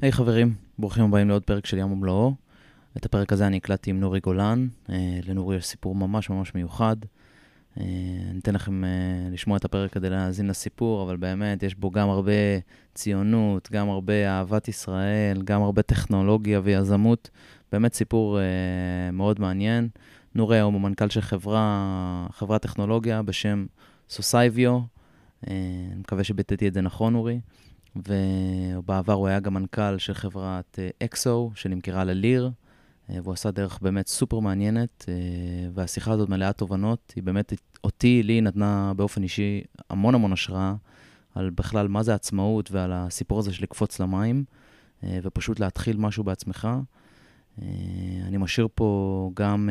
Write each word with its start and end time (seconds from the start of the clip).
היי 0.00 0.10
hey, 0.10 0.12
חברים, 0.12 0.54
ברוכים 0.78 1.04
הבאים 1.04 1.28
לעוד 1.28 1.42
פרק 1.42 1.66
של 1.66 1.78
ים 1.78 1.92
ומלואו. 1.92 2.34
את 2.96 3.04
הפרק 3.06 3.32
הזה 3.32 3.46
אני 3.46 3.56
הקלטתי 3.56 3.90
עם 3.90 4.00
נורי 4.00 4.20
גולן. 4.20 4.68
אה, 4.90 5.18
לנורי 5.28 5.56
יש 5.56 5.66
סיפור 5.66 5.94
ממש 5.94 6.30
ממש 6.30 6.54
מיוחד. 6.54 6.96
אה, 7.80 7.84
אני 8.30 8.38
אתן 8.38 8.54
לכם 8.54 8.84
אה, 8.84 8.90
לשמוע 9.32 9.56
את 9.56 9.64
הפרק 9.64 9.92
כדי 9.92 10.10
להאזין 10.10 10.46
לסיפור, 10.46 11.02
אבל 11.02 11.16
באמת 11.16 11.62
יש 11.62 11.74
בו 11.74 11.90
גם 11.90 12.08
הרבה 12.08 12.32
ציונות, 12.94 13.68
גם 13.72 13.88
הרבה 13.88 14.28
אהבת 14.28 14.68
ישראל, 14.68 15.42
גם 15.42 15.62
הרבה 15.62 15.82
טכנולוגיה 15.82 16.60
ויזמות. 16.64 17.30
באמת 17.72 17.94
סיפור 17.94 18.38
מאוד 19.12 19.40
מעניין. 19.40 19.88
נורי 20.34 20.56
היום 20.56 20.74
הוא 20.74 20.82
מנכ"ל 20.82 21.08
של 21.08 21.20
חברה, 21.20 22.26
חברת 22.32 22.62
טכנולוגיה 22.62 23.22
בשם 23.22 23.66
סוסייביו. 24.10 24.80
אני 25.46 25.94
מקווה 25.96 26.24
שביטאתי 26.24 26.68
את 26.68 26.74
זה 26.74 26.80
נכון, 26.80 27.12
נורי. 27.12 27.40
ובעבר 27.96 29.12
הוא 29.12 29.28
היה 29.28 29.40
גם 29.40 29.54
מנכ"ל 29.54 29.98
של 29.98 30.14
חברת 30.14 30.78
אקסו, 31.02 31.50
שנמכרה 31.54 32.04
לליר. 32.04 32.50
אה, 33.10 33.18
והוא 33.22 33.32
עשה 33.32 33.50
דרך 33.50 33.78
באמת 33.82 34.08
סופר 34.08 34.40
מעניינת, 34.40 35.04
אה, 35.08 35.14
והשיחה 35.74 36.12
הזאת 36.12 36.28
מלאה 36.28 36.52
תובנות. 36.52 37.12
היא 37.16 37.22
באמת, 37.22 37.52
אותי, 37.84 38.22
לי, 38.22 38.40
נתנה 38.40 38.92
באופן 38.96 39.22
אישי 39.22 39.62
המון 39.90 40.14
המון 40.14 40.32
השראה 40.32 40.74
על 41.34 41.50
בכלל 41.50 41.88
מה 41.88 42.02
זה 42.02 42.14
עצמאות 42.14 42.70
ועל 42.70 42.92
הסיפור 42.92 43.38
הזה 43.38 43.52
של 43.52 43.62
לקפוץ 43.62 44.00
למים, 44.00 44.44
אה, 45.04 45.18
ופשוט 45.22 45.60
להתחיל 45.60 45.96
משהו 45.96 46.24
בעצמך. 46.24 46.68
אני 48.26 48.36
משאיר 48.36 48.68
פה 48.74 49.30
גם 49.34 49.70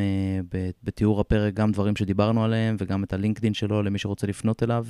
בתיאור 0.84 1.22
הפרק 1.22 1.54
גם 1.54 1.72
דברים 1.72 1.96
שדיברנו 1.96 2.44
עליהם, 2.44 2.76
וגם 2.80 3.04
את 3.04 3.14
הלינקדין 3.14 3.54
שלו 3.54 3.84
למי 3.84 4.00
שרוצה 4.00 4.28
לפנות 4.28 4.64
אליו. 4.64 4.86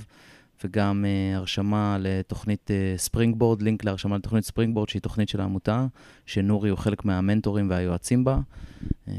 וגם 0.64 1.06
uh, 1.06 1.38
הרשמה 1.38 1.98
לתוכנית 2.00 2.70
ספרינגבורד, 2.98 3.62
uh, 3.62 3.64
לינק 3.64 3.84
להרשמה 3.84 4.18
לתוכנית 4.18 4.44
ספרינגבורד, 4.44 4.90
שהיא 4.90 5.02
תוכנית 5.02 5.30
של 5.30 5.42
העמותה, 5.42 5.86
שנורי 6.26 6.70
הוא 6.70 6.78
חלק 6.78 7.06
מהמנטורים 7.06 7.70
והיועצים 7.70 8.24
בה. 8.24 8.40
Uh, 9.08 9.12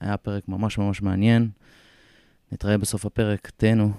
היה 0.00 0.16
פרק 0.16 0.48
ממש 0.48 0.78
ממש 0.78 1.02
מעניין. 1.02 1.50
נתראה 2.52 2.78
בסוף 2.78 3.06
הפרק, 3.06 3.50
תהנו. 3.56 3.92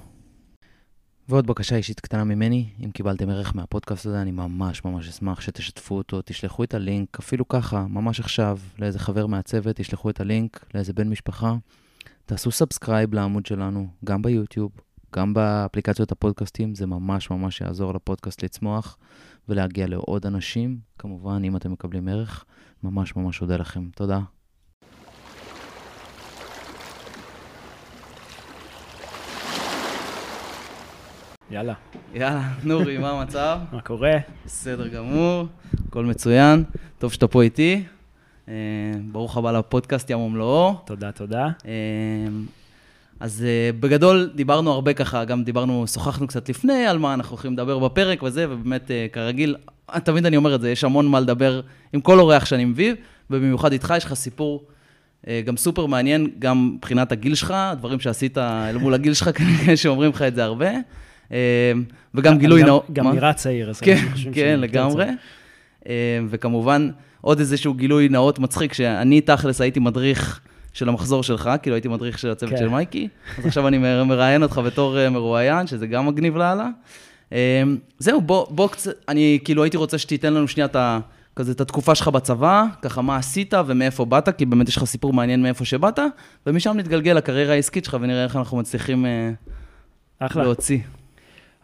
ועוד 1.29 1.47
בקשה 1.47 1.75
אישית 1.75 1.99
קטנה 1.99 2.23
ממני, 2.23 2.69
אם 2.85 2.91
קיבלתם 2.91 3.29
ערך 3.29 3.55
מהפודקאסט 3.55 4.05
הזה, 4.05 4.21
אני 4.21 4.31
ממש 4.31 4.85
ממש 4.85 5.09
אשמח 5.09 5.41
שתשתפו 5.41 5.95
אותו, 5.95 6.21
תשלחו 6.25 6.63
את 6.63 6.73
הלינק, 6.73 7.19
אפילו 7.19 7.47
ככה, 7.47 7.87
ממש 7.87 8.19
עכשיו, 8.19 8.59
לאיזה 8.79 8.99
חבר 8.99 9.27
מהצוות, 9.27 9.75
תשלחו 9.75 10.09
את 10.09 10.19
הלינק, 10.19 10.65
לאיזה 10.73 10.93
בן 10.93 11.09
משפחה. 11.09 11.55
תעשו 12.25 12.51
subscribe 12.51 13.13
לעמוד 13.13 13.45
שלנו, 13.45 13.87
גם 14.05 14.21
ביוטיוב, 14.21 14.71
גם 15.15 15.33
באפליקציות 15.33 16.11
הפודקאסטים, 16.11 16.75
זה 16.75 16.85
ממש 16.85 17.29
ממש 17.29 17.61
יעזור 17.61 17.93
לפודקאסט 17.93 18.43
לצמוח 18.43 18.97
ולהגיע 19.49 19.87
לעוד 19.87 20.25
אנשים. 20.25 20.77
כמובן, 20.99 21.41
אם 21.43 21.55
אתם 21.55 21.71
מקבלים 21.71 22.07
ערך, 22.07 22.45
ממש 22.83 23.15
ממש 23.15 23.41
אודה 23.41 23.57
לכם. 23.57 23.89
תודה. 23.95 24.19
יאללה. 31.51 31.73
יאללה, 32.13 32.49
נורי, 32.63 32.97
מה 32.97 33.09
המצב? 33.09 33.59
מה 33.73 33.81
קורה? 33.81 34.13
בסדר 34.45 34.87
גמור, 34.87 35.45
הכל 35.87 36.05
מצוין. 36.05 36.63
טוב 36.99 37.13
שאתה 37.13 37.27
פה 37.27 37.41
איתי. 37.41 37.83
אה, 38.47 38.53
ברוך 39.11 39.37
הבא 39.37 39.51
לפודקאסט 39.51 40.09
ים 40.09 40.19
ומלואו. 40.19 40.75
תודה, 40.85 41.11
תודה. 41.11 41.47
אה, 43.21 43.25
אז 43.25 43.45
uh, 43.45 43.75
בגדול 43.79 44.29
דיברנו 44.35 44.71
הרבה 44.71 44.93
ככה, 44.93 45.25
גם 45.25 45.43
דיברנו, 45.43 45.87
שוחחנו 45.87 46.27
קצת 46.27 46.49
לפני 46.49 46.85
על 46.85 46.97
מה 46.97 47.13
אנחנו 47.13 47.31
הולכים 47.35 47.53
לדבר 47.53 47.79
בפרק 47.79 48.23
וזה, 48.23 48.45
ובאמת, 48.49 48.87
uh, 48.87 49.13
כרגיל, 49.13 49.55
תמיד 50.03 50.25
אני 50.25 50.37
אומר 50.37 50.55
את 50.55 50.61
זה, 50.61 50.71
יש 50.71 50.83
המון 50.83 51.07
מה 51.07 51.19
לדבר 51.19 51.61
עם 51.93 52.01
כל 52.01 52.19
אורח 52.19 52.45
שאני 52.45 52.65
מביא, 52.65 52.93
ובמיוחד 53.29 53.71
איתך 53.71 53.93
יש 53.97 54.05
לך 54.05 54.13
סיפור 54.13 54.63
uh, 55.21 55.27
גם 55.45 55.57
סופר 55.57 55.85
מעניין, 55.85 56.29
גם 56.39 56.71
מבחינת 56.75 57.11
הגיל 57.11 57.35
שלך, 57.35 57.53
דברים 57.77 57.99
שעשית 57.99 58.37
אל 58.37 58.77
מול 58.77 58.93
הגיל 58.93 59.13
שלך, 59.13 59.29
כנראה 59.37 59.77
שאומרים 59.77 60.09
לך 60.09 60.21
את 60.21 60.35
זה 60.35 60.43
הרבה. 60.43 60.71
Uh, 61.29 61.33
וגם 62.15 62.37
גילוי 62.37 62.63
נאות. 62.63 62.85
גם 62.93 63.11
נראה 63.11 63.33
צעיר, 63.33 63.69
אז 63.69 63.79
כן, 63.79 64.05
כן, 64.33 64.59
לגמרי. 64.59 65.05
Uh, 65.83 65.87
וכמובן, 66.29 66.89
עוד 67.21 67.39
איזשהו 67.39 67.73
גילוי 67.73 68.09
נאות 68.09 68.39
מצחיק, 68.39 68.73
שאני 68.73 69.21
תכלס 69.21 69.61
הייתי 69.61 69.79
מדריך... 69.79 70.41
של 70.73 70.89
המחזור 70.89 71.23
שלך, 71.23 71.49
כאילו 71.61 71.75
הייתי 71.75 71.87
מדריך 71.87 72.19
של 72.19 72.31
הצוות 72.31 72.51
כן. 72.51 72.57
של 72.57 72.67
מייקי, 72.67 73.07
אז 73.37 73.45
עכשיו 73.45 73.67
אני 73.67 73.77
מראיין 74.05 74.43
אותך 74.43 74.61
בתור 74.65 74.99
אה, 74.99 75.09
מרואיין, 75.09 75.67
שזה 75.67 75.87
גם 75.87 76.07
מגניב 76.07 76.37
לאללה. 76.37 76.69
אה, 77.33 77.63
זהו, 77.99 78.21
בוא, 78.21 78.47
בוא 78.49 78.69
קצת, 78.69 78.91
אני 79.07 79.39
כאילו 79.43 79.63
הייתי 79.63 79.77
רוצה 79.77 79.97
שתיתן 79.97 80.33
לנו 80.33 80.47
שנייה 80.47 80.65
את 80.65 80.75
ה... 80.75 80.99
כזה 81.35 81.51
את 81.51 81.61
התקופה 81.61 81.95
שלך 81.95 82.07
בצבא, 82.07 82.65
ככה 82.81 83.01
מה 83.01 83.17
עשית 83.17 83.53
ומאיפה 83.67 84.05
באת, 84.05 84.37
כי 84.37 84.45
באמת 84.45 84.69
יש 84.69 84.77
לך 84.77 84.83
סיפור 84.83 85.13
מעניין 85.13 85.41
מאיפה 85.41 85.65
שבאת, 85.65 85.99
ומשם 86.47 86.77
נתגלגל 86.77 87.13
לקריירה 87.13 87.53
העסקית 87.53 87.85
שלך 87.85 87.97
ונראה 88.01 88.23
איך 88.23 88.35
אנחנו 88.35 88.57
מצליחים 88.57 89.05
אה, 89.05 89.31
אחלה. 90.19 90.43
להוציא. 90.43 90.79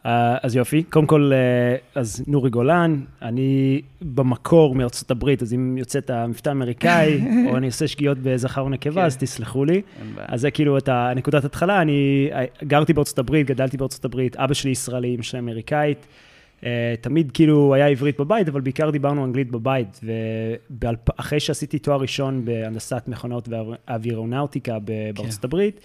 אה, 0.07 0.37
אז 0.43 0.55
יופי, 0.55 0.83
קודם 0.83 1.05
כל, 1.05 1.31
אה, 1.33 1.75
אז 2.01 2.23
נורי 2.27 2.49
גולן, 2.49 2.99
אני 3.21 3.81
במקור 4.01 4.75
מארצות 4.75 5.11
הברית, 5.11 5.41
אז 5.41 5.53
אם 5.53 5.77
יוצא 5.77 5.99
את 5.99 6.09
המבטא 6.09 6.49
האמריקאי, 6.49 7.21
או 7.49 7.57
אני 7.57 7.67
עושה 7.67 7.87
שגיאות 7.87 8.17
בזכר 8.17 8.65
ונקבה, 8.65 9.05
אז 9.05 9.17
כן. 9.17 9.25
תסלחו 9.25 9.65
לי. 9.65 9.81
אז 10.17 10.41
זה 10.41 10.51
כאילו 10.51 10.77
את 10.77 10.89
נקודת 11.15 11.45
התחלה, 11.45 11.81
אני 11.81 12.29
אה, 12.31 12.43
גרתי 12.63 12.93
בארצות 12.93 13.19
הברית, 13.19 13.47
גדלתי 13.47 13.77
בארצות 13.77 14.05
הברית, 14.05 14.35
אבא 14.35 14.53
שלי 14.53 14.71
ישראלי, 14.71 15.15
אמא 15.15 15.23
שלי 15.23 15.39
אמריקאית. 15.39 16.07
תמיד 17.01 17.31
כאילו 17.31 17.73
היה 17.73 17.87
עברית 17.87 18.19
בבית, 18.19 18.49
אבל 18.49 18.61
בעיקר 18.61 18.89
דיברנו 18.89 19.25
אנגלית 19.25 19.51
בבית. 19.51 19.99
ואחרי 20.81 21.39
שעשיתי 21.39 21.79
תואר 21.79 21.99
ראשון 21.99 22.45
בהנדסת 22.45 23.03
מכונות 23.07 23.49
ואווירונאוטיקה 23.49 24.77
בארצות 24.79 25.41
כן. 25.41 25.47
הברית, 25.47 25.81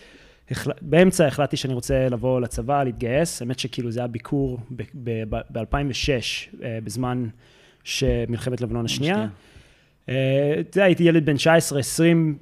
באמצע 0.81 1.27
החלטתי 1.27 1.57
שאני 1.57 1.75
רוצה 1.75 2.09
לבוא 2.09 2.41
לצבא, 2.41 2.85
להתגייס. 2.85 3.43
האמת 3.43 3.59
שכאילו 3.59 3.91
זה 3.91 4.01
היה 4.01 4.07
ביקור 4.07 4.59
ב-2006, 4.95 6.09
אה, 6.63 6.79
בזמן 6.85 7.27
שמלחמת 7.85 8.61
לבנון 8.61 8.85
השנייה. 8.85 9.27
אתה 10.05 10.13
יודע, 10.79 10.85
הייתי 10.85 11.03
ילד 11.03 11.27
בן 11.27 11.37
19-20 11.37 11.39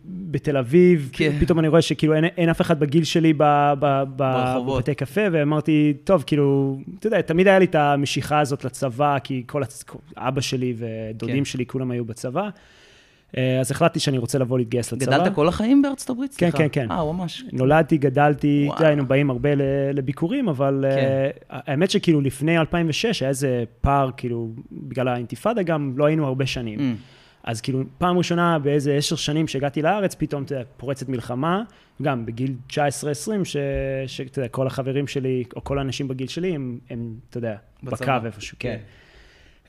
בתל 0.04 0.56
אביב, 0.56 1.10
כן. 1.12 1.32
פתאום 1.40 1.58
אני 1.58 1.68
רואה 1.68 1.82
שכאילו 1.82 2.14
אין, 2.14 2.24
אין 2.24 2.48
אף 2.48 2.60
אחד 2.60 2.80
בגיל 2.80 3.04
שלי 3.04 3.32
בבתי 3.36 4.94
קפה, 4.94 5.20
ואמרתי, 5.32 5.94
טוב, 6.04 6.24
כאילו, 6.26 6.78
אתה 6.98 7.06
יודע, 7.06 7.20
תמיד 7.20 7.48
היה 7.48 7.58
לי 7.58 7.64
את 7.64 7.74
המשיכה 7.74 8.40
הזאת 8.40 8.64
לצבא, 8.64 9.18
כי 9.24 9.42
כל 9.46 9.62
אבא 10.16 10.40
שלי 10.40 10.74
ודודים 10.76 11.36
כן. 11.36 11.44
שלי, 11.44 11.66
כולם 11.66 11.90
היו 11.90 12.04
בצבא. 12.04 12.48
אה, 13.36 13.60
אז 13.60 13.70
החלטתי 13.70 14.00
שאני 14.00 14.18
רוצה 14.18 14.38
לבוא 14.38 14.58
להתגייס 14.58 14.92
לצבא. 14.92 15.18
גדלת 15.18 15.34
כל 15.34 15.48
החיים 15.48 15.82
בארצות 15.82 16.10
הברית? 16.10 16.34
כן, 16.38 16.50
כן, 16.50 16.66
כן. 16.72 16.90
אה, 16.90 17.12
ממש. 17.12 17.44
נולדתי, 17.52 17.98
גדלתי, 17.98 18.68
אתה 18.68 18.76
יודע, 18.76 18.86
היינו 18.86 19.06
באים 19.06 19.30
הרבה 19.30 19.50
לביקורים, 19.92 20.48
אבל 20.48 20.84
אה, 20.88 20.96
כן. 20.96 21.30
האמת 21.50 21.90
שכאילו 21.90 22.20
לפני 22.20 22.58
2006 22.58 23.22
היה 23.22 23.28
איזה 23.28 23.64
פער, 23.80 24.10
כאילו, 24.16 24.48
בגלל 24.72 25.08
האינתיפאדה 25.08 25.62
גם, 25.62 25.92
לא 25.96 26.04
היינו 26.04 26.26
הרבה 26.26 26.46
שנים. 26.46 26.78
Mm. 26.78 26.82
אז 27.44 27.60
כאילו, 27.60 27.82
פעם 27.98 28.18
ראשונה 28.18 28.58
באיזה 28.58 28.94
עשר 28.94 29.16
שנים 29.16 29.48
שהגעתי 29.48 29.82
לארץ, 29.82 30.14
פתאום, 30.14 30.42
אתה 30.42 30.54
יודע, 30.54 30.64
פורצת 30.76 31.08
מלחמה, 31.08 31.62
גם 32.02 32.26
בגיל 32.26 32.54
19-20, 32.70 32.74
שאתה 34.06 34.38
יודע, 34.38 34.48
כל 34.48 34.66
החברים 34.66 35.06
שלי, 35.06 35.44
או 35.56 35.64
כל 35.64 35.78
האנשים 35.78 36.08
בגיל 36.08 36.28
שלי, 36.28 36.54
הם, 36.54 36.78
אתה 37.30 37.38
יודע, 37.38 37.56
בקו 37.82 38.04
איפשהו, 38.24 38.56
כן. 38.60 38.78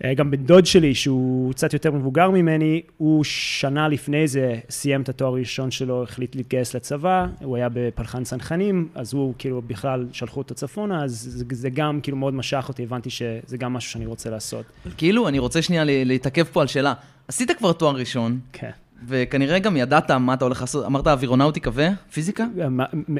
אה, 0.03 0.13
גם 0.13 0.31
בן 0.31 0.43
דוד 0.43 0.65
שלי, 0.65 0.95
שהוא 0.95 1.53
קצת 1.53 1.73
יותר 1.73 1.91
מבוגר 1.91 2.29
ממני, 2.29 2.81
הוא 2.97 3.23
שנה 3.23 3.87
לפני 3.87 4.27
זה 4.27 4.55
סיים 4.69 5.01
את 5.01 5.09
התואר 5.09 5.29
הראשון 5.29 5.71
שלו, 5.71 6.03
החליט 6.03 6.35
להתגייס 6.35 6.75
לצבא, 6.75 7.27
הוא 7.43 7.55
היה 7.55 7.67
בפלחן 7.73 8.23
צנחנים, 8.23 8.87
אז 8.95 9.13
הוא 9.13 9.33
כאילו 9.37 9.61
בכלל 9.67 10.07
שלחו 10.11 10.39
אותו 10.39 10.55
צפונה, 10.55 11.03
אז 11.03 11.11
זה, 11.11 11.45
זה 11.51 11.69
גם 11.69 11.99
כאילו 12.03 12.17
מאוד 12.17 12.33
משך 12.33 12.65
אותי, 12.69 12.83
הבנתי 12.83 13.09
שזה 13.09 13.57
גם 13.57 13.73
משהו 13.73 13.91
שאני 13.91 14.05
רוצה 14.05 14.29
לעשות. 14.29 14.65
כאילו, 14.97 15.27
אני 15.27 15.39
רוצה 15.39 15.61
שנייה 15.61 15.83
להתעכב 15.85 16.43
פה 16.43 16.61
על 16.61 16.67
שאלה. 16.67 16.93
עשית 17.27 17.51
כבר 17.51 17.73
תואר 17.73 17.95
ראשון. 17.95 18.39
כן. 18.53 18.69
וכנראה 19.07 19.59
גם 19.59 19.77
ידעת 19.77 20.11
מה 20.11 20.33
אתה 20.33 20.45
הולך 20.45 20.61
לעשות, 20.61 20.85
אמרת 20.85 21.07
אווירונאוטיקה 21.07 21.71
ופיזיקה? 21.73 22.45
אה, 22.59 22.67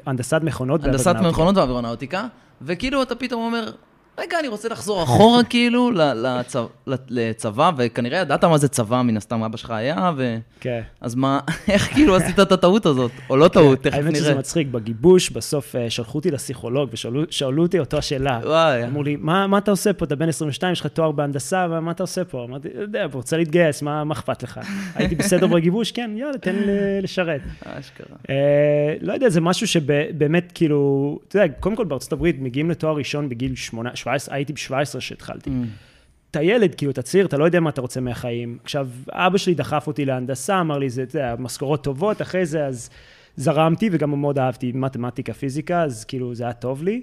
הנדסת 0.05 0.41
מכונות 0.43 0.81
ואווירונאוטיקה. 0.81 1.19
הנדסת 1.19 1.29
מכונות 1.29 1.57
ואווירונאוטיקה, 1.57 2.27
וכאילו 2.61 3.03
אתה 3.03 3.15
פתאום 3.15 3.41
אומר, 3.41 3.71
רגע, 4.17 4.39
אני 4.39 4.47
רוצה 4.47 4.69
לחזור 4.69 5.03
אחורה 5.03 5.43
כאילו 5.49 5.91
לצבא, 5.91 6.65
לצבא, 7.09 7.71
וכנראה 7.77 8.19
ידעת 8.19 8.43
מה 8.43 8.57
זה 8.57 8.67
צבא, 8.67 9.01
מן 9.01 9.17
הסתם 9.17 9.43
אבא 9.43 9.57
שלך 9.57 9.71
היה, 9.71 10.11
ו... 10.17 10.37
כן. 10.59 10.81
אז 11.01 11.15
מה, 11.15 11.39
איך 11.71 11.93
כאילו 11.93 12.15
עשית 12.15 12.39
את 12.39 12.51
הטעות 12.51 12.85
הזאת? 12.85 13.11
או 13.29 13.37
לא 13.37 13.47
טעות, 13.47 13.79
תכף 13.79 13.93
נראה. 13.93 14.05
האמת 14.05 14.15
שזה 14.15 14.35
מצחיק, 14.35 14.67
בגיבוש, 14.67 15.29
בסוף 15.29 15.75
אה, 15.75 15.89
שלחו 15.89 16.17
אותי 16.17 16.31
לפסיכולוג, 16.31 16.89
ושאלו 16.93 17.63
אותי 17.63 17.79
אותו 17.79 17.97
השאלה. 17.97 18.39
וואי. 18.43 18.83
אמרו 18.83 19.03
לי, 19.03 19.15
מה 19.15 19.57
אתה 19.57 19.71
עושה 19.71 19.93
פה? 19.93 20.05
אתה 20.05 20.15
בן 20.15 20.29
22, 20.29 20.73
יש 20.73 20.79
לך 20.79 20.87
תואר 20.87 21.11
בהנדסה, 21.11 21.67
מה 21.67 21.91
אתה 21.91 22.03
עושה 22.03 22.23
פה? 22.23 22.43
אמרתי, 22.43 22.67
לא 22.75 22.81
יודע, 22.81 23.07
רוצה 23.13 23.37
להתגייס, 23.37 23.81
מה 23.81 24.03
אכפת 24.11 24.43
לך? 24.43 24.59
הייתי 24.95 25.15
בסדר 25.15 25.47
בגיבוש, 25.47 25.91
כן, 25.91 26.11
יאללה, 26.15 26.37
תן 26.37 26.55
לשרת. 27.01 27.41
אשכרה. 27.65 28.17
אה, 28.29 28.95
לא 29.01 29.13
יודע, 29.13 29.29
זה 29.29 29.41
משהו 29.41 29.67
שבאמת, 29.67 30.51
כאילו, 30.55 31.19
אתה 31.27 31.39
יודע, 31.39 31.53
קודם 31.59 31.75
כל 31.75 31.85
בארצות 31.85 32.13
הברית 32.13 32.35
מגיעים 32.39 32.71
לתואר 32.71 32.95
ראשון 32.95 33.29
בגיל 33.29 33.55
17, 34.01 34.35
הייתי 34.35 34.53
ב-17 34.53 34.99
שהתחלתי. 34.99 35.49
Mm. 35.49 35.91
אתה 36.31 36.41
ילד, 36.41 36.75
כאילו, 36.75 36.91
אתה 36.91 37.01
צעיר, 37.01 37.25
אתה 37.25 37.37
לא 37.37 37.45
יודע 37.45 37.59
מה 37.59 37.69
אתה 37.69 37.81
רוצה 37.81 38.01
מהחיים. 38.01 38.57
עכשיו, 38.63 38.87
אבא 39.11 39.37
שלי 39.37 39.53
דחף 39.53 39.87
אותי 39.87 40.05
להנדסה, 40.05 40.61
אמר 40.61 40.77
לי, 40.77 40.89
זה, 40.89 41.03
אתה 41.03 41.17
יודע, 41.17 41.35
משכורות 41.39 41.83
טובות, 41.83 42.21
אחרי 42.21 42.45
זה, 42.45 42.65
אז 42.65 42.89
זרמתי, 43.35 43.89
וגם 43.91 44.21
מאוד 44.21 44.39
אהבתי 44.39 44.71
מתמטיקה, 44.75 45.33
פיזיקה, 45.33 45.83
אז 45.83 46.05
כאילו, 46.05 46.35
זה 46.35 46.43
היה 46.43 46.53
טוב 46.53 46.83
לי. 46.83 47.01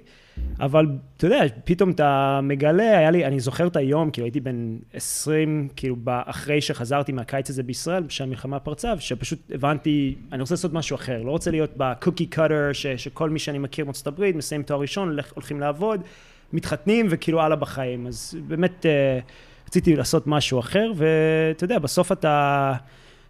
אבל, 0.59 0.85
אתה 1.17 1.25
יודע, 1.25 1.41
פתאום 1.63 1.91
אתה 1.91 2.39
מגלה, 2.43 2.97
היה 2.97 3.11
לי, 3.11 3.25
אני 3.25 3.39
זוכר 3.39 3.67
את 3.67 3.75
היום, 3.75 4.11
כאילו, 4.11 4.25
הייתי 4.25 4.39
בן 4.39 4.77
20, 4.93 5.67
כאילו, 5.75 5.95
אחרי 6.05 6.61
שחזרתי 6.61 7.11
מהקיץ 7.11 7.49
הזה 7.49 7.63
בישראל, 7.63 8.03
כשהמלחמה 8.07 8.59
פרצה, 8.59 8.93
שפשוט 8.99 9.51
הבנתי, 9.53 10.15
אני 10.31 10.41
רוצה 10.41 10.53
לעשות 10.53 10.73
משהו 10.73 10.95
אחר, 10.95 11.23
לא 11.23 11.31
רוצה 11.31 11.51
להיות 11.51 11.71
בקוקי 11.77 12.25
קאטר, 12.25 12.69
שכל 12.73 13.29
מי 13.29 13.39
שאני 13.39 13.57
מכיר 13.57 13.85
בארצות 13.85 14.07
הברית, 14.07 14.35
מסיים 14.35 14.63
תואר 14.63 14.81
ראשון, 14.81 15.17
הולכים 15.35 15.59
לעבוד. 15.59 16.01
מתחתנים 16.53 17.07
וכאילו 17.09 17.41
הלאה 17.41 17.55
בחיים. 17.55 18.07
אז 18.07 18.37
באמת 18.47 18.85
אה, 18.85 19.19
רציתי 19.67 19.95
לעשות 19.95 20.27
משהו 20.27 20.59
אחר, 20.59 20.91
ואתה 20.95 21.63
יודע, 21.63 21.79
בסוף 21.79 22.11
אתה... 22.11 22.73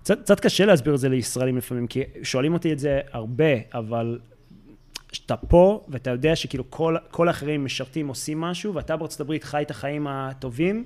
קצת, 0.04 0.21
קצת 0.21 0.39
קשה 0.39 0.66
להסביר 0.66 0.95
את 0.95 1.00
זה 1.00 1.10
לישראלים 1.10 1.57
לפעמים, 1.57 1.88
כי 1.88 2.04
שואלים 2.24 2.54
אותי 2.54 2.74
את 2.74 2.80
זה 2.80 3.00
הרבה, 3.12 3.54
אבל 3.74 4.19
כשאתה 5.10 5.38
פה, 5.38 5.86
ואתה 5.88 6.10
יודע 6.10 6.36
שכאילו 6.36 6.63
כל, 6.69 6.95
כל 7.12 7.27
האחרים 7.27 7.66
משרתים, 7.66 8.07
עושים 8.07 8.42
משהו, 8.42 8.74
ואתה 8.74 8.98
בארצות 8.98 9.21
הברית 9.21 9.44
חי 9.44 9.62
את 9.62 9.71
החיים 9.71 10.07
הטובים, 10.07 10.83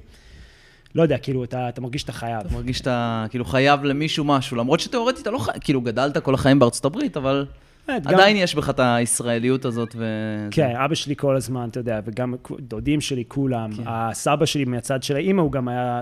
לא 0.96 1.02
יודע, 1.02 1.18
כאילו, 1.18 1.44
אתה, 1.44 1.70
אתה 1.70 1.82
מרגיש 1.82 2.02
שאתה 2.02 2.12
חייב. 2.12 2.40
אתה 2.40 2.54
מרגיש 2.54 2.78
שאתה 2.78 3.26
כאילו 3.30 3.46
חייב 3.46 3.84
למישהו 3.84 4.26
משהו, 4.26 4.58
למרות 4.58 4.80
שתאורטית 4.80 5.22
אתה 5.22 5.32
לא 5.32 5.38
חייב, 5.38 5.58
כאילו, 5.62 5.82
גדלת 5.82 6.18
כל 6.18 6.34
החיים 6.34 6.60
בארצות 6.60 6.86
הברית, 6.86 7.18
אבל... 7.18 7.46
עדיין 7.88 8.38
יש 8.38 8.56
בך 8.56 8.70
את 8.70 8.80
הישראליות 8.84 9.66
הזאת. 9.66 9.96
ו... 9.98 10.06
כן, 10.52 10.76
אבא 10.76 10.96
שלי 10.96 11.16
כל 11.16 11.36
הזמן, 11.36 11.70
אתה 11.70 11.80
יודע, 11.80 12.00
וגם 12.06 12.36
דודים 12.60 13.02
שלי, 13.02 13.24
כולם. 13.28 13.74
כן. 13.76 13.84
הסבא 13.86 14.46
שלי 14.46 14.66
מהצד 14.66 15.04
של 15.04 15.16
האימא, 15.16 15.42
הוא 15.42 15.52
גם 15.52 15.68
היה, 15.68 16.02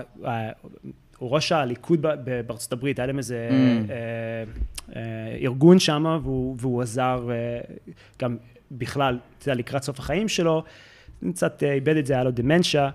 הוא 1.18 1.30
ראש 1.30 1.52
הליכוד 1.52 2.06
בארצות 2.46 2.72
הברית, 2.72 2.98
היה 2.98 3.06
להם 3.06 3.18
איזה 3.18 3.48
mm. 3.50 3.90
אה, 3.90 4.44
אה, 4.96 5.36
ארגון 5.42 5.78
שם, 5.78 6.18
והוא, 6.22 6.56
והוא 6.58 6.82
עזר 6.82 7.28
אה, 7.30 7.60
גם 8.22 8.36
בכלל, 8.72 9.18
אתה 9.38 9.48
יודע, 9.48 9.58
לקראת 9.58 9.82
סוף 9.82 9.98
החיים 9.98 10.28
שלו. 10.28 10.64
קצת 11.30 11.62
איבד 11.62 11.96
את 11.96 12.06
זה, 12.06 12.14
היה 12.14 12.24
לו 12.24 12.30
דמנציה. 12.30 12.90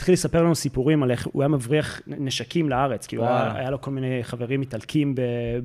התחיל 0.00 0.12
לספר 0.12 0.42
לנו 0.42 0.54
סיפורים 0.54 1.02
על 1.02 1.10
איך 1.10 1.26
הוא 1.32 1.42
היה 1.42 1.48
מבריח 1.48 2.00
נשקים 2.06 2.68
לארץ. 2.68 3.06
כאילו, 3.06 3.26
היה, 3.26 3.52
היה 3.56 3.70
לו 3.70 3.80
כל 3.80 3.90
מיני 3.90 4.18
חברים 4.22 4.60
איטלקים 4.60 5.14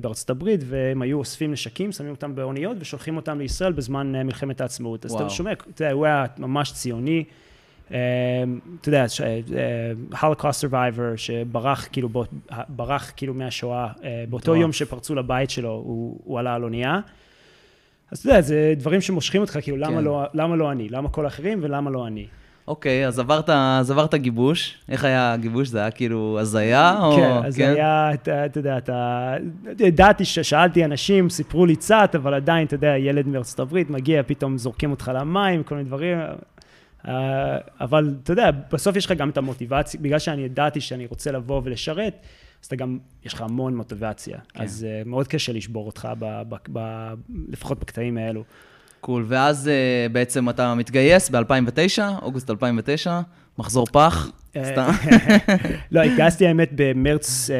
בארצות 0.00 0.30
הברית, 0.30 0.60
והם 0.64 1.02
היו 1.02 1.18
אוספים 1.18 1.52
נשקים, 1.52 1.92
שמים 1.92 2.10
אותם 2.10 2.34
באוניות 2.34 2.76
ושולחים 2.80 3.16
אותם 3.16 3.38
לישראל 3.38 3.72
בזמן 3.72 4.14
אה, 4.14 4.24
מלחמת 4.24 4.60
העצמאות. 4.60 5.04
אז 5.04 5.12
אתה 5.12 5.30
שומע, 5.30 5.52
אתה 5.52 5.84
יודע, 5.84 5.92
הוא 5.92 6.06
היה 6.06 6.24
ממש 6.38 6.72
ציוני. 6.72 7.24
אה, 7.92 7.98
אתה 8.80 8.88
יודע, 8.88 9.06
Holocaust 10.22 10.46
אה, 10.46 10.52
survivor, 10.52 11.16
שברח 11.16 11.88
כאילו, 11.92 12.08
ברח 12.68 13.12
כאילו 13.16 13.34
מהשואה, 13.34 13.88
באותו 14.28 14.56
יום 14.56 14.72
שפרצו 14.72 15.14
לבית 15.14 15.50
שלו, 15.50 15.70
הוא, 15.70 16.20
הוא 16.24 16.38
עלה 16.38 16.54
על 16.54 16.64
אונייה. 16.64 17.00
אז 18.10 18.18
אתה 18.18 18.28
יודע, 18.28 18.40
זה 18.40 18.74
דברים 18.76 19.00
שמושכים 19.00 19.40
אותך, 19.40 19.58
כאילו, 19.62 19.76
למה, 19.76 19.96
כן. 19.96 20.04
לא, 20.04 20.24
למה 20.34 20.56
לא 20.56 20.72
אני? 20.72 20.88
למה 20.88 21.08
כל 21.08 21.24
האחרים 21.24 21.58
ולמה 21.62 21.90
לא 21.90 22.06
אני? 22.06 22.26
אוקיי, 22.68 23.06
אז 23.06 23.18
עברת, 23.18 23.50
אז 23.50 23.90
עברת 23.90 24.14
גיבוש. 24.14 24.78
איך 24.88 25.04
היה 25.04 25.32
הגיבוש? 25.32 25.68
זה 25.68 25.78
היה 25.78 25.90
כאילו 25.90 26.38
הזיה? 26.40 26.98
או... 27.02 27.16
כן, 27.16 27.40
הזיה, 27.44 27.74
כן? 27.74 28.14
אתה, 28.14 28.46
אתה 28.46 28.58
יודע, 28.58 28.78
אתה... 28.78 29.34
ידעתי 29.78 30.24
ששאלתי 30.24 30.84
אנשים, 30.84 31.30
סיפרו 31.30 31.66
לי 31.66 31.76
קצת, 31.76 32.10
אבל 32.14 32.34
עדיין, 32.34 32.66
אתה 32.66 32.74
יודע, 32.74 32.98
ילד 32.98 33.26
מארצות 33.26 33.60
הברית 33.60 33.90
מגיע, 33.90 34.22
פתאום 34.26 34.58
זורקים 34.58 34.90
אותך 34.90 35.12
למים, 35.14 35.62
כל 35.62 35.74
מיני 35.74 35.88
דברים. 35.88 36.18
אה, 37.08 37.58
אבל 37.80 38.14
אתה 38.22 38.32
יודע, 38.32 38.50
בסוף 38.72 38.96
יש 38.96 39.06
לך 39.06 39.12
גם 39.12 39.30
את 39.30 39.36
המוטיבציה, 39.36 40.00
בגלל 40.00 40.18
שאני 40.18 40.42
ידעתי 40.42 40.80
שאני 40.80 41.06
רוצה 41.06 41.32
לבוא 41.32 41.60
ולשרת, 41.64 42.26
אז 42.62 42.66
אתה 42.66 42.76
גם, 42.76 42.98
יש 43.24 43.34
לך 43.34 43.40
המון 43.40 43.76
מוטיבציה. 43.76 44.38
כן. 44.48 44.62
אז 44.62 44.86
uh, 45.04 45.08
מאוד 45.08 45.28
קשה 45.28 45.52
לשבור 45.52 45.86
אותך, 45.86 46.08
ב, 46.18 46.42
ב, 46.48 46.56
ב, 46.72 47.08
לפחות 47.48 47.78
בקטעים 47.80 48.18
האלו. 48.18 48.44
קול, 49.06 49.24
ואז 49.28 49.70
uh, 49.70 50.12
בעצם 50.12 50.48
אתה 50.48 50.74
מתגייס 50.74 51.30
ב-2009, 51.30 52.02
אוגוסט 52.22 52.50
2009, 52.50 53.20
מחזור 53.58 53.86
פח, 53.86 54.30
אה, 54.56 54.64
סתם. 54.64 54.90
לא, 55.92 56.00
התגייסתי 56.00 56.46
האמת 56.46 56.70
במרץ 56.74 57.50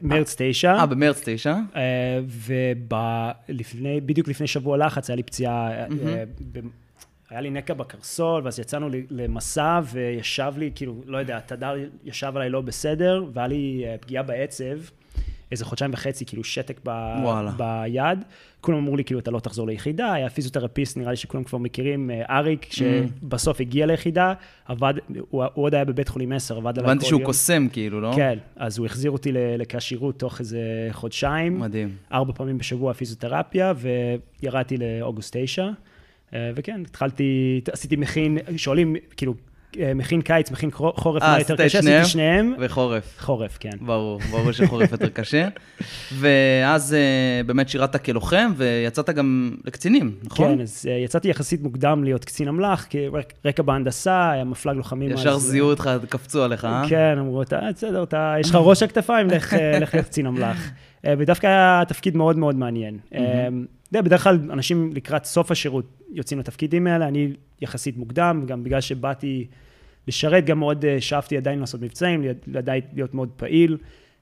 uh, 0.00 0.34
9. 0.36 0.72
אה, 0.74 0.86
במרץ 0.86 1.22
9. 1.24 1.56
Uh, 1.72 1.76
ובדיוק 3.74 4.28
לפני 4.28 4.46
שבוע 4.46 4.76
לחץ 4.76 5.10
היה 5.10 5.16
לי 5.16 5.22
פציעה, 5.22 5.70
היה 7.30 7.40
לי 7.40 7.50
נקע 7.50 7.74
בקרסול, 7.74 8.42
ואז 8.44 8.58
יצאנו 8.58 8.88
למסע, 9.10 9.80
וישב 9.92 10.52
לי, 10.56 10.70
כאילו, 10.74 11.02
לא 11.06 11.18
יודע, 11.18 11.36
התדר 11.36 11.74
ישב 12.04 12.32
עליי 12.36 12.50
לא 12.50 12.60
בסדר, 12.60 13.24
והיה 13.32 13.48
לי 13.48 13.84
פגיעה 14.00 14.22
בעצב. 14.22 14.76
איזה 15.52 15.64
חודשיים 15.64 15.90
וחצי, 15.94 16.24
כאילו 16.24 16.44
שתק 16.44 16.80
ב, 16.84 16.90
ביד. 17.56 18.24
כולם 18.60 18.78
אמרו 18.78 18.96
לי, 18.96 19.04
כאילו, 19.04 19.20
אתה 19.20 19.30
לא 19.30 19.40
תחזור 19.40 19.66
ליחידה, 19.66 20.12
היה 20.12 20.30
פיזיותרפיסט, 20.30 20.96
נראה 20.96 21.10
לי 21.10 21.16
שכולם 21.16 21.44
כבר 21.44 21.58
מכירים, 21.58 22.10
אה, 22.10 22.38
אריק, 22.38 22.64
mm. 22.64 22.74
שבסוף 22.74 23.60
הגיע 23.60 23.86
ליחידה, 23.86 24.34
עבד, 24.66 24.94
הוא, 25.08 25.44
הוא 25.54 25.64
עוד 25.64 25.74
היה 25.74 25.84
בבית 25.84 26.08
חולים 26.08 26.32
10, 26.32 26.56
עבד 26.56 26.64
עליי 26.66 26.74
כל 26.74 26.80
יום. 26.80 26.90
הבנתי 26.90 27.06
שהוא 27.06 27.24
קוסם, 27.24 27.66
כאילו, 27.72 28.00
לא? 28.00 28.12
כן, 28.16 28.38
אז 28.56 28.78
הוא 28.78 28.86
החזיר 28.86 29.10
אותי 29.10 29.32
לכשירות 29.32 30.18
תוך 30.18 30.40
איזה 30.40 30.88
חודשיים. 30.92 31.60
מדהים. 31.60 31.96
ארבע 32.12 32.32
פעמים 32.32 32.58
בשבוע 32.58 32.92
פיזיותרפיה, 32.92 33.72
וירדתי 34.42 34.76
לאוגוסט 34.76 35.36
9. 35.38 35.68
אה, 36.34 36.50
וכן, 36.54 36.80
התחלתי, 36.86 37.60
עשיתי 37.72 37.96
מכין, 37.96 38.38
שואלים, 38.56 38.96
כאילו, 39.16 39.34
מכין 39.94 40.22
קיץ, 40.22 40.50
מכין 40.50 40.70
חורף, 40.70 41.22
מה 41.22 41.38
יותר 41.38 41.56
קשה? 41.56 41.78
עשיתי 41.78 42.04
שניהם. 42.04 42.54
וחורף. 42.58 43.16
חורף, 43.18 43.56
כן. 43.60 43.70
ברור, 43.80 44.20
ברור 44.30 44.52
שחורף 44.52 44.92
יותר 44.92 45.08
קשה. 45.08 45.48
ואז 46.12 46.94
אה, 46.94 47.42
באמת 47.46 47.68
שירת 47.68 48.04
כלוחם, 48.04 48.52
ויצאת 48.56 49.10
גם 49.10 49.56
לקצינים, 49.64 50.14
נכון? 50.24 50.54
כן, 50.54 50.60
אז 50.60 50.86
אה, 50.90 50.96
יצאתי 50.96 51.28
יחסית 51.28 51.62
מוקדם 51.62 52.04
להיות 52.04 52.24
קצין 52.24 52.48
אמל"ח, 52.48 52.84
כי 52.84 52.98
רקע 53.44 53.62
בהנדסה, 53.62 54.30
היה 54.30 54.44
מפלג 54.44 54.76
לוחמים. 54.76 55.10
ישר 55.10 55.38
זיהו 55.38 55.70
אותך, 55.70 55.90
קפצו 56.08 56.42
עליך, 56.42 56.64
אה? 56.64 56.82
כן, 56.88 57.18
אמרו, 57.18 57.42
אתה, 57.42 57.60
בסדר, 57.74 58.04
יש 58.40 58.50
לך 58.50 58.56
ראש 58.60 58.82
הכתפיים, 58.82 59.26
לך 59.26 59.52
להיות 59.94 60.06
קצין 60.06 60.26
אמל"ח. 60.26 60.70
ודווקא 61.06 61.46
היה 61.46 61.82
תפקיד 61.88 62.16
מאוד 62.16 62.36
מאוד 62.36 62.54
מעניין. 62.54 62.98
יודע, 63.92 64.02
בדרך 64.02 64.24
כלל 64.24 64.38
אנשים 64.50 64.92
לקראת 64.94 65.24
סוף 65.24 65.50
השירות 65.50 66.02
יוצאים 66.12 66.40
לתפקידים 66.40 66.86
האלה, 66.86 67.08
אני 67.08 67.32
יחסית 67.60 67.96
מוקדם, 67.96 68.42
גם 68.46 68.64
בגלל 68.64 68.80
שבאתי 68.80 69.46
לשרת, 70.08 70.44
גם 70.44 70.58
מאוד 70.58 70.84
אה, 70.84 71.00
שאפתי 71.00 71.36
עדיין 71.36 71.58
לעשות 71.58 71.80
מבצעים, 71.82 72.24
עדיין 72.56 72.82
להיות 72.92 73.14
מאוד 73.14 73.28
פעיל. 73.36 73.76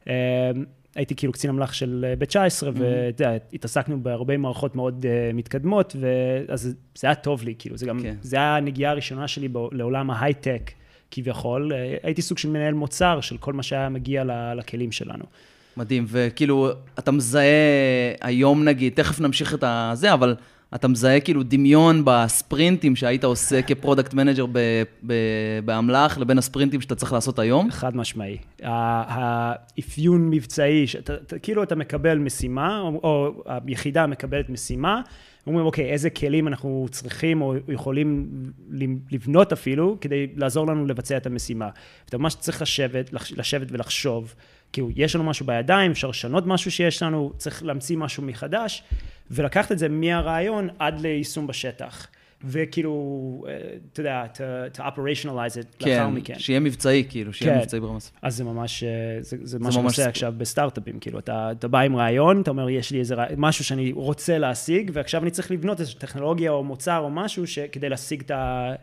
אה, 0.08 0.50
הייתי 0.94 1.14
כאילו 1.14 1.32
קצין 1.32 1.50
אמל"ח 1.50 1.72
של 1.72 2.06
אה, 2.08 2.16
בית 2.16 2.28
19, 2.28 2.70
mm-hmm. 2.70 2.72
ואתה 2.76 3.24
יודע, 3.24 3.36
התעסקנו 3.52 4.02
בהרבה 4.02 4.36
מערכות 4.36 4.76
מאוד 4.76 5.06
uh, 5.06 5.36
מתקדמות, 5.36 5.96
ואז 6.00 6.74
זה 6.98 7.06
היה 7.06 7.14
טוב 7.14 7.42
לי, 7.42 7.54
כאילו, 7.58 7.76
זה 7.76 7.86
גם, 7.86 8.02
כן. 8.02 8.16
זה 8.20 8.36
היה 8.36 8.56
הנגיעה 8.56 8.92
הראשונה 8.92 9.28
שלי 9.28 9.48
לעולם 9.72 10.10
ההייטק, 10.10 10.70
כביכול. 11.10 11.72
הייתי 12.02 12.22
סוג 12.22 12.38
של 12.38 12.48
מנהל 12.48 12.74
מוצר 12.74 13.20
של 13.20 13.36
כל 13.36 13.52
מה 13.52 13.62
שהיה 13.62 13.88
מגיע 13.88 14.24
לכלים 14.56 14.92
שלנו. 14.92 15.24
מדהים, 15.78 16.04
וכאילו, 16.08 16.70
אתה 16.98 17.10
מזהה 17.10 17.44
היום 18.20 18.64
נגיד, 18.64 18.92
תכף 18.92 19.20
נמשיך 19.20 19.54
את 19.54 19.64
הזה, 19.66 20.12
אבל 20.12 20.36
אתה 20.74 20.88
מזהה 20.88 21.20
כאילו 21.20 21.42
דמיון 21.42 22.02
בספרינטים 22.04 22.96
שהיית 22.96 23.24
עושה 23.24 23.62
כ 23.62 23.74
product 23.74 24.14
manager 24.14 24.44
באמל"ח, 25.64 26.18
לבין 26.18 26.38
הספרינטים 26.38 26.80
שאתה 26.80 26.94
צריך 26.94 27.12
לעשות 27.12 27.38
היום? 27.38 27.70
חד 27.70 27.96
משמעי. 27.96 28.36
האפיון 28.62 30.30
מבצעי, 30.30 30.86
שאתה, 30.86 31.38
כאילו 31.42 31.62
אתה 31.62 31.74
מקבל 31.74 32.18
משימה, 32.18 32.80
או, 32.80 33.00
או 33.02 33.42
היחידה 33.66 34.06
מקבלת 34.06 34.50
משימה, 34.50 35.00
אומרים, 35.46 35.66
אוקיי, 35.66 35.84
איזה 35.84 36.10
כלים 36.10 36.48
אנחנו 36.48 36.86
צריכים 36.90 37.42
או 37.42 37.54
יכולים 37.68 38.28
לבנות 39.10 39.52
אפילו, 39.52 39.96
כדי 40.00 40.26
לעזור 40.36 40.66
לנו 40.66 40.86
לבצע 40.86 41.16
את 41.16 41.26
המשימה. 41.26 41.68
אתה 42.08 42.18
ממש 42.18 42.34
צריך 42.34 42.62
לשבת, 42.62 43.10
לשבת 43.36 43.66
ולחשוב. 43.70 44.34
כאילו, 44.72 44.88
יש 44.96 45.14
לנו 45.14 45.24
משהו 45.24 45.46
בידיים, 45.46 45.90
אפשר 45.90 46.08
לשנות 46.08 46.46
משהו 46.46 46.70
שיש 46.70 47.02
לנו, 47.02 47.32
צריך 47.36 47.64
להמציא 47.64 47.96
משהו 47.96 48.22
מחדש, 48.22 48.82
ולקחת 49.30 49.72
את 49.72 49.78
זה 49.78 49.88
מהרעיון 49.88 50.68
עד 50.78 51.00
ליישום 51.00 51.46
בשטח. 51.46 52.06
וכאילו, 52.44 53.44
אה, 53.48 53.58
אתה 53.92 54.00
יודע, 54.00 54.24
to, 54.74 54.78
operationalize 54.78 55.62
it 55.62 55.76
כן, 55.78 55.90
לאחר 55.90 56.08
מכן. 56.08 56.34
כן, 56.34 56.40
שיהיה 56.40 56.60
מבצעי, 56.60 57.04
כאילו, 57.08 57.32
שיהיה 57.32 57.54
כן. 57.54 57.60
מבצעי 57.60 57.80
ברמס. 57.80 58.12
אז 58.22 58.36
זה 58.36 58.44
ממש, 58.44 58.82
אה, 58.82 58.88
זה, 59.20 59.36
זה, 59.42 59.46
זה 59.46 59.58
מה 59.58 59.72
שאני 59.72 59.84
עושה 59.84 60.08
עכשיו 60.08 60.34
בסטארט-אפים, 60.36 60.98
כאילו, 61.00 61.18
אתה, 61.18 61.52
אתה 61.52 61.68
בא 61.68 61.80
עם 61.80 61.96
רעיון, 61.96 62.40
אתה 62.40 62.50
אומר, 62.50 62.68
יש 62.68 62.90
לי 62.90 62.98
איזה 62.98 63.14
רעיון, 63.14 63.34
משהו 63.36 63.64
שאני 63.64 63.92
רוצה 63.92 64.38
להשיג, 64.38 64.90
ועכשיו 64.94 65.22
אני 65.22 65.30
צריך 65.30 65.50
לבנות 65.50 65.80
איזו 65.80 65.94
טכנולוגיה 65.98 66.50
או 66.50 66.64
מוצר 66.64 66.98
או 66.98 67.10
משהו 67.10 67.46
ש, 67.46 67.58
כדי 67.58 67.88
להשיג 67.88 68.20
את, 68.20 68.30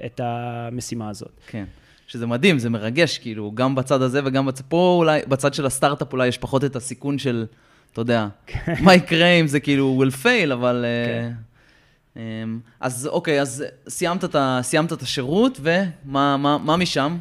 את 0.06 0.22
המשימה 0.24 1.10
הזאת. 1.10 1.32
כן. 1.48 1.66
שזה 2.08 2.28
מדהים, 2.28 2.60
זה 2.60 2.70
מרגש, 2.70 3.18
כאילו, 3.18 3.52
גם 3.56 3.76
בצד 3.76 4.02
הזה 4.02 4.22
וגם 4.26 4.46
בצד, 4.46 4.64
פה 4.68 4.96
אולי, 4.98 5.22
בצד 5.28 5.54
של 5.54 5.66
הסטארט-אפ 5.66 6.14
אולי 6.14 6.28
יש 6.28 6.38
פחות 6.38 6.64
את 6.64 6.76
הסיכון 6.76 7.18
של, 7.18 7.46
אתה 7.94 8.02
יודע, 8.02 8.28
כן. 8.48 8.74
מה 8.82 8.96
יקרה 8.96 9.28
אם 9.28 9.48
זה 9.48 9.60
כאילו 9.60 10.04
will 10.04 10.24
fail, 10.24 10.54
אבל... 10.54 10.86
כן. 11.08 11.32
Uh, 11.32 12.18
um, 12.18 12.20
אז 12.80 13.08
אוקיי, 13.12 13.42
אז 13.42 13.64
סיימת 13.90 14.24
את, 14.24 14.36
ה, 14.36 14.60
סיימת 14.62 14.94
את 14.94 15.02
השירות, 15.02 15.60
ומה 15.62 16.38
מה, 16.38 16.58
מה 16.58 16.78
משם? 16.78 17.18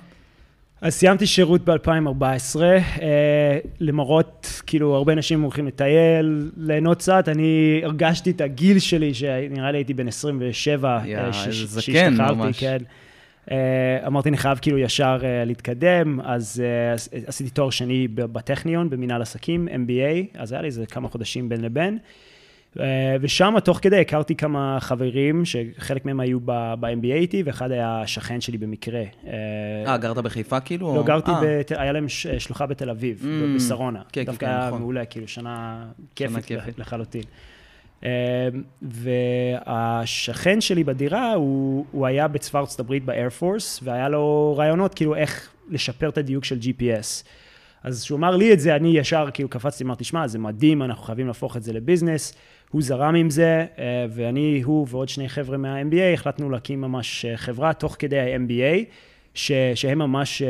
אז 0.85 0.95
סיימתי 0.95 1.27
שירות 1.27 1.65
ב-2014, 1.65 2.61
אה, 2.63 3.59
למרות, 3.81 4.63
כאילו, 4.67 4.95
הרבה 4.95 5.13
אנשים 5.13 5.43
הולכים 5.43 5.67
לטייל, 5.67 6.51
ליהנות 6.57 6.99
קצת, 6.99 7.29
אני 7.29 7.81
הרגשתי 7.85 8.31
את 8.31 8.41
הגיל 8.41 8.79
שלי, 8.79 9.15
שנראה 9.15 9.71
לי 9.73 9.79
הייתי 9.79 9.95
בן 9.95 10.09
27, 10.09 11.01
יא, 11.05 11.19
איזה 11.47 11.67
זקן 11.67 12.15
ממש. 12.15 12.61
כן. 12.61 12.79
אה, 13.51 14.07
אמרתי, 14.07 14.29
אני 14.29 14.37
חייב 14.37 14.59
כאילו 14.63 14.79
ישר 14.79 15.19
אה, 15.25 15.45
להתקדם, 15.45 16.21
אז 16.21 16.63
אה, 16.65 16.95
עשיתי 17.27 17.51
תואר 17.51 17.71
שני 17.71 18.09
בטכניון, 18.09 18.91
במנהל 18.91 19.23
עסקים, 19.23 19.69
MBA, 19.69 20.39
אז 20.39 20.53
היה 20.53 20.63
לי 20.63 20.67
איזה 20.67 20.87
כמה 20.87 21.09
חודשים 21.09 21.49
בין 21.49 21.61
לבין. 21.61 21.99
ושם, 23.21 23.55
תוך 23.65 23.79
כדי, 23.83 24.01
הכרתי 24.01 24.35
כמה 24.35 24.79
חברים, 24.81 25.45
שחלק 25.45 26.05
מהם 26.05 26.21
היו 26.21 26.41
ב-MBA 26.41 27.15
איתי, 27.15 27.43
ואחד 27.47 27.71
היה 27.71 28.03
שכן 28.07 28.41
שלי 28.41 28.59
במקרה. 28.59 29.03
אה, 29.87 29.97
גרת 29.97 30.19
בחיפה 30.19 30.61
כאילו? 30.61 30.95
לא, 30.97 31.03
גרתי, 31.03 31.31
בת... 31.43 31.73
היה 31.77 31.93
להם 31.93 32.09
שלוחה 32.39 32.67
בתל 32.67 32.91
אביב, 32.91 33.23
mm, 33.23 33.57
בשרונה. 33.57 34.03
כן, 34.13 34.21
כן, 34.21 34.25
דווקא 34.27 34.47
כן, 34.47 34.53
היה 34.53 34.67
נכון. 34.67 34.81
מעולה, 34.81 35.05
כאילו, 35.05 35.29
שנה 35.29 35.85
כיפית. 36.17 36.51
לחלוטין. 36.79 37.23
והשכן 38.83 40.61
שלי 40.61 40.85
בדירה, 40.85 41.33
הוא, 41.33 41.85
הוא 41.93 42.07
היה 42.07 42.29
בצבא 42.29 42.61
ארצות 42.61 42.81
הברית 42.81 43.05
באייר 43.05 43.31
פורס, 43.31 43.81
והיה 43.83 44.09
לו 44.09 44.55
רעיונות 44.59 44.95
כאילו 44.95 45.15
איך 45.17 45.49
לשפר 45.69 46.09
את 46.09 46.19
הדיוק 46.19 46.45
של 46.45 46.59
GPS. 46.63 47.25
אז 47.85 48.03
כשהוא 48.03 48.19
אמר 48.19 48.37
לי 48.37 48.53
את 48.53 48.61
זה, 48.61 48.77
אני 48.77 48.99
ישר 48.99 49.29
כאילו 49.35 49.49
קפצתי, 49.49 49.85
אמרתי, 49.85 50.05
שמע, 50.05 50.27
זה 50.27 50.39
מדהים, 50.39 50.83
אנחנו 50.83 51.05
חייבים 51.05 51.27
להפוך 51.27 51.57
את 51.57 51.63
זה 51.63 51.73
לביזנס. 51.73 52.35
הוא 52.71 52.83
זרם 52.83 53.15
עם 53.15 53.31
זה, 53.31 53.67
ואני, 54.11 54.63
הוא 54.65 54.87
ועוד 54.91 55.09
שני 55.09 55.29
חבר'ה 55.29 55.57
מה-MBA, 55.57 56.15
החלטנו 56.15 56.51
להקים 56.51 56.81
ממש 56.81 57.27
חברה 57.37 57.73
תוך 57.73 57.97
כדי 57.99 58.19
ה-MBA. 58.21 58.85
ש, 59.35 59.53
שהם 59.75 59.99
ממש, 59.99 60.43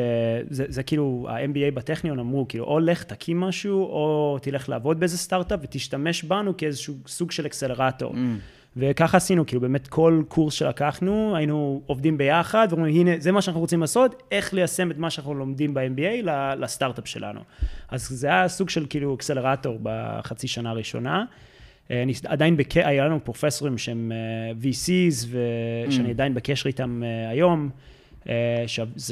זה, 0.51 0.65
זה 0.69 0.83
כאילו, 0.83 1.27
ה-MBA 1.31 1.75
בטכניון 1.75 2.19
אמרו, 2.19 2.49
כאילו, 2.49 2.65
או 2.65 2.81
לך 2.81 3.03
תקים 3.05 3.41
משהו, 3.41 3.85
או 3.85 4.39
תלך 4.43 4.69
לעבוד 4.69 5.01
באיזה 5.01 5.19
סטארט-אפ 5.19 5.61
ותשתמש 5.63 6.25
בנו 6.25 6.57
כאיזשהו 6.57 6.95
סוג 7.07 7.31
של 7.31 7.47
אקסלרטור. 7.47 8.13
Mm. 8.13 8.17
וככה 8.77 9.17
עשינו, 9.17 9.47
כאילו, 9.47 9.61
באמת 9.61 9.89
כל 9.89 10.23
קורס 10.29 10.55
שלקחנו, 10.55 11.37
היינו 11.37 11.83
עובדים 11.87 12.19
ביחד, 12.19 12.69
ואומרים, 12.71 12.95
הנה, 12.95 13.11
זה 13.19 13.33
מה 13.33 13.43
שאנחנו 13.43 13.61
רוצים 13.61 13.81
לעשות, 13.81 14.23
איך 14.33 14.55
ליישם 14.55 14.91
את 14.91 14.99
מה 14.99 15.11
שאנחנו 15.11 15.35
לומדים 15.35 15.75
ב-MBA 15.75 16.31
לסטארט-אפ 16.59 17.09
שלנו. 17.09 17.41
אז 17.89 18.09
זה 18.09 18.27
היה 18.27 18.49
סוג 18.49 18.71
של 18.71 18.87
כאילו 18.91 19.15
אקסלרטור 19.15 19.79
בחצי 19.83 20.49
שנה 20.49 20.71
הראשונה. 20.71 21.25
אני 21.91 22.13
עדיין, 22.27 22.57
בק... 22.57 22.77
היה 22.77 23.05
לנו 23.05 23.25
פרופסורים 23.25 23.79
שהם 23.79 24.13
VCs, 24.63 25.27
ושאני 25.27 26.09
mm. 26.09 26.11
עדיין 26.11 26.35
בקשר 26.35 26.69
איתם 26.69 27.03
היום. 27.31 27.71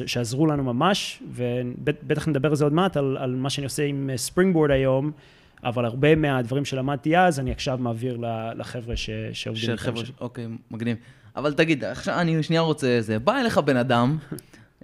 שעזרו 0.06 0.46
לנו 0.46 0.62
ממש, 0.62 1.22
ובטח 1.32 2.28
נדבר 2.28 2.48
על 2.48 2.54
זה 2.54 2.64
עוד 2.64 2.72
מעט, 2.72 2.96
על, 2.96 3.16
על 3.20 3.34
מה 3.34 3.50
שאני 3.50 3.64
עושה 3.64 3.84
עם 3.84 4.10
ספרינגבורד 4.16 4.70
היום, 4.70 5.12
אבל 5.64 5.84
הרבה 5.84 6.14
מהדברים 6.14 6.64
שלמדתי 6.64 7.16
אז, 7.16 7.40
אני 7.40 7.52
עכשיו 7.52 7.78
מעביר 7.78 8.18
לחבר'ה 8.56 8.96
ש, 8.96 9.10
שעובדים 9.32 9.70
איתם. 9.70 9.82
חבר'ה, 9.82 10.02
אוקיי, 10.20 10.46
מגניב. 10.70 10.96
אבל 11.36 11.52
תגיד, 11.52 11.84
עכשיו 11.84 12.20
אני 12.20 12.42
שנייה 12.42 12.62
רוצה 12.62 12.96
זה, 13.00 13.18
בא 13.18 13.40
אליך 13.40 13.58
בן 13.58 13.76
אדם, 13.76 14.18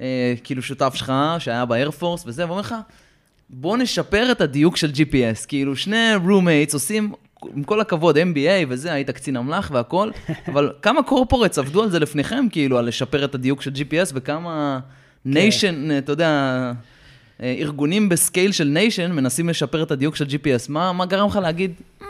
אה, 0.01 0.35
כאילו 0.45 0.63
שותף 0.63 0.95
שלך, 0.95 1.13
שהיה 1.39 1.65
ב 1.65 1.71
Air 1.71 1.91
Force 1.91 2.25
וזה, 2.27 2.47
ואומר 2.47 2.61
לך, 2.61 2.75
בוא 3.51 3.77
נשפר 3.77 4.33
את 4.33 4.41
הדיוק 4.41 4.77
של 4.77 4.91
GPS. 4.91 5.47
כאילו, 5.49 5.77
שני 5.77 6.15
roommates 6.27 6.73
עושים 6.73 7.13
עם 7.57 7.65
כל 7.65 7.81
הכבוד, 7.81 8.17
MBA 8.17 8.67
וזה, 8.69 8.93
היית 8.93 9.11
קצין 9.11 9.37
אמל"ח 9.37 9.71
והכל, 9.75 10.11
אבל 10.53 10.73
כמה 10.83 11.03
corporates 11.03 11.59
עבדו 11.59 11.83
על 11.83 11.91
זה 11.91 11.99
לפניכם, 11.99 12.47
כאילו, 12.51 12.79
על 12.79 12.89
לשפר 12.89 13.25
את 13.25 13.35
הדיוק 13.35 13.63
של 13.63 13.71
GPS, 13.71 14.13
וכמה 14.15 14.81
nation, 15.25 15.99
אתה 15.99 16.13
יודע, 16.13 16.73
ארגונים 17.43 18.09
ב 18.09 18.16
scale 18.16 18.53
של 18.53 18.65
nation 18.65 19.13
מנסים 19.13 19.49
לשפר 19.49 19.83
את 19.83 19.91
הדיוק 19.91 20.17
של 20.17 20.25
GPS. 20.25 20.67
מה, 20.69 20.93
מה 20.93 21.07
גרם 21.07 21.29
לך 21.29 21.37
להגיד, 21.37 21.73
hmm, 22.01 22.05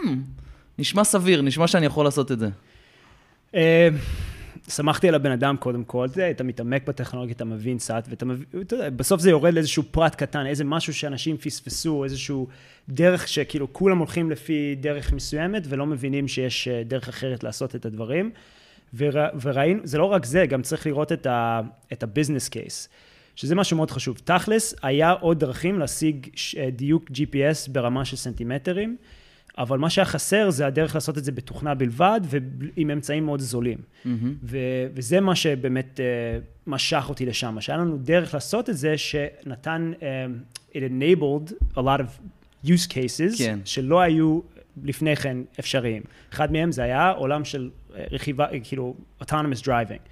נשמע 0.79 1.05
סביר, 1.05 1.43
נשמע 1.43 1.67
שאני 1.67 1.87
יכול 1.87 2.05
לעשות 2.05 2.33
את 2.33 2.39
זה? 2.39 2.49
שמחתי 4.69 5.09
על 5.09 5.15
הבן 5.15 5.31
אדם 5.31 5.57
קודם 5.57 5.85
כל, 5.85 6.07
אתה 6.31 6.45
מתעמק 6.45 6.89
בטכנולוגיה, 6.89 7.35
אתה 7.35 7.45
מבין 7.45 7.79
קצת, 7.79 8.05
ואתה 8.11 8.25
מבין, 8.25 8.45
אתה 8.61 8.75
יודע, 8.75 8.91
בסוף 8.91 9.21
זה 9.21 9.31
יורד 9.31 9.55
לאיזשהו 9.55 9.83
פרט 9.91 10.15
קטן, 10.15 10.47
איזה 10.47 10.65
משהו 10.65 10.95
שאנשים 10.95 11.37
פספסו, 11.37 12.05
איזשהו 12.05 12.49
דרך 12.89 13.29
שכאילו 13.29 13.73
כולם 13.73 13.99
הולכים 13.99 14.31
לפי 14.31 14.75
דרך 14.81 15.13
מסוימת, 15.13 15.63
ולא 15.69 15.87
מבינים 15.87 16.29
שיש 16.29 16.69
דרך 16.69 17.09
אחרת 17.09 17.45
לעשות 17.45 17.77
את 17.77 17.87
הדברים. 17.87 18.31
וראינו, 19.41 19.81
זה 19.85 19.99
לא 19.99 20.05
רק 20.05 20.25
זה, 20.25 20.47
גם 20.47 20.63
צריך 20.63 20.87
לראות 20.87 21.13
את 21.13 21.27
ה-business 21.27 22.51
case, 22.51 22.89
שזה 23.37 23.55
משהו 23.55 23.77
מאוד 23.77 23.91
חשוב. 23.91 24.21
תכלס, 24.25 24.75
היה 24.83 25.11
עוד 25.11 25.41
דרכים 25.41 25.79
להשיג 25.79 26.27
דיוק 26.73 27.11
GPS 27.11 27.73
ברמה 27.73 28.05
של 28.05 28.17
סנטימטרים. 28.17 28.97
אבל 29.59 29.79
מה 29.79 29.91
שהיה 29.91 30.05
חסר 30.05 30.51
זה 30.51 30.67
הדרך 30.67 30.95
לעשות 30.95 31.19
את 31.19 31.25
זה 31.25 31.33
בתוכנה 31.33 31.75
בלבד 31.75 32.21
ועם 32.25 32.91
אמצעים 32.91 33.25
מאוד 33.25 33.41
זולים. 33.41 33.79
Mm-hmm. 33.79 34.09
ו- 34.43 34.87
וזה 34.95 35.21
מה 35.21 35.35
שבאמת 35.35 36.01
uh, 36.01 36.45
משך 36.67 37.07
אותי 37.09 37.27
לשם, 37.27 37.57
שהיה 37.61 37.79
לנו 37.79 37.99
דרך 37.99 38.35
לעשות 38.35 38.71
את 38.71 38.77
זה 38.77 38.99
שנתן, 38.99 39.93
um, 39.99 40.03
it 40.73 40.77
enabled 40.77 41.53
a 41.75 41.79
lot 41.79 42.01
of 42.01 42.21
use 42.67 42.89
cases 42.89 43.39
כן. 43.39 43.59
שלא 43.65 44.01
היו 44.01 44.41
לפני 44.85 45.17
כן 45.17 45.37
אפשריים. 45.61 46.03
אחד 46.33 46.53
מהם 46.53 46.73
זה 46.73 46.83
היה 46.83 47.11
עולם 47.11 47.45
של 47.45 47.71
רכיבה, 48.11 48.47
כאילו 48.63 48.95
autonomous 49.23 49.63
driving. 49.65 50.03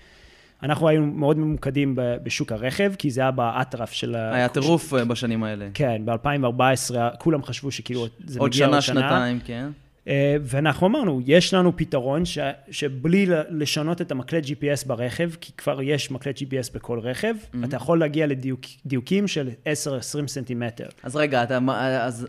אנחנו 0.63 0.89
היינו 0.89 1.07
מאוד 1.07 1.39
ממוקדים 1.39 1.95
בשוק 1.97 2.53
הרכב, 2.53 2.93
כי 2.99 3.11
זה 3.11 3.21
היה 3.21 3.31
באטרף 3.31 3.93
של... 3.93 4.15
היה 4.15 4.49
טירוף 4.49 4.91
ש... 4.91 4.93
בשנים 4.95 5.45
האלה. 5.45 5.69
כן, 5.75 6.03
ב-2014 6.05 6.95
כולם 7.19 7.43
חשבו 7.43 7.71
שכאילו 7.71 8.07
זה 8.07 8.11
מגיע 8.11 8.27
שנה, 8.27 8.41
עוד 8.41 8.53
שנה. 8.53 8.67
עוד 8.67 8.81
שנה, 8.81 9.01
שנתיים, 9.01 9.41
כן. 9.45 9.69
ואנחנו 10.43 10.87
אמרנו, 10.87 11.21
יש 11.27 11.55
לנו 11.55 11.77
פתרון 11.77 12.25
ש, 12.25 12.39
שבלי 12.71 13.27
לשנות 13.51 14.01
את 14.01 14.11
המקלט 14.11 14.45
GPS 14.45 14.87
ברכב, 14.87 15.31
כי 15.41 15.53
כבר 15.57 15.83
יש 15.83 16.11
מקלט 16.11 16.39
GPS 16.39 16.75
בכל 16.75 16.99
רכב, 16.99 17.35
mm-hmm. 17.35 17.57
אתה 17.65 17.77
יכול 17.77 18.01
להגיע 18.01 18.27
לדיוקים 18.27 18.79
לדיוק, 18.85 19.27
של 19.27 19.49
10-20 20.25 20.27
סנטימטר. 20.27 20.87
אז 21.03 21.17
רגע, 21.17 21.43
אתה, 21.43 21.59
אז 22.01 22.27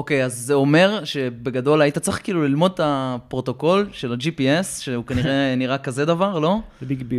אוקיי, 0.00 0.24
אז 0.24 0.34
זה 0.34 0.54
אומר 0.54 1.04
שבגדול 1.04 1.82
היית 1.82 1.98
צריך 1.98 2.20
כאילו 2.24 2.42
ללמוד 2.42 2.72
את 2.74 2.80
הפרוטוקול 2.82 3.88
של 3.92 4.12
ה-GPS, 4.12 4.80
שהוא 4.80 5.04
כנראה 5.04 5.54
נראה 5.56 5.78
כזה 5.78 6.04
דבר, 6.04 6.38
לא? 6.38 6.58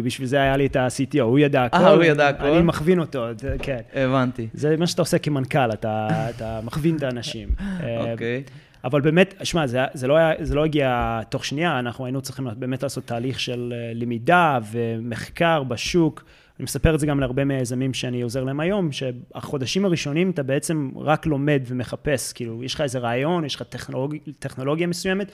בשביל 0.04 0.28
זה 0.28 0.42
היה 0.42 0.58
לי 0.58 0.66
את 0.66 0.76
ה-CTO, 0.76 1.22
הוא 1.22 1.40
ידע 1.40 1.64
הכל. 1.64 1.78
אה, 1.78 1.90
הוא 1.94 2.04
ידע 2.04 2.28
הכל? 2.28 2.46
אני 2.46 2.62
מכווין 2.62 3.00
אותו, 3.00 3.26
כן. 3.62 3.80
הבנתי. 3.94 4.48
זה 4.54 4.78
מה 4.78 4.88
שאתה 4.88 5.02
עושה 5.02 5.18
כמנכ"ל, 5.18 5.72
אתה, 5.74 6.08
אתה 6.30 6.60
מכווין 6.64 6.98
את 6.98 7.04
האנשים. 7.04 7.50
אוקיי. 8.12 8.44
אבל 8.84 9.02
באמת, 9.02 9.34
שמע, 9.44 9.68
זה, 9.68 9.80
זה, 9.94 10.08
לא 10.08 10.16
זה 10.40 10.56
לא 10.56 10.66
הגיע 10.66 11.20
תוך 11.30 11.46
שנייה, 11.46 11.80
אנחנו 11.80 12.06
היינו 12.06 12.22
צריכים 12.22 12.48
באמת 12.58 12.84
לעשות 12.84 13.06
תהליך 13.06 13.40
של 13.40 13.74
למידה 13.96 14.60
ומחקר 14.72 15.64
בשוק. 15.64 16.24
אני 16.62 16.66
מספר 16.66 16.96
את 16.96 17.00
זה 17.00 17.06
גם 17.06 17.20
להרבה 17.20 17.46
מהיזמים 17.46 17.94
שאני 17.94 18.22
עוזר 18.22 18.44
להם 18.44 18.60
היום, 18.60 18.92
שהחודשים 18.92 19.86
הראשונים 19.86 20.30
אתה 20.32 20.44
בעצם 20.44 20.92
רק 20.96 21.26
לומד 21.26 21.62
ומחפש, 21.66 22.34
כאילו, 22.34 22.64
יש 22.64 22.74
לך 22.74 22.82
איזה 22.82 23.00
רעיון, 23.00 23.46
יש 23.46 23.56
לך 23.56 23.64
טכנולוג... 23.64 24.16
טכנולוגיה 24.40 24.88
מסוימת, 24.88 25.32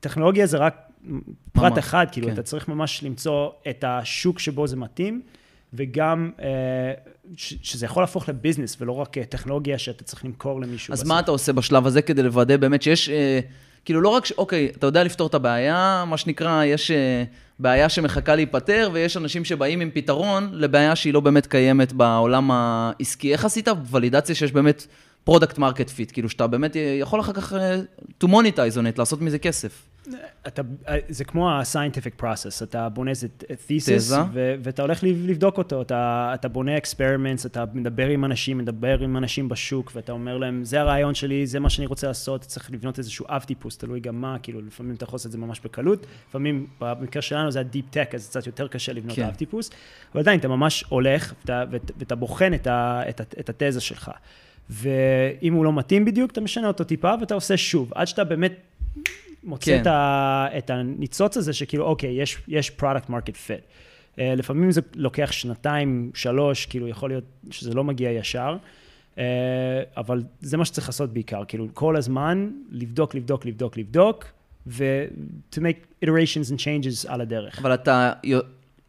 טכנולוגיה 0.00 0.46
זה 0.46 0.58
רק 0.58 0.76
פרט 1.52 1.72
ממש, 1.72 1.78
אחד, 1.78 2.06
כאילו, 2.12 2.26
כן. 2.26 2.32
אתה 2.32 2.42
צריך 2.42 2.68
ממש 2.68 3.02
למצוא 3.02 3.50
את 3.68 3.84
השוק 3.86 4.38
שבו 4.38 4.66
זה 4.66 4.76
מתאים, 4.76 5.22
וגם 5.72 6.30
אה, 6.42 6.92
שזה 7.36 7.86
יכול 7.86 8.02
להפוך 8.02 8.28
לביזנס, 8.28 8.76
ולא 8.80 8.92
רק 8.92 9.18
טכנולוגיה 9.18 9.78
שאתה 9.78 10.04
צריך 10.04 10.24
למכור 10.24 10.60
למישהו. 10.60 10.92
אז 10.92 11.00
בסוף. 11.00 11.08
מה 11.08 11.20
אתה 11.20 11.30
עושה 11.30 11.52
בשלב 11.52 11.86
הזה 11.86 12.02
כדי 12.02 12.22
לוודא 12.22 12.56
באמת 12.56 12.82
שיש, 12.82 13.08
אה, 13.08 13.40
כאילו, 13.84 14.00
לא 14.00 14.08
רק 14.08 14.26
ש... 14.26 14.32
אוקיי, 14.32 14.72
אתה 14.76 14.86
יודע 14.86 15.04
לפתור 15.04 15.26
את 15.26 15.34
הבעיה, 15.34 16.04
מה 16.06 16.16
שנקרא, 16.16 16.64
יש... 16.64 16.90
אה, 17.54 17.62
בעיה 17.62 17.88
שמחכה 17.88 18.34
להיפתר, 18.34 18.90
ויש 18.92 19.16
אנשים 19.16 19.44
שבאים 19.44 19.80
עם 19.80 19.90
פתרון 19.94 20.50
לבעיה 20.52 20.96
שהיא 20.96 21.14
לא 21.14 21.20
באמת 21.20 21.46
קיימת 21.46 21.92
בעולם 21.92 22.50
העסקי. 22.50 23.32
איך 23.32 23.44
עשית 23.44 23.68
ולידציה 23.90 24.34
שיש 24.34 24.52
באמת 24.52 24.86
product 25.24 25.58
market 25.58 25.90
fit? 25.90 26.12
כאילו 26.12 26.28
שאתה 26.28 26.46
באמת 26.46 26.76
יכול 27.00 27.20
אחר 27.20 27.32
כך 27.32 27.52
to 28.24 28.26
monetize 28.26 28.76
on 28.76 28.94
it, 28.94 28.98
לעשות 28.98 29.20
מזה 29.20 29.38
כסף. 29.38 29.93
אתה, 30.46 30.62
זה 31.08 31.24
כמו 31.24 31.50
ה-scientific 31.50 32.22
process, 32.22 32.62
אתה 32.62 32.88
בונה 32.88 33.10
איזה 33.10 33.28
thesis, 33.50 34.14
ו- 34.32 34.54
ואתה 34.62 34.82
הולך 34.82 35.00
לבדוק 35.02 35.58
אותו, 35.58 35.82
אתה, 35.82 36.30
אתה 36.34 36.48
בונה 36.48 36.76
experiments, 36.76 37.46
אתה 37.46 37.64
מדבר 37.74 38.08
עם 38.08 38.24
אנשים, 38.24 38.58
מדבר 38.58 38.98
עם 39.00 39.16
אנשים 39.16 39.48
בשוק, 39.48 39.92
ואתה 39.94 40.12
אומר 40.12 40.38
להם, 40.38 40.64
זה 40.64 40.80
הרעיון 40.80 41.14
שלי, 41.14 41.46
זה 41.46 41.60
מה 41.60 41.70
שאני 41.70 41.86
רוצה 41.86 42.06
לעשות, 42.06 42.40
צריך 42.40 42.70
לבנות 42.70 42.98
איזשהו 42.98 43.26
אב 43.28 43.42
טיפוס, 43.42 43.78
תלוי 43.78 44.00
גם 44.00 44.20
מה, 44.20 44.36
כאילו, 44.42 44.60
לפעמים 44.60 44.94
אתה 44.94 45.04
יכול 45.04 45.14
לעשות 45.14 45.26
את 45.26 45.32
זה 45.32 45.38
ממש 45.38 45.60
בקלות, 45.64 46.06
לפעמים, 46.28 46.66
במקרה 46.80 47.22
שלנו 47.22 47.50
זה 47.50 47.60
ה-deep 47.60 47.94
tech, 47.94 48.14
אז 48.14 48.22
זה 48.22 48.28
קצת 48.28 48.46
יותר 48.46 48.68
קשה 48.68 48.92
לבנות 48.92 49.16
כן. 49.16 49.24
אב 49.24 49.34
טיפוס, 49.34 49.70
אבל 50.12 50.20
עדיין, 50.20 50.40
אתה 50.40 50.48
ממש 50.48 50.84
הולך, 50.88 51.34
ואתה, 51.40 51.64
ואתה 51.98 52.14
בוחן 52.14 52.54
את, 52.54 52.66
ה, 52.66 53.02
את, 53.08 53.20
את 53.20 53.62
התזה 53.62 53.80
שלך. 53.80 54.10
ואם 54.70 55.54
הוא 55.54 55.64
לא 55.64 55.72
מתאים 55.72 56.04
בדיוק, 56.04 56.30
אתה 56.30 56.40
משנה 56.40 56.68
אותו 56.68 56.84
טיפה, 56.84 57.14
ואתה 57.20 57.34
עושה 57.34 57.56
שוב, 57.56 57.92
עד 57.94 58.06
שאתה 58.06 58.24
באמת 58.24 58.52
מוצא 59.44 59.70
כן. 59.70 59.82
את, 59.82 59.86
ה, 59.86 60.46
את 60.58 60.70
הניצוץ 60.70 61.36
הזה 61.36 61.52
שכאילו, 61.52 61.84
אוקיי, 61.84 62.22
יש, 62.22 62.38
יש 62.48 62.72
product 62.80 63.08
market 63.10 63.34
fit. 63.48 63.62
אה, 64.18 64.34
לפעמים 64.34 64.70
זה 64.70 64.80
לוקח 64.94 65.32
שנתיים, 65.32 66.10
שלוש, 66.14 66.66
כאילו 66.66 66.88
יכול 66.88 67.10
להיות 67.10 67.24
שזה 67.50 67.74
לא 67.74 67.84
מגיע 67.84 68.10
ישר, 68.10 68.56
אה, 69.18 69.24
אבל 69.96 70.22
זה 70.40 70.56
מה 70.56 70.64
שצריך 70.64 70.88
לעשות 70.88 71.12
בעיקר, 71.12 71.42
כאילו 71.48 71.68
כל 71.74 71.96
הזמן 71.96 72.50
לבדוק, 72.70 73.14
לבדוק, 73.14 73.46
לבדוק, 73.46 73.76
לבדוק, 73.76 74.24
ו- 74.66 75.04
to 75.54 75.58
make 75.58 76.04
iterations 76.04 76.52
and 76.52 76.58
changes 76.58 77.12
על 77.12 77.20
הדרך. 77.20 77.58
אבל 77.58 77.74
אתה, 77.74 78.12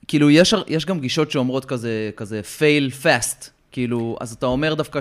כאילו, 0.07 0.29
יש, 0.29 0.53
יש 0.67 0.85
גם 0.85 0.99
גישות 0.99 1.31
שאומרות 1.31 1.65
כזה, 1.65 2.09
כזה 2.15 2.41
fail 2.59 3.03
fast, 3.03 3.49
כאילו, 3.71 4.17
אז 4.19 4.33
אתה 4.33 4.45
אומר 4.45 4.73
דווקא 4.73 4.99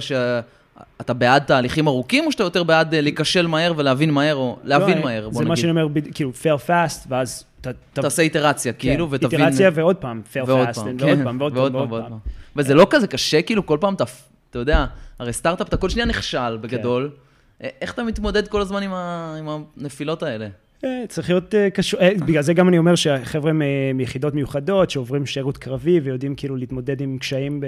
שאתה 0.98 1.12
בעד 1.14 1.42
תהליכים 1.44 1.86
ארוכים, 1.88 2.26
או 2.26 2.32
שאתה 2.32 2.42
יותר 2.44 2.62
בעד 2.62 2.94
אה, 2.94 3.00
להיכשל 3.00 3.46
מהר 3.46 3.72
ולהבין 3.76 4.10
מהר, 4.10 4.34
או 4.34 4.58
להבין 4.64 4.98
לא, 4.98 5.04
מהר, 5.04 5.24
בוא 5.24 5.32
זה 5.32 5.38
נגיד. 5.40 5.48
מה 5.48 5.56
שאני 5.56 5.70
אומר, 5.70 5.86
כאילו, 6.14 6.32
fail 6.42 6.68
fast, 6.68 7.06
ואז 7.08 7.44
ת- 7.60 7.66
ת- 7.66 7.74
תעשה 7.92 8.22
איטרציה, 8.22 8.72
כאילו, 8.72 9.08
כן, 9.08 9.14
ותבין... 9.14 9.40
איטרציה 9.40 9.70
ועוד 9.74 9.96
פעם, 9.96 10.22
fail 10.32 10.38
ועוד 10.46 10.68
fast, 10.68 10.74
פעם, 10.74 10.86
ועוד 10.86 11.00
כן, 11.00 11.24
פעם, 11.24 11.40
ועוד 11.40 11.52
פעם, 11.54 11.74
ועוד 11.74 12.02
פעם. 12.08 12.18
וזה 12.56 12.74
לא 12.74 12.86
כזה 12.90 13.06
קשה, 13.06 13.42
כאילו, 13.42 13.66
כל 13.66 13.78
פעם 13.80 13.94
אתה, 13.94 14.04
אתה 14.50 14.58
יודע, 14.58 14.86
הרי 15.18 15.32
סטארט-אפ, 15.32 15.68
אתה 15.68 15.76
כל 15.76 15.88
שנייה 15.88 16.06
נכשל 16.06 16.56
בגדול. 16.56 17.10
כן. 17.58 17.68
איך 17.80 17.94
אתה 17.94 18.02
מתמודד 18.02 18.48
כל 18.48 18.60
הזמן 18.60 18.82
עם, 18.82 18.94
ה, 18.94 19.34
עם 19.38 19.48
הנפילות 19.80 20.22
האלה? 20.22 20.48
אה, 20.84 21.04
צריך 21.08 21.30
להיות 21.30 21.54
אה, 21.54 21.70
קשור, 21.70 22.00
אה, 22.00 22.10
בגלל 22.26 22.42
זה 22.42 22.54
גם 22.54 22.68
אני 22.68 22.78
אומר 22.78 22.94
שהחבר'ה 22.94 23.52
מיחידות 23.94 24.34
מיוחדות 24.34 24.90
שעוברים 24.90 25.26
שירות 25.26 25.58
קרבי 25.58 26.00
ויודעים 26.00 26.34
כאילו 26.34 26.56
להתמודד 26.56 27.00
עם 27.00 27.18
קשיים 27.18 27.62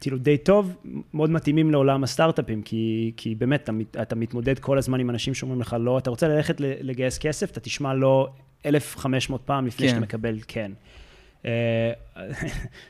כאילו 0.00 0.18
די 0.18 0.38
טוב, 0.38 0.76
מאוד 1.14 1.30
מתאימים 1.30 1.70
לעולם 1.70 2.04
הסטארט-אפים, 2.04 2.62
כי, 2.62 3.12
כי 3.16 3.34
באמת 3.34 3.62
אתה, 3.62 4.02
אתה 4.02 4.16
מתמודד 4.16 4.58
כל 4.58 4.78
הזמן 4.78 5.00
עם 5.00 5.10
אנשים 5.10 5.34
שאומרים 5.34 5.60
לך 5.60 5.76
לא, 5.80 5.98
אתה 5.98 6.10
רוצה 6.10 6.28
ללכת 6.28 6.60
לגייס 6.60 7.18
כסף, 7.18 7.50
אתה 7.50 7.60
תשמע 7.60 7.94
לא 7.94 8.28
1,500 8.66 9.40
פעם 9.44 9.66
לפני 9.66 9.86
כן. 9.86 9.92
שאתה 9.92 10.00
מקבל 10.00 10.38
כן. 10.48 10.72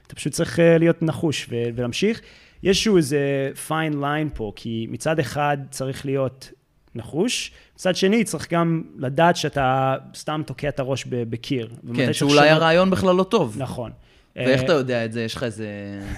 אתה 0.07 0.15
פשוט 0.15 0.33
צריך 0.33 0.59
להיות 0.79 1.03
נחוש 1.03 1.49
ולהמשיך. 1.51 2.21
יש 2.63 2.89
איזה 2.97 3.51
fine 3.69 3.95
line 3.95 4.35
פה, 4.35 4.53
כי 4.57 4.87
מצד 4.91 5.19
אחד 5.19 5.59
צריך 5.71 6.07
להיות 6.07 6.53
נחוש, 6.99 7.51
מצד 7.75 7.97
שני 7.97 8.25
צריך 8.25 8.53
גם 8.53 8.83
לדעת 8.99 9.37
שאתה 9.37 9.97
סתם 10.15 10.43
תוקע 10.47 10.69
את 10.69 10.81
הראש 10.81 11.05
בקיר. 11.09 11.69
כן, 11.95 12.13
שאולי 12.13 12.49
הרעיון 12.49 12.91
בכלל 12.91 13.15
לא 13.15 13.23
טוב. 13.23 13.57
נכון. 13.59 13.91
ואיך 14.37 14.61
אה, 14.61 14.65
אתה 14.65 14.73
יודע 14.73 15.05
את 15.05 15.13
זה? 15.13 15.23
יש 15.23 15.35
לך 15.35 15.43
איזה... 15.43 15.69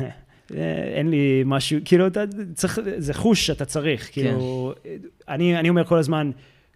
אה, 0.54 0.92
אין 0.96 1.10
לי 1.10 1.42
משהו, 1.46 1.78
כאילו, 1.84 2.06
אתה 2.06 2.24
צריך, 2.54 2.80
זה 2.96 3.14
חוש 3.14 3.46
שאתה 3.46 3.64
צריך, 3.64 4.06
כן. 4.06 4.12
כאילו, 4.12 4.74
אני, 5.28 5.58
אני 5.58 5.68
אומר 5.68 5.84
כל 5.84 5.98
הזמן, 5.98 6.30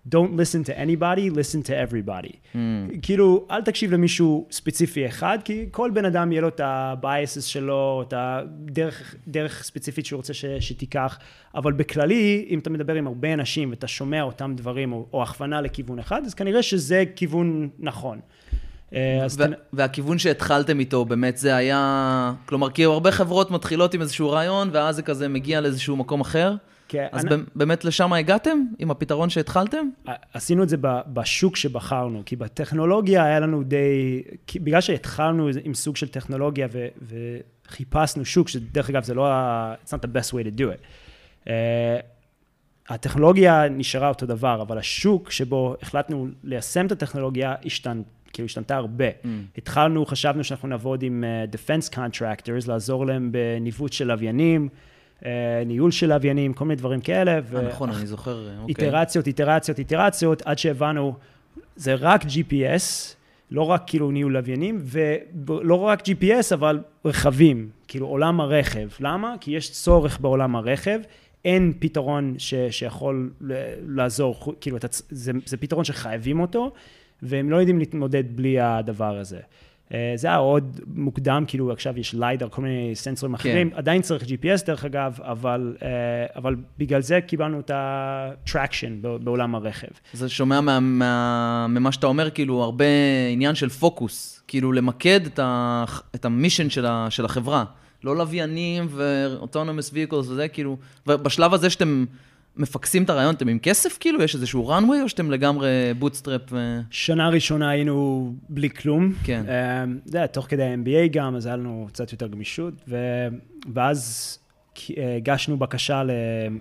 Don't 0.09 0.37
listen 0.37 0.63
to 0.65 0.77
anybody, 0.77 1.31
listen 1.31 1.63
to 1.63 1.73
everybody. 1.73 2.33
Mm, 2.55 2.57
כאילו, 3.03 3.47
אל 3.51 3.63
תקשיב 3.63 3.93
למישהו 3.93 4.47
ספציפי 4.51 5.07
אחד, 5.07 5.39
כי 5.45 5.67
כל 5.71 5.91
בן 5.95 6.05
אדם 6.05 6.33
יהיה 6.33 6.43
לו 6.43 6.49
את 6.49 6.61
ה-biases 6.61 7.41
שלו, 7.41 8.05
את 8.09 8.15
הדרך 8.17 9.15
דרך 9.29 9.63
ספציפית 9.63 10.07
שהוא 10.07 10.17
רוצה 10.17 10.35
ש, 10.35 10.45
שתיקח, 10.61 11.19
אבל 11.55 11.73
בכללי, 11.73 12.47
אם 12.51 12.59
אתה 12.59 12.71
מדבר 12.71 12.95
עם 12.95 13.07
הרבה 13.07 13.33
אנשים 13.33 13.71
ואתה 13.71 13.87
שומע 13.87 14.23
אותם 14.23 14.53
דברים, 14.57 14.93
או, 14.93 15.07
או 15.13 15.23
הכוונה 15.23 15.61
לכיוון 15.61 15.99
אחד, 15.99 16.23
אז 16.27 16.35
כנראה 16.35 16.63
שזה 16.63 17.05
כיוון 17.17 17.69
נכון. 17.79 18.21
אה, 18.95 19.25
אז 19.25 19.41
ו- 19.41 19.45
תנ... 19.45 19.53
והכיוון 19.73 20.19
שהתחלתם 20.19 20.81
איתו, 20.81 21.05
באמת 21.05 21.37
זה 21.37 21.57
היה... 21.57 22.33
כלומר, 22.47 22.71
כי 22.71 22.85
הרבה 22.85 23.13
חברות 23.13 23.51
מתחילות 23.51 23.95
עם 23.95 24.01
איזשהו 24.01 24.31
רעיון, 24.31 24.71
ואז 24.73 24.97
זה 24.97 25.03
כזה 25.03 25.29
מגיע 25.29 25.61
לאיזשהו 25.61 25.97
מקום 25.97 26.21
אחר. 26.21 26.55
כן, 26.89 27.07
אז 27.13 27.27
אני- 27.27 27.43
באמת 27.55 27.85
לשם 27.85 28.13
הגעתם? 28.13 28.59
עם 28.79 28.91
הפתרון 28.91 29.31
שהתחלתם? 29.31 29.89
עשינו 30.33 30.63
את 30.63 30.69
זה 30.69 30.77
בשוק 31.07 31.57
שבחרנו, 31.57 32.23
כי 32.27 32.37
בטכנולוגיה 32.37 33.25
היה 33.25 33.41
לנו 33.41 33.63
די, 33.63 34.23
בגלל 34.55 34.81
שהתחלנו 34.81 35.49
עם 35.65 35.75
סוג 35.75 35.97
של 35.97 36.09
טכנולוגיה 36.09 36.69
ו, 36.73 36.87
וחיפשנו 37.69 38.25
שוק, 38.25 38.49
שדרך 38.49 38.91
אגב 38.91 39.05
זה 39.05 39.15
לא 39.15 39.29
ה... 39.33 39.75
it's 39.85 39.89
not 39.89 39.99
the 39.99 40.09
best 40.09 40.31
way 40.31 40.55
to 40.55 40.59
do 40.59 40.63
it. 40.63 40.81
Uh, 41.45 41.49
הטכנולוגיה 42.89 43.69
נשארה 43.69 44.09
אותו 44.09 44.27
דבר, 44.27 44.63
אבל 44.63 44.79
השוק 44.79 45.31
שבו 45.31 45.77
החלטנו 45.83 46.29
ליישם 46.45 46.87
את 46.87 46.93
הטכנולוגיה 46.93 47.55
השתנ... 47.65 48.03
כאילו 48.33 48.47
השתנתה 48.47 48.77
הרבה. 48.77 49.09
Mm. 49.09 49.27
התחלנו, 49.59 50.07
חשבנו 50.07 50.45
שאנחנו 50.45 50.69
נעבוד 50.69 51.03
עם 51.03 51.25
uh, 51.25 51.55
defense 51.55 51.95
contractors, 51.95 52.69
לעזור 52.69 53.07
להם 53.07 53.33
בניווט 53.33 53.93
של 53.93 54.07
לוויינים, 54.07 54.69
ניהול 55.67 55.91
של 55.91 56.07
לוויינים, 56.07 56.53
כל 56.53 56.65
מיני 56.65 56.77
דברים 56.77 57.01
כאלה. 57.01 57.33
אה, 57.35 57.69
נכון, 57.69 57.91
אני 57.91 58.07
זוכר, 58.07 58.49
אוקיי. 58.61 58.69
איטרציות, 58.69 59.27
איטרציות, 59.27 59.79
איטרציות, 59.79 60.43
עד 60.43 60.59
שהבנו, 60.59 61.15
זה 61.77 61.95
רק 61.95 62.23
GPS, 62.23 63.15
לא 63.51 63.63
רק 63.63 63.83
כאילו 63.87 64.11
ניהול 64.11 64.33
לוויינים, 64.33 64.79
ולא 64.85 65.75
רק 65.75 66.03
GPS, 66.03 66.55
אבל 66.55 66.81
רכבים, 67.05 67.69
כאילו 67.89 68.07
עולם 68.07 68.41
הרכב. 68.41 68.89
למה? 69.01 69.35
כי 69.41 69.51
יש 69.51 69.71
צורך 69.71 70.21
בעולם 70.21 70.57
הרכב, 70.57 71.01
אין 71.45 71.73
פתרון 71.79 72.35
ש, 72.39 72.55
שיכול 72.71 73.33
לעזור, 73.89 74.55
כאילו, 74.61 74.77
אתה, 74.77 74.87
זה, 74.91 75.33
זה 75.47 75.57
פתרון 75.57 75.85
שחייבים 75.85 76.41
אותו, 76.41 76.73
והם 77.23 77.51
לא 77.51 77.57
יודעים 77.57 77.79
להתמודד 77.79 78.37
בלי 78.37 78.61
הדבר 78.61 79.19
הזה. 79.19 79.41
אה, 79.93 80.13
זה 80.17 80.27
היה 80.27 80.37
עוד 80.37 80.81
מוקדם, 80.87 81.45
כאילו 81.49 81.73
עכשיו 81.73 81.99
יש 81.99 82.15
ליידר, 82.15 82.49
כל 82.49 82.63
מיני 82.63 82.91
סנסורים 82.95 83.35
אחרים, 83.35 83.71
עדיין 83.75 84.03
צריך 84.03 84.23
GPS 84.23 84.67
דרך 84.67 84.85
אגב, 84.85 85.19
אבל, 85.23 85.77
אה, 85.83 85.89
אבל 86.37 86.57
בגלל 86.79 87.01
זה 87.01 87.21
קיבלנו 87.21 87.61
את 87.61 87.71
ה-traction 87.71 89.07
בעולם 89.21 89.55
הרכב. 89.55 89.87
זה 90.13 90.29
שומע 90.29 90.61
מה, 90.61 90.81
מה, 90.81 91.67
ממה 91.69 91.93
שאתה 91.93 92.07
אומר, 92.07 92.31
כאילו, 92.31 92.63
הרבה 92.63 92.85
עניין 93.33 93.55
של 93.55 93.69
פוקוס. 93.69 94.43
כאילו, 94.49 94.73
למקד 94.73 95.27
את, 95.27 95.39
ה, 95.39 95.85
את 96.15 96.25
ה-mission 96.25 96.71
של, 96.71 96.87
ה, 96.87 97.07
של 97.11 97.25
החברה. 97.25 97.65
לא 98.05 98.17
לוויינים 98.17 98.87
ו-autonomous 98.91 99.93
vehicles 99.93 100.15
וזה, 100.15 100.49
כאילו... 100.49 100.77
ובשלב 101.07 101.55
הזה 101.55 101.71
שאתם 101.71 102.05
מפקסים 102.57 103.03
את 103.03 103.11
הרעיון, 103.11 103.35
אתם 103.35 103.49
עם 103.49 103.59
כסף, 103.59 103.99
כאילו? 103.99 104.23
יש 104.23 104.35
איזשהו 104.35 104.71
runway, 104.71 105.03
או 105.03 105.09
שאתם 105.09 105.31
לגמרי 105.31 105.69
bootstrap? 105.99 106.41
ו... 106.51 106.81
שנה 106.91 107.29
ראשונה 107.29 107.71
היינו 107.71 108.35
בלי 108.49 108.71
כלום. 108.71 109.13
כן. 109.25 109.43
אתה 109.45 109.85
יודע, 110.07 110.27
תוך 110.27 110.47
כדי 110.49 110.63
ה-MBA 110.63 111.09
גם, 111.13 111.37
אז 111.37 111.47
היה 111.47 111.57
לנו 111.57 111.87
קצת 111.89 112.13
יותר 112.13 112.27
גמישות, 112.27 112.75
ו... 112.89 112.97
ואז 113.73 114.39
אה, 114.99 115.17
הגשנו 115.17 115.57
בקשה 115.57 116.03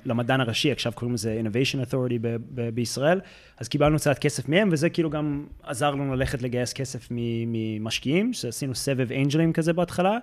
למדען 0.06 0.42
הראשי, 0.42 0.72
עכשיו 0.72 0.92
קוראים 0.96 1.14
לזה 1.14 1.42
Innovation 1.44 1.88
Authority 1.88 2.18
ב- 2.22 2.38
ב- 2.50 2.70
בישראל, 2.70 3.20
אז 3.60 3.68
קיבלנו 3.68 3.98
קצת 3.98 4.20
כסף 4.20 4.50
מהם, 4.50 4.70
וזה 4.72 4.90
כאילו 4.90 5.10
גם 5.10 5.46
עזר 5.64 5.92
לנו 5.92 6.16
ללכת 6.16 6.42
לגייס 6.42 6.74
כסף 6.74 7.08
ממשקיעים, 7.12 8.34
שעשינו 8.34 8.76
סבב 8.76 9.12
אנג'לים 9.12 9.54
כזה 9.54 9.74
בהתחלה. 9.74 10.18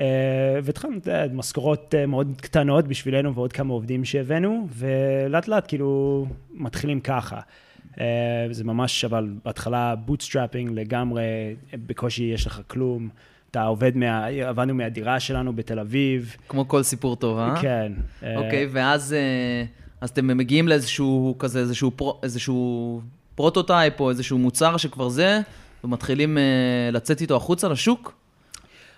אה, 0.00 0.58
והתחלנו, 0.62 0.98
אתה 0.98 1.10
יודע, 1.10 1.34
משכורות 1.34 1.94
אה, 1.98 2.06
מאוד 2.06 2.32
קטנות 2.40 2.88
בשבילנו 2.88 3.34
ועוד 3.34 3.52
כמה 3.52 3.72
עובדים 3.72 4.04
שהבאנו, 4.04 4.68
ולאט 4.72 5.48
לאט 5.48 5.64
כאילו 5.68 6.26
מתחילים 6.54 7.00
ככה. 7.00 7.40
אה, 8.00 8.46
זה 8.50 8.64
ממש, 8.64 9.04
אבל 9.04 9.28
בהתחלה 9.44 9.94
bootstrapping 9.94 10.70
לגמרי, 10.78 11.22
בקושי 11.86 12.22
יש 12.22 12.46
לך 12.46 12.60
כלום. 12.66 13.08
אתה 13.50 13.62
עובד, 13.62 13.96
מה, 13.96 14.26
עבדנו 14.26 14.74
מהדירה 14.74 15.20
שלנו 15.20 15.52
בתל 15.52 15.78
אביב. 15.78 16.36
כמו 16.48 16.68
כל 16.68 16.82
סיפור 16.82 17.16
טוב, 17.16 17.38
אה? 17.38 17.62
כן. 17.62 17.92
אוקיי, 18.36 18.68
ואז 18.72 19.12
אה, 19.12 19.64
אז 20.00 20.10
אתם 20.10 20.26
מגיעים 20.26 20.68
לאיזשהו 20.68 21.36
כזה, 21.38 21.58
איזשהו, 21.58 21.90
פרו, 21.90 22.20
איזשהו 22.22 23.00
prototype 23.34 24.00
או 24.00 24.10
איזשהו 24.10 24.38
מוצר 24.38 24.76
שכבר 24.76 25.08
זה, 25.08 25.40
ומתחילים 25.84 26.38
לצאת 26.92 27.20
איתו 27.20 27.36
החוצה 27.36 27.68
לשוק? 27.68 28.19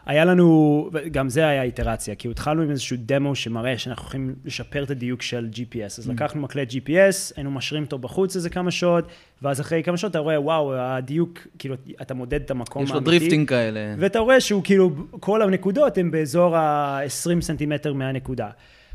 היה 0.07 0.25
לנו, 0.25 0.91
גם 1.13 1.29
זה 1.29 1.47
היה 1.49 1.63
איטרציה, 1.63 2.15
כי 2.15 2.31
התחלנו 2.31 2.63
עם 2.63 2.71
איזשהו 2.71 2.97
דמו 3.01 3.35
שמראה 3.35 3.79
שאנחנו 3.79 4.07
יכולים 4.07 4.35
לשפר 4.45 4.83
את 4.85 4.91
הדיוק 4.91 5.23
של 5.23 5.49
GPS. 5.53 5.99
אז 5.99 6.09
Mm. 6.09 6.13
לקחנו 6.13 6.41
מקלט 6.41 6.71
GPS, 6.73 7.33
היינו 7.37 7.51
משרים 7.51 7.83
אותו 7.83 7.99
בחוץ 7.99 8.37
איזה 8.37 8.51
כמה 8.51 8.71
שעות, 8.71 9.05
ואז 9.43 9.61
אחרי 9.61 9.83
כמה 9.83 9.97
שעות 9.97 10.11
אתה 10.11 10.19
רואה, 10.19 10.41
וואו, 10.41 10.75
הדיוק, 10.75 11.39
כאילו, 11.59 11.75
אתה 12.03 12.15
מודד 12.15 12.41
את 12.43 12.51
המקום 12.51 12.83
יש 12.83 12.91
לו 12.91 12.95
האמיתי. 12.95 13.11
drifting 13.19 13.49
כאלה. 13.49 13.95
ואתה 13.99 14.19
רואה 14.19 14.41
שהוא 14.41 14.65
כאילו, 14.65 14.91
כל 15.21 15.43
הנקודות 15.43 15.99
הן 15.99 16.11
באזור 16.11 16.57
ה-20 16.57 17.41
סנטימטר 17.41 17.93
מהנקודה. 17.93 18.51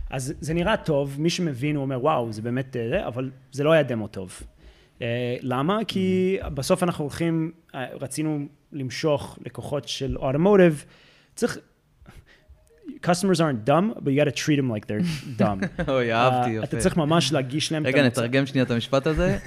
אז 0.10 0.34
זה 0.41 0.54
נראה 0.54 0.78
טוב, 0.78 1.15
מי 1.20 1.30
שמבין 1.30 1.76
הוא 1.76 1.82
אומר, 1.82 2.02
וואו, 2.04 2.32
זה 2.34 2.41
באמת 2.41 2.76
אה, 2.76 2.88
זה, 2.89 3.08
אבל 3.08 3.30
זה 3.52 3.63
לא 3.63 3.72
היה 3.72 3.84
דמו 3.84 4.08
טוב. 4.08 4.41
אה, 5.01 5.36
למה? 5.41 5.79
כי 5.88 6.38
בסוף 6.53 6.83
אנחנו 6.83 7.03
הולכים, 7.03 7.51
אה, 7.75 7.86
רצינו 8.01 8.45
למשוך 8.71 9.39
לקוחות 9.45 9.88
של 9.88 10.17
אוטומוטיב, 10.17 10.86
צריך... 11.36 11.57
customers 13.01 13.39
aren't 13.39 13.67
dumb, 13.69 13.93
but 14.03 14.12
you 14.12 14.17
got 14.21 14.25
to 14.25 14.31
treat 14.31 14.57
them 14.60 14.69
like 14.69 14.86
they're 14.88 15.05
dumb. 15.41 15.89
אוי, 15.91 16.13
אהבתי, 16.13 16.49
אה, 16.49 16.55
יפה. 16.55 16.63
אתה 16.63 16.77
צריך 16.77 16.97
ממש 16.97 17.33
להגיש 17.33 17.71
להם 17.71 17.86
רגע, 17.86 18.05
נתרגם 18.05 18.45
שנייה 18.45 18.65
את 18.65 18.71
המשפט 18.71 19.07
הזה. 19.07 19.38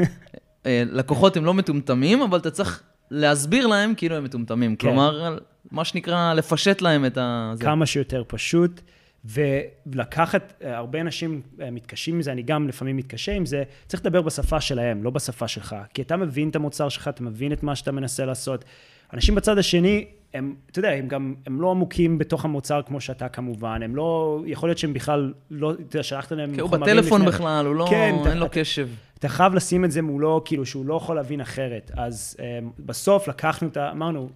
לקוחות 0.66 1.36
הם 1.36 1.44
לא 1.44 1.54
מטומטמים, 1.54 2.22
אבל 2.22 2.38
אתה 2.38 2.50
צריך 2.50 2.82
להסביר 3.10 3.66
להם 3.66 3.94
כאילו 3.96 4.16
הם 4.16 4.24
מטומטמים. 4.24 4.76
כן. 4.76 4.88
כלומר, 4.88 5.38
מה 5.70 5.84
שנקרא, 5.84 6.34
לפשט 6.34 6.80
להם 6.80 7.06
את 7.06 7.18
ה... 7.18 7.54
כמה 7.60 7.86
שיותר 7.86 8.22
פשוט, 8.26 8.80
ולקחת, 9.24 10.52
אה, 10.64 10.76
הרבה 10.76 11.00
אנשים 11.00 11.40
אה, 11.60 11.70
מתקשים 11.70 12.14
עם 12.14 12.22
זה, 12.22 12.32
אני 12.32 12.42
גם 12.42 12.68
לפעמים 12.68 12.96
מתקשה 12.96 13.32
עם 13.32 13.46
זה, 13.46 13.62
צריך 13.86 14.00
לדבר 14.02 14.22
בשפה 14.22 14.60
שלהם, 14.60 15.04
לא 15.04 15.10
בשפה 15.10 15.48
שלך. 15.48 15.76
כי 15.94 16.02
אתה 16.02 16.16
מבין 16.16 16.48
את 16.48 16.56
המוצר 16.56 16.88
שלך, 16.88 17.08
אתה 17.08 17.22
מבין 17.22 17.52
את 17.52 17.62
מה 17.62 17.76
שאתה 17.76 17.92
מנסה 17.92 18.24
לעשות. 18.24 18.64
אנשים 19.12 19.34
בצד 19.34 19.58
השני, 19.58 20.06
הם, 20.34 20.54
אתה 20.70 20.78
יודע, 20.78 20.90
הם 20.90 21.08
גם, 21.08 21.34
הם 21.46 21.60
לא 21.60 21.70
עמוקים 21.70 22.18
בתוך 22.18 22.44
המוצר 22.44 22.82
כמו 22.86 23.00
שאתה 23.00 23.28
כמובן, 23.28 23.82
הם 23.82 23.96
לא, 23.96 24.40
יכול 24.46 24.68
להיות 24.68 24.78
שהם 24.78 24.92
בכלל, 24.92 25.32
לא, 25.50 25.72
אתה 25.72 25.80
יודע, 25.80 26.02
שלחת 26.02 26.32
להם 26.32 26.50
חומרים 26.60 26.82
לפני... 26.82 26.92
הוא 26.92 27.00
בטלפון 27.00 27.24
בכלל, 27.26 27.66
הוא 27.66 27.74
לא, 27.74 27.86
כן, 27.90 28.14
אין 28.26 28.38
לו 28.38 28.46
קשב. 28.52 28.88
אתה 29.18 29.28
חייב 29.28 29.54
לשים 29.54 29.84
את 29.84 29.90
זה 29.90 30.02
מולו, 30.02 30.42
כאילו 30.44 30.66
שהוא 30.66 30.86
לא 30.86 30.94
יכול 30.94 31.16
להבין 31.16 31.40
אחרת. 31.40 31.90
אז 31.94 32.36
um, 32.38 32.42
בסוף 32.78 33.28
לקחנו 33.28 33.68
את 33.68 33.76
ה... 33.76 33.90
אמרנו, 33.90 34.28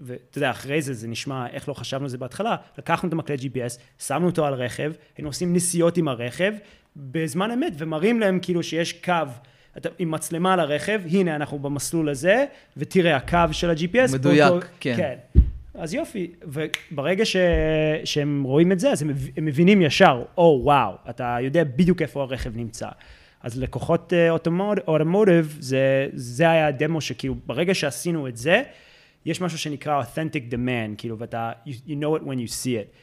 ואתה 0.00 0.38
יודע, 0.38 0.50
אחרי 0.50 0.82
זה, 0.82 0.94
זה 0.94 1.08
נשמע 1.08 1.46
איך 1.46 1.68
לא 1.68 1.74
חשבנו 1.74 2.04
על 2.04 2.08
זה 2.08 2.18
בהתחלה, 2.18 2.56
לקחנו 2.78 3.08
את 3.08 3.12
המקלט 3.12 3.40
GPS, 3.40 4.02
שמנו 4.06 4.26
אותו 4.26 4.46
על 4.46 4.54
רכב, 4.54 4.92
היינו 5.16 5.28
עושים 5.28 5.54
נסיעות 5.54 5.96
עם 5.96 6.08
הרכב, 6.08 6.52
בזמן 6.96 7.50
אמת, 7.50 7.72
ומראים 7.78 8.20
להם 8.20 8.38
כאילו 8.42 8.62
שיש 8.62 8.92
קו. 8.92 9.12
אתה, 9.76 9.88
עם 9.98 10.10
מצלמה 10.10 10.52
על 10.52 10.60
הרכב, 10.60 11.00
הנה 11.10 11.36
אנחנו 11.36 11.58
במסלול 11.58 12.08
הזה, 12.08 12.44
ותראה 12.76 13.16
הקו 13.16 13.38
של 13.52 13.70
ה-GPS. 13.70 14.12
מדויק, 14.12 14.48
באותו, 14.48 14.66
כן. 14.80 14.94
כן. 14.96 15.40
אז 15.74 15.94
יופי, 15.94 16.30
וברגע 16.42 17.24
ש, 17.24 17.36
שהם 18.04 18.42
רואים 18.42 18.72
את 18.72 18.80
זה, 18.80 18.90
אז 18.90 19.02
הם, 19.02 19.10
הם 19.36 19.44
מבינים 19.44 19.82
ישר, 19.82 20.22
או 20.38 20.60
oh, 20.60 20.64
וואו, 20.64 20.92
אתה 21.10 21.36
יודע 21.40 21.64
בדיוק 21.64 22.02
איפה 22.02 22.22
הרכב 22.22 22.56
נמצא. 22.56 22.88
אז 23.42 23.58
לקוחות 23.58 24.12
אוטומוטיב, 24.30 25.56
uh, 25.58 25.62
זה, 25.62 26.06
זה 26.12 26.50
היה 26.50 26.66
הדמו 26.66 27.00
שכאילו, 27.00 27.34
ברגע 27.46 27.74
שעשינו 27.74 28.28
את 28.28 28.36
זה, 28.36 28.62
יש 29.26 29.40
משהו 29.40 29.58
שנקרא 29.58 30.02
authentic 30.02 30.52
demand, 30.52 30.96
כאילו, 30.98 31.18
ואתה, 31.18 31.52
you, 31.66 31.70
you 31.70 31.92
know 31.92 32.20
it 32.20 32.26
when 32.26 32.38
you 32.38 32.50
see 32.62 32.74
it. 32.84 32.96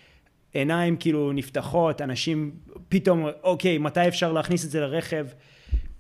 עיניים 0.54 0.98
כאילו 0.98 1.32
נפתחות, 1.34 2.02
אנשים 2.02 2.52
פתאום, 2.90 3.26
אוקיי, 3.44 3.78
מתי 3.78 4.08
אפשר 4.08 4.34
להכניס 4.34 4.66
את 4.66 4.70
זה 4.72 4.80
לרכב? 4.80 5.26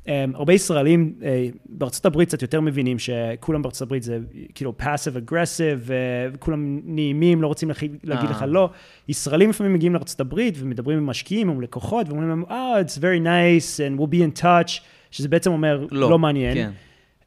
Um, 0.05 0.09
הרבה 0.33 0.53
ישראלים 0.53 1.13
uh, 1.19 1.23
בארצות 1.65 2.05
הברית 2.05 2.27
קצת 2.27 2.41
יותר 2.41 2.61
מבינים 2.61 2.99
שכולם 2.99 3.61
בארצות 3.61 3.81
הברית 3.81 4.03
זה 4.03 4.19
כאילו 4.55 4.73
passive 4.81 5.29
aggressive 5.29 5.91
וכולם 6.35 6.79
נעימים, 6.83 7.41
לא 7.41 7.47
רוצים 7.47 7.69
להגיד 8.03 8.29
לך 8.29 8.45
לא. 8.47 8.69
ישראלים 9.07 9.49
לפעמים 9.49 9.73
מגיעים 9.73 9.93
לארצות 9.93 10.19
הברית 10.19 10.55
ומדברים 10.57 10.97
עם 10.97 11.05
משקיעים, 11.05 11.49
עם 11.49 11.61
לקוחות, 11.61 12.07
ואומרים 12.07 12.29
להם, 12.29 12.43
אה, 12.49 12.81
oh, 12.81 12.85
it's 12.85 12.97
very 12.97 13.23
nice 13.25 13.77
and 13.77 13.99
we'll 13.99 14.13
be 14.13 14.37
in 14.37 14.41
touch, 14.41 14.81
שזה 15.11 15.29
בעצם 15.29 15.51
אומר, 15.51 15.85
לא, 15.91 16.09
לא 16.09 16.19
מעניין. 16.19 16.53
כן. 16.53 16.71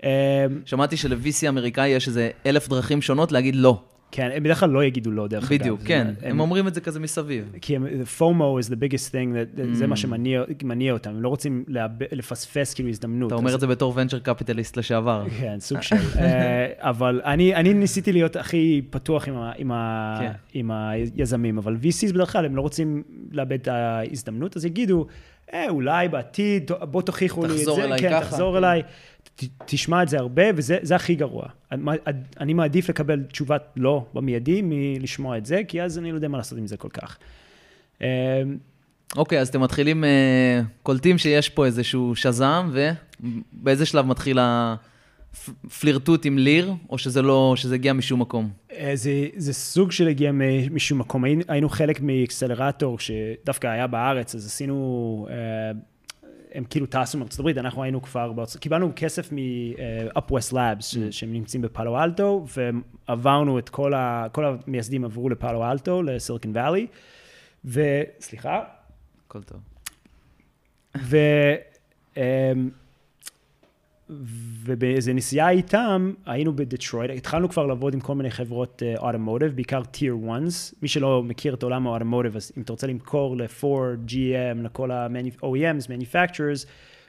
Um, 0.01 0.03
שמעתי 0.65 0.97
של-VC 0.97 1.49
אמריקאי 1.49 1.89
יש 1.89 2.09
איזה 2.09 2.31
אלף 2.47 2.69
דרכים 2.69 3.03
שונות 3.03 3.33
להגיד 3.33 3.57
לא. 3.57 3.83
כן, 4.13 4.31
הם 4.35 4.43
בדרך 4.43 4.61
כלל 4.61 4.71
לא 4.71 4.85
יגידו 4.85 5.11
לא, 5.11 5.29
דרך 5.29 5.53
אגב. 5.53 5.61
בדיוק, 5.61 5.81
כן, 5.85 6.07
הם, 6.23 6.31
הם 6.31 6.41
אומרים 6.41 6.69
את 6.69 6.75
זה 6.75 6.81
כזה 6.81 7.01
מסביב. 7.01 7.53
כי 7.61 7.77
הם, 7.77 7.87
FOMO 8.19 8.65
is 8.65 8.69
the 8.69 8.75
biggest 8.75 9.11
thing, 9.11 9.35
that, 9.35 9.59
mm. 9.59 9.63
זה 9.73 9.87
מה 9.87 9.97
שמניע 9.97 10.93
אותם, 10.93 11.11
הם 11.11 11.23
לא 11.23 11.29
רוצים 11.29 11.65
לפספס 12.13 12.75
כאילו 12.75 12.89
הזדמנות. 12.89 13.29
אתה 13.29 13.35
אומר 13.35 13.49
אז... 13.49 13.55
את 13.55 13.61
זה 13.61 13.67
בתור 13.67 13.93
ונצ'ר 13.97 14.19
קפיטליסט 14.19 14.77
לשעבר. 14.77 15.25
כן, 15.41 15.57
סוג 15.61 15.83
של, 15.83 15.97
אה, 16.19 16.67
אבל 16.79 17.21
אני, 17.25 17.55
אני 17.55 17.75
ניסיתי 17.75 18.13
להיות 18.13 18.37
הכי 18.37 18.83
פתוח 18.91 19.29
עם, 19.29 19.37
ה, 19.37 19.53
עם, 19.57 19.73
ה, 19.73 20.17
כן. 20.21 20.33
עם 20.55 20.71
היזמים, 20.71 21.59
אבל 21.59 21.77
VCs 21.83 22.13
בדרך 22.13 22.33
כלל 22.33 22.45
הם 22.45 22.57
לא 22.57 22.61
רוצים 22.61 23.03
לאבד 23.33 23.61
את 23.61 23.69
ההזדמנות, 23.69 24.57
אז 24.57 24.65
יגידו, 24.65 25.07
אה, 25.55 25.69
אולי 25.69 26.09
בעתיד, 26.09 26.71
בוא 26.81 27.03
תוכיחו 27.03 27.47
לי 27.47 27.53
את 27.53 27.59
זה. 27.59 27.65
תחזור 27.65 27.85
אליי 27.85 27.99
כן, 27.99 28.11
ככה. 28.11 28.21
תחזור 28.21 28.59
אליי. 28.59 28.83
תשמע 29.65 30.03
את 30.03 30.09
זה 30.09 30.19
הרבה, 30.19 30.43
וזה 30.55 30.97
הכי 30.97 31.15
גרוע. 31.15 31.47
אני 32.41 32.55
מעדיף 32.55 32.89
לקבל 32.89 33.23
תשובת 33.23 33.63
לא 33.77 34.07
במיידי 34.15 34.61
מלשמוע 34.65 35.39
את 35.39 35.47
זה, 35.47 35.61
כי 35.69 35.83
אז 35.83 35.99
אני 35.99 36.11
לא 36.11 36.17
יודע 36.17 36.29
מה 36.29 36.39
לעשות 36.39 36.59
עם 36.59 36.67
זה 36.67 36.77
כל 36.77 36.89
כך. 36.89 37.19
אוקיי, 39.17 39.39
okay, 39.39 39.41
אז 39.41 39.49
אתם 39.49 39.61
מתחילים, 39.61 40.05
uh, 40.05 40.07
קולטים 40.83 41.19
שיש 41.19 41.49
פה 41.49 41.67
איזשהו 41.67 42.17
שז"ם, 42.17 42.71
ובאיזה 42.73 43.87
שלב 43.87 44.07
מתחיל 44.07 44.39
הפלירטוט 44.41 46.27
עם 46.27 46.39
ליר, 46.39 46.75
או 46.91 46.99
שזה 46.99 47.23
לא, 47.23 47.53
שזה 47.57 47.75
הגיע 47.75 47.93
משום 47.93 48.21
מקום? 48.21 48.51
אה, 48.73 48.93
זה, 48.95 49.27
זה 49.37 49.53
סוג 49.53 49.93
של 49.93 50.09
הגיע 50.09 50.33
משום 50.71 50.99
מקום. 50.99 51.25
היינו, 51.25 51.43
היינו 51.49 51.69
חלק 51.69 52.01
מאקסלרטור 52.01 52.99
שדווקא 52.99 53.67
היה 53.67 53.87
בארץ, 53.87 54.35
אז 54.35 54.47
עשינו... 54.47 55.27
Uh, 55.29 55.90
הם 56.55 56.65
כאילו 56.65 56.87
טסו 56.87 57.19
מארצות 57.19 57.41
הברית, 57.41 57.59
אנחנו 57.59 57.83
היינו 57.83 58.03
כבר, 58.03 58.33
בארצות, 58.33 58.63
קיבלנו 58.63 58.93
כסף 58.97 59.33
מ-UpWest 59.33 60.53
Labs, 60.53 60.81
mm. 60.81 61.11
שהם 61.11 61.33
נמצאים 61.33 61.63
בפאלו 61.63 62.03
אלטו, 62.03 62.47
ועברנו 63.09 63.59
את 63.59 63.69
כל, 63.69 63.95
ה, 63.95 64.27
כל 64.33 64.45
המייסדים 64.45 65.05
עברו 65.05 65.29
לפאלו 65.29 65.71
אלטו, 65.71 66.03
לסיליקון 66.03 66.57
וואלי, 66.57 66.87
וסליחה. 67.65 68.63
הכל 69.27 69.43
טוב. 69.43 69.61
ו... 70.99 71.17
אמ, 72.17 72.71
ובאיזה 74.65 75.13
נסיעה 75.13 75.51
איתם, 75.51 76.13
היינו 76.27 76.57
בדטרויט, 76.57 77.11
התחלנו 77.17 77.49
כבר 77.49 77.67
לעבוד 77.67 77.95
עם 77.95 78.01
כל 78.01 78.15
מיני 78.15 78.31
חברות 78.31 78.83
automotive, 78.99 79.51
uh, 79.51 79.55
בעיקר 79.55 79.83
Tier 79.95 80.29
1's. 80.29 80.75
מי 80.83 80.89
שלא 80.89 81.23
מכיר 81.23 81.55
את 81.55 81.63
עולם 81.63 81.87
האוטומוטיב, 81.87 82.37
אז 82.37 82.53
אם 82.57 82.63
אתה 82.63 82.73
רוצה 82.73 82.87
למכור 82.87 83.37
ל-Ford, 83.37 84.11
GM, 84.11 84.63
לכל 84.65 84.91
ה-OEMs, 84.91 85.87
Manufacturers, 85.87 86.67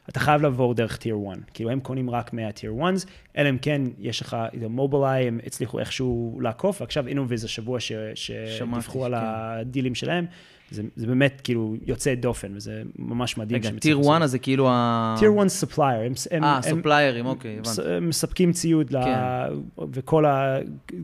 אתה 0.10 0.20
חייב 0.20 0.42
לעבור 0.42 0.74
דרך 0.74 0.98
Tier 0.98 1.32
1. 1.32 1.38
כאילו, 1.54 1.70
הם 1.70 1.80
קונים 1.80 2.10
רק 2.10 2.34
מה-Tier 2.34 2.82
1's, 2.82 3.08
אלא 3.38 3.50
אם 3.50 3.58
כן, 3.58 3.82
יש 4.00 4.22
לך, 4.22 4.38
מובילאיי, 4.70 5.28
הם 5.28 5.40
הצליחו 5.46 5.80
איכשהו 5.80 6.40
לעקוף, 6.42 6.82
ועכשיו 6.82 7.08
אינוויז 7.08 7.44
השבוע 7.44 7.80
שדיווחו 8.16 9.06
על 9.06 9.16
כן. 9.16 9.22
הדילים 9.22 9.96
שלהם. 9.96 10.26
זה, 10.72 10.84
זה 10.96 11.08
באמת 11.08 11.42
כאילו 11.44 11.76
יוצא 11.86 12.16
דופן, 12.16 12.48
וזה 12.56 12.82
ממש 13.00 13.38
מדהים. 13.38 13.62
רגע, 13.62 13.70
Tier 13.80 14.02
1 14.02 14.22
אז 14.22 14.32
זה 14.32 14.40
כאילו 14.40 14.70
ה... 14.70 15.16
Tier 15.20 15.32
1 15.40 15.48
supplier. 15.48 16.14
אה, 16.44 16.60
סופליירים, 16.62 17.26
אוקיי, 17.26 17.58
הבנתי. 17.60 17.90
הם 17.90 18.10
מספקים 18.10 18.52
ציוד, 18.52 18.90
כן. 18.90 18.96
לה, 18.96 19.48
וכל 19.94 20.26
ה... 20.26 20.58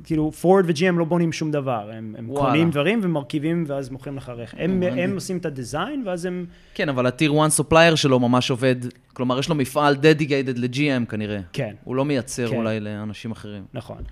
כאילו, 0.03 0.31
פורד 0.31 0.65
וג'י.אם 0.67 0.99
לא 0.99 1.05
בונים 1.05 1.31
שום 1.31 1.51
דבר. 1.51 1.89
הם, 1.93 2.15
הם 2.17 2.29
קונים 2.35 2.71
דברים 2.71 2.99
ומרכיבים, 3.03 3.63
ואז 3.67 3.89
מוכרים 3.89 4.17
לך 4.17 4.29
רכב. 4.29 4.57
הם, 4.59 4.83
הם 4.83 5.15
עושים 5.15 5.37
את 5.37 5.45
הדיזיין, 5.45 6.03
ואז 6.05 6.25
הם... 6.25 6.45
כן, 6.73 6.89
אבל 6.89 7.05
ה-Tier 7.05 7.41
1 7.41 7.49
supplier 7.49 7.95
שלו 7.95 8.19
ממש 8.19 8.51
עובד, 8.51 8.75
כלומר, 9.13 9.39
יש 9.39 9.49
לו 9.49 9.55
מפעל 9.55 9.95
dedicated 9.95 10.59
ל-GM 10.59 11.05
כנראה. 11.09 11.39
כן. 11.53 11.75
הוא 11.83 11.95
לא 11.95 12.05
מייצר 12.05 12.49
כן. 12.49 12.55
אולי 12.55 12.79
לאנשים 12.79 13.31
אחרים. 13.31 13.63
נכון. 13.73 14.03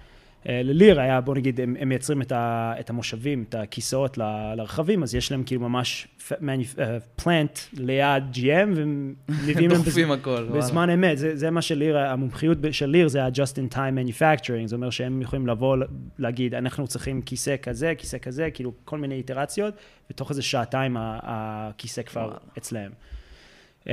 אה, 0.49 0.61
לליר 0.63 0.99
היה, 0.99 1.21
בוא 1.21 1.35
נגיד, 1.35 1.61
הם, 1.61 1.75
הם 1.79 1.89
מייצרים 1.89 2.21
את, 2.21 2.31
ה, 2.31 2.73
את 2.79 2.89
המושבים, 2.89 3.45
את 3.49 3.55
הכיסאות 3.55 4.17
לרכבים, 4.55 5.03
אז 5.03 5.15
יש 5.15 5.31
להם 5.31 5.43
כאילו 5.43 5.61
ממש 5.61 6.07
פלנט 7.15 7.57
uh, 7.57 7.79
ליד 7.79 8.23
GM, 8.33 8.69
והם 8.75 9.13
מביאים 9.29 9.69
להם 9.69 9.81
דוחפים 9.83 10.11
הכל, 10.11 10.47
בזמן 10.53 10.89
אמת. 10.89 11.17
זה, 11.17 11.35
זה 11.35 11.51
מה 11.51 11.61
שליר, 11.61 11.97
המומחיות 11.97 12.57
של 12.71 12.85
ליר 12.85 13.07
זה 13.07 13.23
ה-just 13.23 13.55
in 13.55 13.73
time 13.73 13.75
manufacturing, 13.75 14.67
זה 14.67 14.75
אומר 14.75 14.89
שהם 14.89 15.21
יכולים 15.21 15.47
לבוא, 15.47 15.77
להגיד, 16.19 16.55
אנחנו 16.55 16.87
צריכים 16.87 17.21
כיסא 17.21 17.55
כזה, 17.61 17.93
כיסא 17.97 18.17
כזה, 18.17 18.49
כאילו 18.53 18.73
כל 18.85 18.97
מיני 18.97 19.15
איטרציות, 19.15 19.73
ותוך 20.11 20.29
איזה 20.29 20.41
שעתיים 20.41 20.97
הכיסא 20.99 22.01
כבר 22.01 22.33
אצלם. 22.57 22.91
Um, 23.83 23.87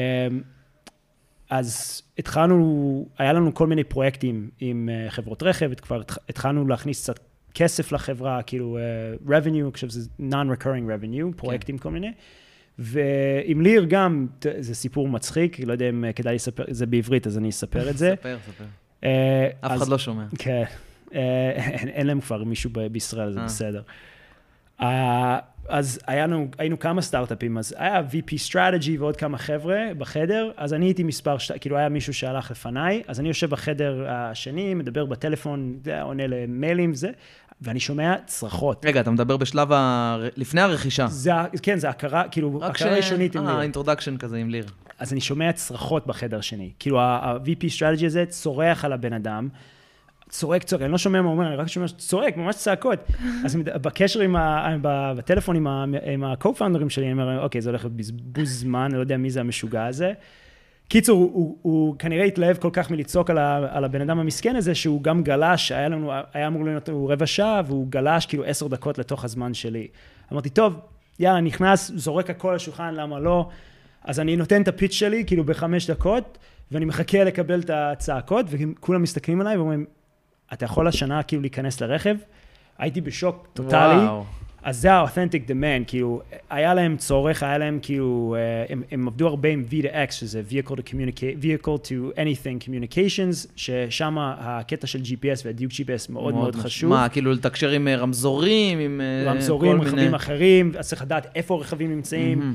אז 1.53 2.03
התחלנו, 2.19 3.07
היה 3.19 3.33
לנו 3.33 3.55
כל 3.55 3.67
מיני 3.67 3.85
פרויקטים 3.85 4.51
עם 4.61 4.89
uh, 4.89 5.11
חברות 5.11 5.43
רכב, 5.43 5.75
כבר 5.75 6.03
התחלנו 6.29 6.69
להכניס 6.69 7.03
קצת 7.03 7.19
כסף 7.55 7.93
לחברה, 7.93 8.43
כאילו 8.43 8.79
uh, 8.79 9.29
revenue, 9.29 9.69
עכשיו 9.69 9.91
זה 9.91 10.09
non-recurring 10.21 10.65
revenue, 10.89 11.37
פרויקטים 11.37 11.79
כן. 11.79 11.83
כל 11.83 11.91
מיני. 11.91 12.13
ועם 12.79 13.61
ליר 13.61 13.85
גם, 13.85 14.27
זה 14.59 14.75
סיפור 14.75 15.09
מצחיק, 15.09 15.61
לא 15.61 15.73
יודע 15.73 15.89
אם 15.89 16.05
כדאי 16.17 16.35
לספר, 16.35 16.65
זה 16.71 16.87
בעברית, 16.87 17.27
אז 17.27 17.39
אני 17.39 17.49
אספר 17.51 17.91
את 17.91 17.99
זה. 17.99 18.15
ספר, 18.19 18.37
ספר. 18.47 18.65
Uh, 19.01 19.07
אף 19.61 19.73
אחד 19.77 19.89
לא 19.89 19.99
שומע. 19.99 20.25
כן. 20.39 20.65
Uh, 21.09 21.13
אין, 21.79 21.89
אין 21.89 22.07
להם 22.07 22.21
כבר 22.21 22.45
מישהו 22.45 22.71
בישראל, 22.93 23.33
זה 23.33 23.41
בסדר. 23.41 23.83
Uh, 24.81 24.85
אז 25.69 25.99
היינו, 26.07 26.47
היינו 26.59 26.79
כמה 26.79 27.03
סטארט-אפים, 27.03 27.59
אז 27.59 27.75
היה 27.79 28.01
VP 28.01 28.51
Strategy 28.51 28.91
ועוד 28.99 29.17
כמה 29.17 29.39
חבר'ה 29.39 29.79
בחדר, 29.99 30.51
אז 30.57 30.75
אני 30.75 30.87
הייתי 30.87 31.03
מספר, 31.03 31.39
שת, 31.39 31.55
כאילו 31.61 31.77
היה 31.77 31.89
מישהו 31.89 32.15
שהלך 32.15 32.51
לפניי, 32.51 33.03
אז 33.09 33.21
אני 33.21 33.29
יושב 33.29 33.51
בחדר 33.51 34.07
השני, 34.09 34.75
מדבר 34.75 35.05
בטלפון, 35.05 35.79
עונה 36.03 36.27
למיילים 36.27 36.91
וזה, 36.93 37.11
ואני 37.61 37.81
שומע 37.81 38.15
צרחות. 38.27 38.85
רגע, 38.85 39.01
אתה 39.01 39.11
מדבר 39.11 39.37
בשלב 39.37 39.73
ה... 39.73 40.17
לפני 40.37 40.61
הרכישה. 40.61 41.07
זה, 41.07 41.33
כן, 41.63 41.79
זה 41.79 41.89
הכרה, 41.89 42.29
כאילו, 42.31 42.61
הכרה 42.63 42.97
ראשונית 42.97 43.37
עם 43.37 43.47
ליר. 43.47 43.57
אה, 43.57 43.63
introduction 43.63 44.17
כזה 44.17 44.37
עם 44.37 44.51
ליר. 44.51 44.67
אז 44.99 45.13
אני 45.13 45.21
שומע 45.21 45.53
צרחות 45.53 46.07
בחדר 46.07 46.39
השני. 46.39 46.71
כאילו, 46.79 47.01
ה-VP 47.01 47.65
Strategy 47.79 48.07
הזה 48.07 48.25
צורח 48.27 48.85
על 48.85 48.93
הבן 48.93 49.13
אדם. 49.13 49.49
צועק, 50.33 50.65
צועק, 50.65 50.83
אני 50.83 50.93
לא 50.93 50.99
שומע 50.99 51.23
מה 51.23 51.29
הוא 51.29 51.35
אומר, 51.35 51.47
אני 51.47 51.57
רק 51.57 51.69
שומע 51.69 51.89
צועק, 51.89 52.37
ממש 52.37 52.55
צעקות. 52.55 52.99
אז 53.45 53.57
בקשר 53.57 54.21
עם 54.21 54.37
ה... 54.37 54.77
בטלפון 55.17 55.57
עם, 55.57 55.67
ה, 55.67 55.85
ה-co-founders 56.27 56.89
שלי, 56.89 57.05
אני 57.05 57.13
אומר, 57.13 57.43
אוקיי, 57.43 57.61
זה 57.61 57.71
הולך 57.71 57.85
להיות 57.85 57.97
בזבוז 57.97 58.61
זמן, 58.61 58.81
אני 58.85 58.95
לא 58.95 59.01
יודע 59.01 59.17
מי 59.17 59.31
זה 59.31 59.41
המשוגע 59.41 59.87
הזה. 59.87 60.13
קיצור, 60.89 61.19
הוא, 61.19 61.31
הוא, 61.33 61.59
הוא 61.63 61.97
כנראה 61.99 62.25
התלהב 62.25 62.57
כל 62.57 62.71
כך 62.73 62.91
מלצעוק 62.91 63.31
על, 63.31 63.39
על 63.71 63.85
הבן 63.85 64.01
אדם 64.01 64.19
המסכן 64.19 64.57
הזה, 64.57 64.75
שהוא 64.75 65.03
גם 65.03 65.23
גלש, 65.23 65.73
היה 65.73 65.89
לנו, 65.89 66.13
היה 66.33 66.47
אמור 66.47 66.65
להיות 66.65 66.89
רבע 66.89 67.27
שעה, 67.27 67.63
והוא 67.67 67.87
גלש 67.89 68.27
כאילו 68.27 68.45
עשר 68.45 68.69
דקות 68.69 68.99
לתוך 68.99 69.25
הזמן 69.25 69.55
שלי. 69.55 69.89
אמרתי, 70.33 70.49
טוב, 70.49 70.75
יאללה, 71.19 71.41
נכנס, 71.41 71.91
זורק 71.95 72.31
הכל 72.31 72.49
על 72.49 72.55
השולחן, 72.55 72.95
למה 72.95 73.21
לא? 73.21 73.49
אז 74.05 74.21
אני 74.21 74.37
נותן 74.37 74.63
את 74.63 74.69
הפיץ' 74.69 74.93
שלי, 74.93 75.25
כאילו 75.27 75.45
בחמש 75.45 75.91
דקות, 75.91 76.39
ואני 76.73 76.85
מחכה 76.85 77.25
לקבל 77.25 77.61
את 77.61 77.71
הצעקות, 77.75 78.47
וכולם 78.49 79.03
מסתכלים 79.03 79.41
עליי 79.41 79.57
ואומרים, 79.57 79.87
אתה 80.53 80.65
יכול 80.65 80.89
השנה 80.89 81.23
כאילו 81.23 81.43
להיכנס 81.43 81.81
לרכב. 81.81 82.17
הייתי 82.79 83.01
בשוק 83.01 83.49
טוטאלי. 83.55 84.05
וואו. 84.05 84.25
אז 84.65 84.81
זה 84.81 84.93
ה-authentic 84.93 85.49
demand, 85.49 85.85
כאילו, 85.87 86.21
היה 86.51 86.75
להם 86.75 86.97
צורך, 86.97 87.43
היה 87.43 87.59
להם 87.59 87.79
כאילו, 87.83 88.37
אה, 88.39 88.65
הם, 88.69 88.83
הם 88.91 89.09
עבדו 89.09 89.29
הרבה 89.29 89.49
עם 89.49 89.65
V2X, 89.71 90.13
שזה 90.13 90.43
vehicle 90.51 90.73
to 90.73 90.81
communicate, 90.81 91.45
vehicle 91.45 91.87
to 91.87 92.17
anything 92.17 92.67
communications, 92.67 93.49
ששם 93.57 94.17
הקטע 94.19 94.87
של 94.87 95.01
GPS 95.01 95.43
והדיוק 95.45 95.73
GPS 95.73 96.13
מאוד 96.13 96.35
מאוד 96.35 96.57
חשוב. 96.57 96.91
מה, 96.91 97.09
כאילו 97.09 97.33
לתקשר 97.33 97.71
עם 97.71 97.89
אה, 97.89 97.97
רמזורים, 97.97 98.79
עם 98.79 99.01
אה, 99.01 99.31
רמזורים, 99.31 99.79
כל 99.79 99.85
רכבים 99.87 100.05
מיני... 100.05 100.17
אחרים, 100.17 100.73
אז 100.79 100.89
צריך 100.89 101.03
לדעת 101.03 101.27
איפה 101.35 101.55
הרכבים 101.55 101.91
נמצאים. 101.91 102.39
מהמם. 102.39 102.55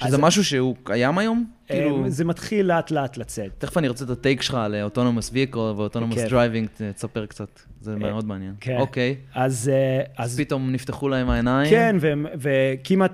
אז- 0.00 0.08
שזה 0.08 0.18
משהו 0.18 0.44
שהוא 0.44 0.76
קיים 0.84 1.18
היום? 1.18 1.44
אה, 1.70 1.76
כאילו, 1.76 2.04
זה 2.08 2.24
מתחיל 2.24 2.66
לאט 2.66 2.90
לאט 2.90 3.16
לצאת. 3.16 3.50
תכף 3.58 3.76
אני 3.78 3.86
ארצה 3.88 4.04
את 4.04 4.10
ה-take 4.10 4.42
שלך 4.42 4.54
על 4.54 4.74
autonomous 4.82 5.30
vehicle 5.32 5.58
ו-autonomous. 5.58 6.18
driving, 6.18 6.68
תספר 6.94 7.26
קצת, 7.26 7.60
זה 7.80 7.96
מאוד 7.96 8.26
מעניין. 8.26 8.54
כן. 8.60 8.76
אוקיי, 8.78 9.16
אז, 9.34 9.70
אה, 9.74 10.02
אז 10.24 10.30
אז 10.32 10.40
פתאום 10.40 10.72
נפתחו 10.72 11.08
להם 11.08 11.30
העיניים. 11.30 11.70
כן, 11.70 11.96
וכמעט, 12.40 13.12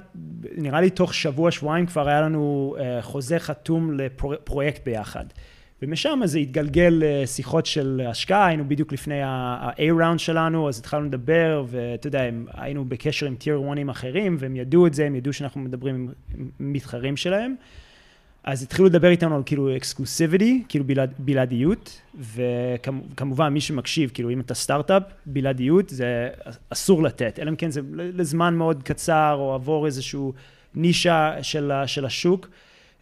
נראה 0.56 0.80
לי 0.80 0.90
תוך 0.90 1.14
שבוע, 1.14 1.50
שבועיים 1.50 1.86
כבר 1.86 2.08
היה 2.08 2.20
לנו 2.20 2.76
אה, 2.80 3.02
חוזה 3.02 3.38
חתום 3.38 3.92
לפרויקט 3.92 4.84
ביחד. 4.84 5.24
ומשם 5.84 6.20
זה 6.24 6.38
התגלגל 6.38 6.94
לשיחות 7.04 7.66
של 7.66 8.02
השקעה, 8.08 8.46
היינו 8.46 8.68
בדיוק 8.68 8.92
לפני 8.92 9.22
ה-A-Round 9.22 10.18
שלנו, 10.18 10.68
אז 10.68 10.78
התחלנו 10.78 11.04
לדבר, 11.04 11.64
ואתה 11.68 12.06
יודע, 12.06 12.22
הם- 12.22 12.46
היינו 12.52 12.84
בקשר 12.84 13.26
עם 13.26 13.34
Tier 13.37 13.60
1 13.72 13.90
אחרים, 13.90 14.36
והם 14.40 14.56
ידעו 14.56 14.86
את 14.86 14.94
זה, 14.94 15.06
הם 15.06 15.14
ידעו 15.14 15.32
שאנחנו 15.32 15.60
מדברים 15.60 15.94
עם 15.94 16.08
עם 16.60 16.72
מתחרים 16.72 17.16
שלהם. 17.16 17.54
אז 18.44 18.62
התחילו 18.62 18.88
לדבר 18.88 19.08
איתנו 19.08 19.36
על 19.36 19.42
כאילו 19.46 19.76
אקסקלוסיביטי, 19.76 20.62
כאילו 20.68 20.84
בלעד, 20.84 21.10
בלעדיות, 21.18 22.00
וכמובן 22.34 23.48
מי 23.52 23.60
שמקשיב, 23.60 24.10
כאילו 24.14 24.30
אם 24.30 24.40
אתה 24.40 24.54
סטארט-אפ, 24.54 25.02
בלעדיות 25.26 25.88
זה 25.88 26.28
אסור 26.70 27.02
לתת, 27.02 27.38
אלא 27.38 27.50
אם 27.50 27.56
כן 27.56 27.70
זה 27.70 27.80
לזמן 27.94 28.54
מאוד 28.54 28.82
קצר, 28.82 29.36
או 29.38 29.54
עבור 29.54 29.86
איזשהו 29.86 30.32
נישה 30.74 31.32
של, 31.42 31.72
של 31.86 32.04
השוק. 32.04 32.48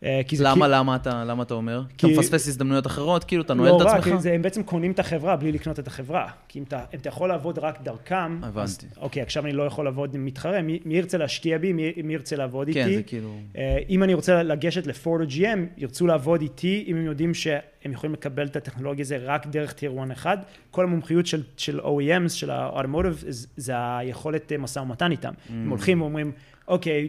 אה, 0.04 0.20
כי 0.28 0.36
זה 0.36 0.44
למה, 0.44 0.66
כי- 0.66 0.72
למה 0.72 0.96
אתה, 0.96 1.24
למה 1.24 1.42
אתה 1.42 1.54
אומר? 1.54 1.82
אתה 1.86 1.94
כי- 1.98 2.12
מפספס 2.18 2.48
הזדמנויות 2.48 2.86
אחרות? 2.86 3.24
כאילו, 3.24 3.42
אתה 3.42 3.54
נועל 3.54 3.70
לא 3.70 3.76
את 3.76 3.82
רק, 3.82 4.06
עצמך? 4.06 4.20
זה, 4.20 4.32
הם 4.32 4.42
בעצם 4.42 4.62
קונים 4.62 4.90
את 4.92 4.98
החברה 4.98 5.36
בלי 5.36 5.52
לקנות 5.52 5.78
את 5.78 5.86
החברה. 5.86 6.28
כי 6.48 6.58
אם 6.58 6.64
אתה, 6.64 6.84
אם 6.94 6.98
אתה 6.98 7.08
יכול 7.08 7.28
לעבוד 7.28 7.58
רק 7.58 7.82
דרכם, 7.82 8.44
אז 8.44 8.48
הבנתי. 8.48 9.00
אוקיי, 9.00 9.22
עכשיו 9.22 9.44
אני 9.44 9.52
לא 9.52 9.62
יכול 9.62 9.84
לעבוד 9.84 10.14
עם 10.14 10.24
מתחרה, 10.24 10.62
מי, 10.62 10.78
מי 10.84 10.94
ירצה 10.94 11.18
להשקיע 11.18 11.58
בי, 11.58 11.72
מי, 11.72 11.92
מי 12.04 12.12
ירצה 12.14 12.36
לעבוד 12.36 12.68
כן, 12.74 12.80
איתי? 12.80 12.96
זה 12.96 13.02
כאילו... 13.02 13.34
אה, 13.56 13.78
אם 13.88 14.02
אני 14.02 14.14
רוצה 14.14 14.42
לגשת 14.42 14.86
לפורד 14.86 15.20
או 15.20 15.26
GM, 15.26 15.58
ירצו 15.76 16.06
לעבוד 16.06 16.40
איתי, 16.40 16.84
אם 16.88 16.96
הם 16.96 17.04
יודעים 17.06 17.34
שהם 17.34 17.60
יכולים 17.92 18.12
לקבל 18.14 18.46
את 18.46 18.56
הטכנולוגיה 18.56 19.02
הזו 19.02 19.14
רק 19.24 19.46
דרך 19.46 19.72
טיר 19.72 19.92
1 20.02 20.10
אחד. 20.12 20.38
כל 20.70 20.84
המומחיות 20.84 21.26
של, 21.26 21.42
של 21.56 21.80
OEMs, 21.80 22.28
של 22.28 22.50
האוטומוטיב, 22.50 23.24
זה 23.56 23.72
היכולת 23.76 24.52
אה, 24.52 24.58
משא 24.58 24.78
ומתן 24.78 25.10
איתם. 25.10 25.28
Mm. 25.32 25.52
הם 25.52 25.68
הולכים 25.70 26.00
ואומרים, 26.02 26.32
אוקיי, 26.72 27.08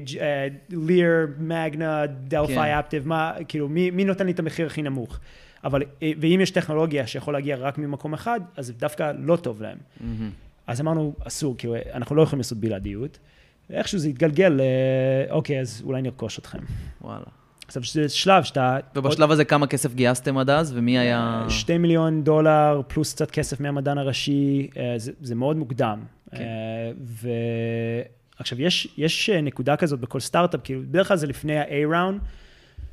ליר, 0.70 1.28
מגנה, 1.40 2.06
דלפאי, 2.06 2.56
כן. 2.56 2.78
אפטיב, 2.80 3.08
מה, 3.08 3.34
כאילו, 3.48 3.70
מי, 3.70 3.92
מי 3.92 4.06
נותן 4.06 4.26
לי 4.26 4.32
את 4.32 4.40
המחיר 4.40 4.68
הכי 4.68 4.82
נמוך? 4.82 5.20
אבל, 5.64 5.84
אה, 6.04 6.12
ואם 6.20 6.40
יש 6.42 6.52
טכנולוגיה 6.52 7.08
שיכול 7.08 7.34
להגיע 7.34 7.56
רק 7.56 7.78
ממקום 7.78 8.14
אחד, 8.14 8.40
אז 8.58 8.68
זה 8.68 8.74
דווקא 8.74 9.12
לא 9.20 9.36
טוב 9.36 9.62
להם. 9.62 9.78
מהמם. 10.02 10.30
אז 10.68 10.82
אמרנו, 10.82 11.14
אסור, 11.24 11.56
כאילו, 11.58 11.76
אנחנו 11.94 12.16
לא 12.16 12.22
יכולים 12.22 12.40
לעשות 12.40 12.58
בלעדיות. 12.58 13.20
ואיכשהו 13.70 14.00
זה 14.00 14.08
התגלגל, 14.08 14.60
אה, 14.62 15.34
אוקיי, 15.34 15.62
אז 15.62 15.82
אולי 15.86 16.02
נרכוש 16.02 16.40
אתכם. 16.40 16.60
וואלה. 17.02 17.26
עכשיו, 17.68 17.84
זה 17.84 18.10
שלב 18.10 18.44
שאתה... 18.44 18.78
ובשלב 18.96 19.32
הזה 19.32 19.46
כמה 19.46 19.68
כסף 19.68 19.94
גייסתם 19.94 20.38
עד 20.38 20.50
אז, 20.50 20.74
ומי 20.76 20.98
היה... 20.98 21.46
שתי 21.50 21.78
מיליון 21.78 22.24
דולר, 22.24 22.82
פלוס 22.88 23.14
קצת 23.14 23.32
כסף 23.32 23.60
מהמדען 23.60 23.98
הראשי, 23.98 24.68
אה, 24.78 24.94
זה, 24.98 25.12
זה 25.22 25.36
מאוד 25.36 25.58
מוקדם. 25.58 26.00
כן. 26.32 26.38
אה, 26.38 26.92
ו... 27.02 27.30
עכשיו, 28.44 28.62
יש, 28.62 28.88
יש 28.98 29.30
אה, 29.30 29.42
נקודה 29.42 29.76
כזאת 29.76 30.00
בכל 30.00 30.20
סטארט-אפ, 30.20 30.60
כאילו, 30.64 30.82
בדרך 30.82 31.08
כלל 31.08 31.18
זה 31.18 31.28
לפני 31.28 31.60
ה-A-Round, 31.60 32.26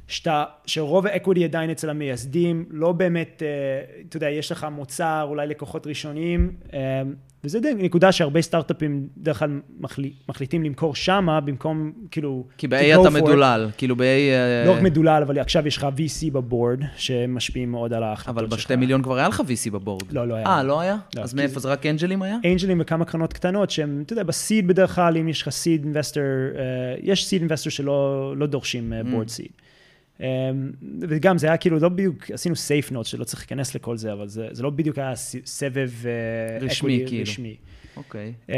שאתה, 0.08 0.44
שרוב 0.66 1.06
האקוויטי 1.06 1.44
עדיין 1.44 1.70
אצל 1.70 1.90
המייסדים, 1.90 2.64
לא 2.70 2.92
באמת, 2.92 3.42
אה, 3.42 4.02
אתה 4.08 4.16
יודע, 4.16 4.30
יש 4.30 4.52
לך 4.52 4.66
מוצר, 4.72 5.26
אולי 5.28 5.46
לקוחות 5.46 5.86
ראשוניים, 5.86 6.56
אה, 6.72 7.02
וזה 7.44 7.58
נקודה 7.78 8.12
שהרבה 8.12 8.42
סטארט-אפים 8.42 9.06
בדרך 9.16 9.38
כלל 9.38 9.60
מחלי, 9.80 10.12
מחליטים 10.28 10.62
למכור 10.64 10.94
שמה, 10.94 11.40
במקום, 11.40 11.92
כאילו... 12.10 12.44
כי 12.58 12.68
ב-A 12.68 12.76
אתה 12.76 13.02
for 13.02 13.06
it. 13.06 13.10
מדולל, 13.10 13.68
כאילו 13.78 13.96
ב-A... 13.96 14.02
אה, 14.02 14.64
לא 14.66 14.72
רק 14.72 14.82
מדולל, 14.82 15.22
אבל 15.26 15.38
עכשיו 15.38 15.66
יש 15.66 15.76
לך 15.76 15.86
VC 15.96 16.32
ב-board, 16.32 16.80
שמשפיעים 16.96 17.70
מאוד 17.70 17.92
על 17.92 18.02
ההחלטות 18.02 18.36
אבל 18.38 18.50
שלך. 18.50 18.58
בשתי 18.58 18.76
מיליון 18.76 19.02
כבר 19.02 19.16
היה 19.18 19.28
לך 19.28 19.40
VC 19.40 19.70
ב-board. 19.70 20.12
לא, 20.12 20.28
לא 20.28 20.34
היה. 20.34 20.46
אה, 20.46 20.62
לא 20.62 20.80
היה? 20.80 20.96
לא, 21.16 21.22
אז 21.22 21.34
מאיפה 21.34 21.60
זה- 21.60 21.68
רק 21.68 21.86
אנג'לים 21.86 22.22
היה? 22.22 22.36
אנג'לים 22.52 22.80
וכמה 22.80 23.04
קרנות 23.04 23.32
קטנות 23.32 23.70
שהם, 23.70 24.02
אתה 24.06 24.12
יודע, 24.12 24.22
ב-seed 24.22 24.66
בדרך 24.68 24.94
כלל, 24.94 25.16
אם 25.16 25.28
יש 25.28 25.42
לך 25.42 25.48
seed 25.48 25.84
investor, 25.84 26.22
יש 27.02 27.24
seed 27.26 27.40
investor 27.40 27.70
שלא 27.70 28.00
לא 28.36 28.46
דורשים 28.46 28.92
Mm. 28.92 29.10
board 29.10 29.28
seat. 29.28 29.48
וגם 31.00 31.38
זה 31.38 31.46
היה 31.46 31.56
כאילו 31.56 31.78
לא 31.78 31.88
בדיוק, 31.88 32.30
עשינו 32.30 32.56
SAFE 32.56 32.92
note 32.92 33.06
שלא 33.06 33.24
צריך 33.24 33.40
להיכנס 33.42 33.74
לכל 33.74 33.96
זה, 33.96 34.12
אבל 34.12 34.28
זה, 34.28 34.48
זה 34.52 34.62
לא 34.62 34.70
בדיוק 34.70 34.98
היה 34.98 35.16
סבב 35.44 35.90
אה, 36.04 36.58
רשמי, 36.60 37.04
כאילו. 37.06 37.22
רשמי. 37.22 37.56
אוקיי. 37.96 38.32
אמ, 38.48 38.54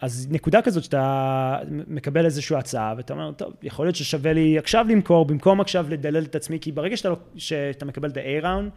אז 0.00 0.26
נקודה 0.30 0.62
כזאת 0.62 0.84
שאתה 0.84 1.58
מקבל 1.88 2.24
איזושהי 2.24 2.56
הצעה, 2.56 2.94
ואתה 2.96 3.12
אומר, 3.12 3.32
טוב, 3.32 3.52
יכול 3.62 3.86
להיות 3.86 3.96
ששווה 3.96 4.32
לי 4.32 4.58
עכשיו 4.58 4.86
למכור, 4.88 5.24
במקום 5.24 5.60
עכשיו 5.60 5.86
לדלל 5.88 6.22
את 6.22 6.34
עצמי, 6.34 6.58
כי 6.60 6.72
ברגע 6.72 6.96
שאתה, 6.96 7.08
לא- 7.08 7.16
שאתה 7.36 7.84
מקבל 7.84 8.08
את 8.10 8.16
ה-A-Round, 8.16 8.70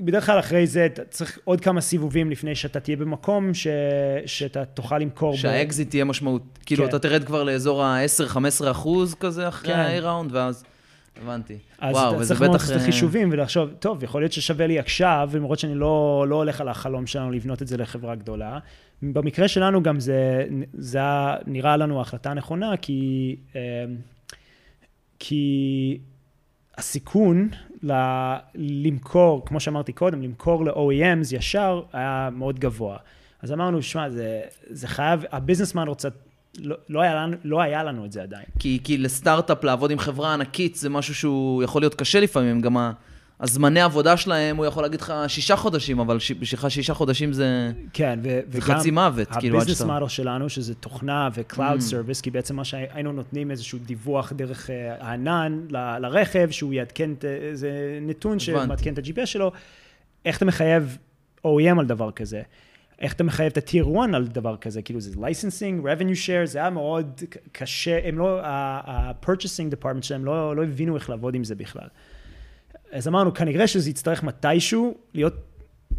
בדרך 0.00 0.26
כלל 0.26 0.38
אחרי 0.38 0.66
זה 0.66 0.86
אתה 0.86 1.04
צריך 1.04 1.38
עוד 1.44 1.60
כמה 1.60 1.80
סיבובים 1.80 2.30
לפני 2.30 2.54
שאתה 2.54 2.80
תהיה 2.80 2.96
במקום 2.96 3.54
ש... 3.54 3.66
שאתה 4.26 4.64
תוכל 4.64 4.98
למכור. 4.98 5.36
שהאקזיט 5.36 5.90
תהיה 5.90 6.04
משמעות. 6.04 6.42
כאילו, 6.66 6.82
כן. 6.82 6.88
אתה 6.88 6.98
תרד 6.98 7.24
כבר 7.24 7.44
לאזור 7.44 7.84
ה-10-15 7.84 8.70
אחוז 8.70 9.14
כזה 9.14 9.48
אחרי 9.48 9.72
כן. 9.72 9.78
ה-A-Round, 9.78 10.30
ואז... 10.32 10.64
הבנתי. 11.22 11.58
אז 11.78 11.94
וואו, 11.94 12.16
אתה 12.16 12.24
צריך 12.24 12.40
מאוד. 12.40 12.52
לעשות 12.52 12.70
את 12.70 12.76
אה, 12.76 12.82
החישובים 12.82 13.28
ולחשוב, 13.32 13.70
טוב, 13.78 14.02
יכול 14.02 14.22
להיות 14.22 14.32
ששווה 14.32 14.66
לי 14.66 14.78
עכשיו, 14.78 15.30
למרות 15.34 15.58
שאני 15.58 15.74
לא, 15.74 16.26
לא 16.28 16.36
הולך 16.36 16.60
על 16.60 16.68
החלום 16.68 17.06
שלנו 17.06 17.30
לבנות 17.30 17.62
את 17.62 17.66
זה 17.66 17.76
לחברה 17.76 18.14
גדולה. 18.14 18.58
במקרה 19.02 19.48
שלנו 19.48 19.82
גם 19.82 20.00
זה, 20.00 20.46
זה 20.72 21.00
נראה 21.46 21.76
לנו 21.76 21.98
ההחלטה 21.98 22.30
הנכונה, 22.30 22.76
כי, 22.76 23.36
אה, 23.56 23.60
כי 25.18 25.98
הסיכון 26.78 27.48
ל, 27.82 27.92
למכור, 28.54 29.46
כמו 29.46 29.60
שאמרתי 29.60 29.92
קודם, 29.92 30.22
למכור 30.22 30.64
ל-OEMs 30.64 31.34
ישר 31.34 31.82
היה 31.92 32.28
מאוד 32.32 32.58
גבוה. 32.58 32.96
אז 33.42 33.52
אמרנו, 33.52 33.82
שמע, 33.82 34.10
זה, 34.10 34.40
זה 34.70 34.88
חייב, 34.88 35.24
הביזנס 35.32 35.74
מודל 35.74 35.94
קצת, 35.94 36.12
לא, 36.58 36.76
לא, 36.88 37.00
היה 37.00 37.14
לנו, 37.14 37.36
לא 37.44 37.60
היה 37.60 37.84
לנו 37.84 38.04
את 38.04 38.12
זה 38.12 38.22
עדיין. 38.22 38.44
כי, 38.58 38.78
כי 38.84 38.98
לסטארט-אפ 38.98 39.64
לעבוד 39.64 39.90
עם 39.90 39.98
חברה 39.98 40.34
ענקית 40.34 40.74
זה 40.74 40.88
משהו 40.90 41.14
שהוא 41.14 41.62
יכול 41.62 41.82
להיות 41.82 41.94
קשה 41.94 42.20
לפעמים, 42.20 42.60
גם 42.60 42.76
ה- 42.76 42.92
הזמני 43.40 43.80
עבודה 43.80 44.16
שלהם, 44.16 44.56
הוא 44.56 44.66
יכול 44.66 44.82
להגיד 44.82 45.00
לך 45.00 45.14
שישה 45.28 45.56
חודשים, 45.56 45.98
אבל 46.00 46.18
ש- 46.18 46.32
בשבילך 46.32 46.70
שישה 46.70 46.94
חודשים 46.94 47.32
זה, 47.32 47.70
כן, 47.92 48.18
ו- 48.22 48.28
זה 48.28 48.40
וגם 48.48 48.62
חצי 48.78 48.90
מוות, 48.90 49.28
כאילו, 49.28 49.56
עד 49.56 49.62
הביזנס 49.62 49.78
שאתה... 49.78 49.92
מודל 49.92 50.08
שלנו, 50.08 50.48
שזה 50.48 50.74
תוכנה 50.74 51.28
ו-Cloud 51.34 51.58
Mm. 51.58 51.92
Service, 51.92 52.22
כי 52.22 52.30
בעצם 52.30 52.56
מה 52.56 52.64
שהיינו 52.64 53.12
נותנים 53.12 53.50
איזשהו 53.50 53.78
דיווח 53.78 54.32
דרך 54.32 54.70
אה, 54.70 54.94
הענן 55.00 55.60
ל- 55.70 55.98
לרכב, 55.98 56.50
שהוא 56.50 56.72
יעדכן 56.72 57.12
את- 57.18 57.24
איזה 57.24 57.70
נתון 58.02 58.38
שמעדכן 58.38 58.92
את 58.92 58.98
ה-GPS 58.98 59.26
שלו, 59.26 59.52
איך 60.24 60.36
אתה 60.36 60.44
מחייב 60.44 60.98
OEM 61.46 61.78
על 61.78 61.86
דבר 61.86 62.10
כזה? 62.10 62.42
איך 62.98 63.12
אתה 63.12 63.24
מחייב 63.24 63.52
את 63.52 63.56
ה-Tier 63.56 64.00
1 64.00 64.14
על 64.14 64.26
דבר 64.26 64.56
כזה? 64.56 64.82
כאילו 64.82 65.00
זה 65.00 65.10
licensing, 65.14 65.82
revenue 65.82 66.26
share, 66.26 66.46
זה 66.46 66.58
היה 66.58 66.70
מאוד 66.70 67.22
קשה, 67.52 68.00
הם 68.04 68.18
לא, 68.18 68.40
ה-purchasing 68.44 69.74
department 69.82 70.02
שלהם 70.02 70.24
לא, 70.24 70.56
לא 70.56 70.62
הבינו 70.64 70.96
איך 70.96 71.10
לעבוד 71.10 71.34
עם 71.34 71.44
זה 71.44 71.54
בכלל. 71.54 71.88
אז 72.92 73.08
אמרנו, 73.08 73.34
כנראה 73.34 73.66
שזה 73.66 73.90
יצטרך 73.90 74.22
מתישהו 74.22 74.94
להיות 75.14 75.34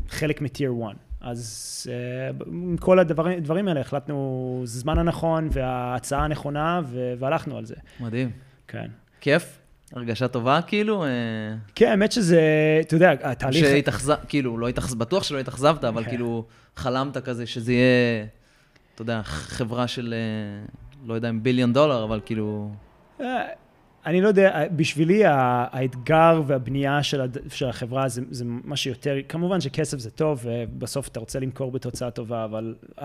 חלק 0.10 0.42
מ-Tier 0.42 0.86
1. 0.88 0.96
אז 1.22 1.88
uh, 1.90 2.44
עם 2.48 2.78
כל 2.80 3.00
הדברים, 3.00 3.38
הדברים 3.38 3.68
האלה 3.68 3.80
החלטנו, 3.80 4.62
זה 4.66 4.78
הזמן 4.78 4.98
הנכון 4.98 5.50
וההצעה 5.52 6.24
הנכונה, 6.24 6.82
והלכנו 7.20 7.58
על 7.58 7.66
זה. 7.66 7.76
מדהים. 8.00 8.32
כן. 8.68 8.88
כיף? 9.22 9.60
הרגשה 9.94 10.28
טובה, 10.28 10.60
כאילו? 10.68 11.04
אה, 11.04 11.10
כן, 11.76 11.90
האמת 11.90 12.12
שזה, 12.12 12.42
אתה 12.82 12.96
יודע, 12.96 13.12
התהליך... 13.24 13.66
שהתאכזב, 13.66 14.16
כאילו, 14.28 14.58
לא 14.58 14.68
התאכזב, 14.68 15.00
בטוח 15.00 15.24
שלא 15.24 15.40
התאכזבת, 15.40 15.84
אבל 15.84 16.04
כן. 16.04 16.10
כאילו, 16.10 16.46
חלמת 16.80 17.18
כזה 17.18 17.46
שזה 17.46 17.74
יהיה, 17.74 18.26
אתה 18.96 19.02
יודע, 19.02 19.22
חברה 19.24 19.88
של, 19.88 20.14
אה, 20.14 20.66
לא 21.08 21.14
יודע 21.14 21.30
אם 21.30 21.44
ביליון 21.44 21.74
דולר, 21.74 22.04
אבל 22.04 22.20
כאילו... 22.26 22.72
אה, 23.22 23.46
אני 24.06 24.22
לא 24.22 24.28
יודע, 24.28 24.64
בשבילי 24.76 25.26
ה- 25.26 25.66
האתגר 25.72 26.42
והבנייה 26.48 27.04
של, 27.04 27.22
הד... 27.22 27.38
של 27.50 27.70
החברה 27.70 28.08
זה, 28.10 28.22
זה 28.30 28.46
מה 28.48 28.76
שיותר, 28.76 29.16
כמובן 29.30 29.62
שכסף 29.62 29.98
זה 29.98 30.12
טוב, 30.12 30.46
ובסוף 30.46 31.08
אתה 31.08 31.20
רוצה 31.20 31.40
למכור 31.40 31.72
בתוצאה 31.72 32.12
טובה, 32.12 32.44
אבל 32.46 32.76
uh, 33.00 33.02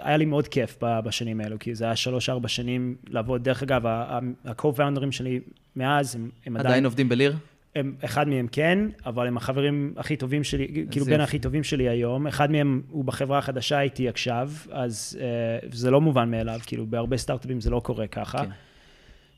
היה 0.00 0.16
לי 0.16 0.24
מאוד 0.24 0.48
כיף 0.48 0.78
בשנים 0.80 1.40
האלו, 1.40 1.58
כי 1.58 1.74
זה 1.74 1.84
היה 1.84 1.96
שלוש-ארבע 1.96 2.48
שנים 2.48 2.96
לעבוד. 3.08 3.44
דרך 3.44 3.62
אגב, 3.62 3.86
ה- 3.86 3.90
ה- 3.90 4.18
ה-co-founders 4.50 5.10
שלי 5.10 5.40
מאז, 5.76 6.16
הם, 6.16 6.30
הם 6.46 6.56
עדיין, 6.56 6.66
עדיין 6.66 6.84
עובדים 6.84 7.08
בליר? 7.08 7.36
הם, 7.76 7.94
אחד 8.04 8.28
מהם 8.28 8.46
כן, 8.52 8.78
אבל 9.06 9.26
הם 9.26 9.36
החברים 9.36 9.94
הכי 9.96 10.16
טובים 10.16 10.44
שלי, 10.44 10.86
כאילו. 10.90 11.06
בין 11.06 11.20
הכי 11.20 11.38
טובים 11.38 11.64
שלי 11.64 11.88
היום. 11.88 12.26
אחד 12.26 12.50
מהם 12.50 12.82
הוא 12.90 13.04
בחברה 13.04 13.38
החדשה 13.38 13.80
איתי 13.80 14.08
עכשיו, 14.08 14.50
אז 14.70 15.18
uh, 15.20 15.66
זה 15.72 15.90
לא 15.90 16.00
מובן 16.00 16.30
מאליו, 16.30 16.60
כאילו 16.66 16.86
בהרבה 16.86 17.16
סטארט-אפים 17.16 17.60
זה 17.60 17.70
לא 17.70 17.80
קורה 17.80 18.06
ככה. 18.06 18.38
כן. 18.38 18.50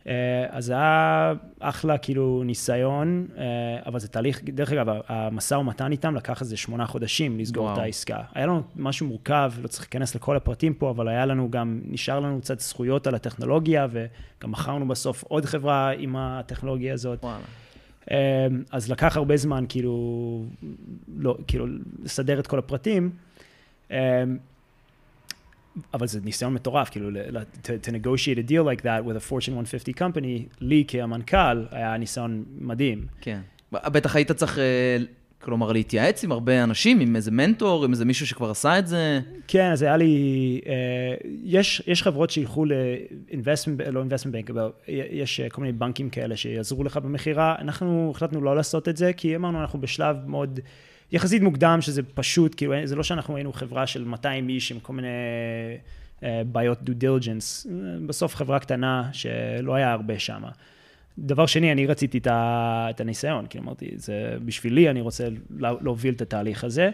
Uh, 0.02 0.06
אז 0.50 0.64
זה 0.64 0.72
היה 0.72 1.32
אחלה 1.60 1.98
כאילו 1.98 2.42
ניסיון, 2.44 3.26
uh, 3.34 3.38
אבל 3.86 4.00
זה 4.00 4.08
תהליך, 4.08 4.40
דרך 4.44 4.72
אגב, 4.72 4.86
המשא 5.08 5.54
ומתן 5.54 5.92
איתם 5.92 6.14
לקח 6.14 6.40
איזה 6.40 6.56
שמונה 6.56 6.86
חודשים 6.86 7.38
לסגור 7.38 7.64
וואו. 7.64 7.74
את 7.74 7.78
העסקה. 7.78 8.20
היה 8.34 8.46
לנו 8.46 8.62
משהו 8.76 9.06
מורכב, 9.06 9.52
לא 9.62 9.68
צריך 9.68 9.84
להיכנס 9.84 10.14
לכל 10.14 10.36
הפרטים 10.36 10.74
פה, 10.74 10.90
אבל 10.90 11.08
היה 11.08 11.26
לנו 11.26 11.50
גם, 11.50 11.80
נשאר 11.84 12.20
לנו 12.20 12.40
קצת 12.40 12.60
זכויות 12.60 13.06
על 13.06 13.14
הטכנולוגיה, 13.14 13.86
וגם 13.90 14.50
מכרנו 14.50 14.88
בסוף 14.88 15.22
עוד 15.22 15.44
חברה 15.44 15.90
עם 15.90 16.16
הטכנולוגיה 16.16 16.94
הזאת. 16.94 17.24
וואלה. 17.24 17.61
אמ, 18.10 18.16
אז 18.70 18.90
לקח 18.90 19.16
הרבה 19.16 19.36
זמן, 19.36 19.64
כאילו, 19.68 20.44
לא, 21.16 21.36
כאילו, 21.46 21.66
לסדר 22.02 22.40
את 22.40 22.46
כל 22.46 22.58
הפרטים. 22.58 23.10
אמ, 23.90 23.96
אבל 25.94 26.06
זה 26.06 26.20
ניסיון 26.24 26.54
מטורף, 26.54 26.90
כאילו, 26.90 27.10
to, 27.62 27.86
to 27.86 27.90
negotiate 27.90 28.38
a 28.38 28.50
deal 28.50 28.64
like 28.64 28.82
that 28.82 29.06
with 29.06 29.16
a 29.16 29.30
Fortune 29.30 29.52
150 29.52 29.94
company, 29.98 30.56
לי 30.60 30.84
כמנכ"ל, 30.88 31.64
היה 31.70 31.96
ניסיון 31.96 32.44
מדהים. 32.58 33.06
כן. 33.20 33.40
בטח 33.72 34.16
היית 34.16 34.32
צריך, 34.32 34.58
אה, 34.58 34.96
כלומר, 35.42 35.72
להתייעץ 35.72 36.24
עם 36.24 36.32
הרבה 36.32 36.64
אנשים, 36.64 37.00
עם 37.00 37.16
איזה 37.16 37.30
מנטור, 37.30 37.84
עם 37.84 37.92
איזה 37.92 38.04
מישהו 38.04 38.26
שכבר 38.26 38.50
עשה 38.50 38.78
את 38.78 38.86
זה. 38.86 39.20
כן, 39.48 39.70
אז 39.70 39.82
היה 39.82 39.96
לי, 39.96 40.60
אה, 40.66 41.14
יש, 41.44 41.82
יש 41.86 42.02
חברות 42.02 42.30
שילכו 42.30 42.64
ל-investment, 42.64 43.90
לא 43.90 44.02
investment 44.02 44.48
bank, 44.48 44.50
אבל 44.50 44.70
יש 44.88 45.40
אה, 45.40 45.50
כל 45.50 45.60
מיני 45.60 45.72
בנקים 45.72 46.10
כאלה 46.10 46.36
שיעזרו 46.36 46.84
לך 46.84 46.96
במכירה. 46.96 47.54
אנחנו 47.58 48.12
החלטנו 48.14 48.40
לא 48.40 48.56
לעשות 48.56 48.88
את 48.88 48.96
זה, 48.96 49.12
כי 49.12 49.36
אמרנו, 49.36 49.60
אנחנו 49.60 49.80
בשלב 49.80 50.16
מאוד, 50.26 50.60
יחסית 51.12 51.42
מוקדם, 51.42 51.78
שזה 51.80 52.02
פשוט, 52.02 52.54
כאילו, 52.56 52.74
זה 52.84 52.96
לא 52.96 53.02
שאנחנו 53.02 53.36
היינו 53.36 53.52
חברה 53.52 53.86
של 53.86 54.04
200 54.04 54.48
איש 54.48 54.72
עם 54.72 54.80
כל 54.80 54.92
מיני 54.92 55.08
אה, 56.22 56.42
בעיות 56.46 56.78
due 56.80 57.02
diligence. 57.02 57.68
בסוף 58.06 58.34
חברה 58.34 58.58
קטנה 58.58 59.08
שלא 59.12 59.74
היה 59.74 59.92
הרבה 59.92 60.18
שמה. 60.18 60.48
דבר 61.18 61.46
שני, 61.46 61.72
אני 61.72 61.86
רציתי 61.86 62.18
את, 62.18 62.26
ה, 62.26 62.86
את 62.90 63.00
הניסיון, 63.00 63.46
כי 63.46 63.58
אמרתי, 63.58 63.90
זה 63.96 64.14
בשבילי, 64.44 64.90
אני 64.90 65.00
רוצה 65.00 65.24
לה, 65.50 65.72
להוביל 65.80 66.14
את 66.14 66.22
התהליך 66.22 66.64
הזה. 66.64 66.90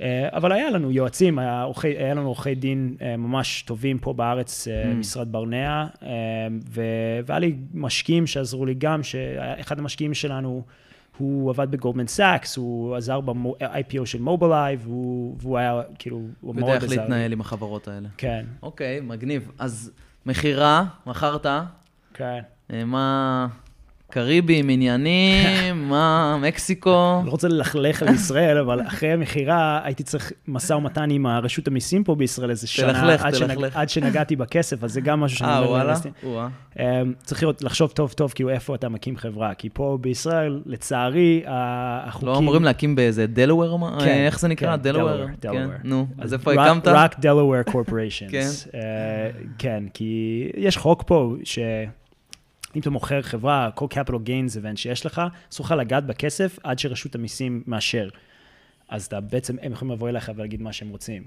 אה, 0.00 0.28
אבל 0.32 0.52
היה 0.52 0.70
לנו 0.70 0.90
יועצים, 0.90 1.38
היה, 1.38 1.62
עורכי, 1.62 1.88
היה 1.88 2.14
לנו 2.14 2.26
עורכי 2.26 2.54
דין 2.54 2.96
אה, 3.02 3.16
ממש 3.16 3.62
טובים 3.62 3.98
פה 3.98 4.12
בארץ, 4.12 4.68
אה, 4.68 4.82
Mm. 4.84 4.94
משרד 4.94 5.32
ברנע, 5.32 5.86
ו- 6.70 6.80
והיה 7.26 7.38
לי 7.38 7.54
משקיעים 7.74 8.26
שעזרו 8.26 8.66
לי 8.66 8.74
גם, 8.78 9.02
שאחד 9.02 9.78
המשקיעים 9.78 10.14
שלנו, 10.14 10.62
הוא 11.18 11.50
עבד 11.50 11.70
בגולדמן 11.70 12.06
סאקס, 12.06 12.56
הוא 12.56 12.96
עזר 12.96 13.20
ב-IPO 13.20 14.06
של 14.06 14.20
מובילאיי, 14.22 14.76
והוא, 14.80 15.36
והוא 15.40 15.58
היה, 15.58 15.80
כאילו, 15.98 16.16
הוא 16.16 16.28
הוא 16.40 16.54
מאוד 16.54 16.62
יודע 16.64 16.74
איך 16.74 16.84
עזר 16.84 16.92
לי. 16.94 17.00
להתנהל 17.00 17.32
עם 17.32 17.40
החברות 17.40 17.88
האלה. 17.88 18.08
כן, 18.16 18.44
אוקיי, 18.62 19.00
מגניב. 19.00 19.50
אז 19.58 19.90
מכירה, 20.26 20.84
מכרת, 21.06 21.46
כן. 22.14 22.40
אה, 22.72 22.84
מה... 22.84 23.46
קריביים, 24.14 24.68
עניינים, 24.68 25.88
מה, 25.90 26.36
מקסיקו? 26.40 27.16
אני 27.18 27.26
לא 27.26 27.30
רוצה 27.30 27.48
ללכלך 27.48 28.02
על 28.02 28.14
ישראל, 28.14 28.58
אבל 28.58 28.86
אחרי 28.86 29.12
המכירה 29.12 29.80
הייתי 29.84 30.02
צריך 30.02 30.32
משא 30.48 30.72
ומתן 30.72 31.10
עם 31.10 31.26
הרשות 31.26 31.68
המיסים 31.68 32.04
פה 32.04 32.14
בישראל 32.14 32.50
איזה 32.50 32.66
שנה, 32.66 32.92
תלכלך, 32.92 33.24
עד, 33.24 33.34
שנג, 33.34 33.48
תלכלך. 33.48 33.76
עד 33.76 33.88
שנגעתי 33.88 34.36
בכסף, 34.36 34.84
אז 34.84 34.92
זה 34.92 35.00
גם 35.00 35.20
משהו 35.20 35.38
שאני 35.38 35.50
אה, 35.50 35.58
אומר 35.58 35.70
וואלה? 35.70 35.84
לאינבסטים. 35.84 36.12
אמ, 36.78 37.12
צריך 37.24 37.42
לראות, 37.42 37.62
לחשוב 37.62 37.90
טוב 37.90 38.12
טוב, 38.12 38.32
כאילו 38.34 38.50
איפה 38.50 38.74
אתה 38.74 38.88
מקים 38.88 39.16
חברה, 39.16 39.54
כי 39.54 39.68
פה 39.72 39.98
בישראל, 40.00 40.62
לצערי, 40.66 41.42
החוקים... 41.46 42.28
לא 42.28 42.38
אמורים 42.38 42.64
להקים 42.64 42.94
באיזה 42.94 43.26
דלוור? 43.26 43.78
מה? 43.78 43.96
כן, 44.00 44.24
איך 44.26 44.40
זה 44.40 44.48
נקרא? 44.48 44.76
כן, 44.76 44.82
דלוור? 44.82 45.26
כן. 45.40 45.68
נו, 45.84 46.06
אז 46.18 46.32
איפה 46.32 46.52
הקמת? 46.52 46.88
רק 46.88 47.14
Delaware 47.14 47.70
Corporations. 47.70 48.30
כן. 48.30 48.48
אה, 48.74 49.30
כן, 49.58 49.84
כי 49.94 50.50
יש 50.56 50.76
חוק 50.76 51.02
פה, 51.06 51.34
שאם 52.74 52.80
אתה 52.80 52.90
מוכר 52.90 53.22
חברה, 53.22 53.70
כל 53.74 53.86
capital 53.90 54.12
gains 54.26 54.56
event 54.62 54.76
שיש 54.76 55.06
לך, 55.06 55.22
אסור 55.52 55.66
לך 55.66 55.74
לגעת 55.78 56.06
בכסף 56.06 56.58
עד 56.62 56.78
שרשות 56.78 57.14
המיסים 57.14 57.62
מאשר. 57.66 58.08
אז 58.88 59.04
אתה 59.04 59.20
בעצם, 59.20 59.56
הם 59.62 59.72
יכולים 59.72 59.92
לבוא 59.92 60.08
אליך 60.08 60.32
ולהגיד 60.36 60.62
מה 60.62 60.72
שהם 60.72 60.88
רוצים. 60.88 61.22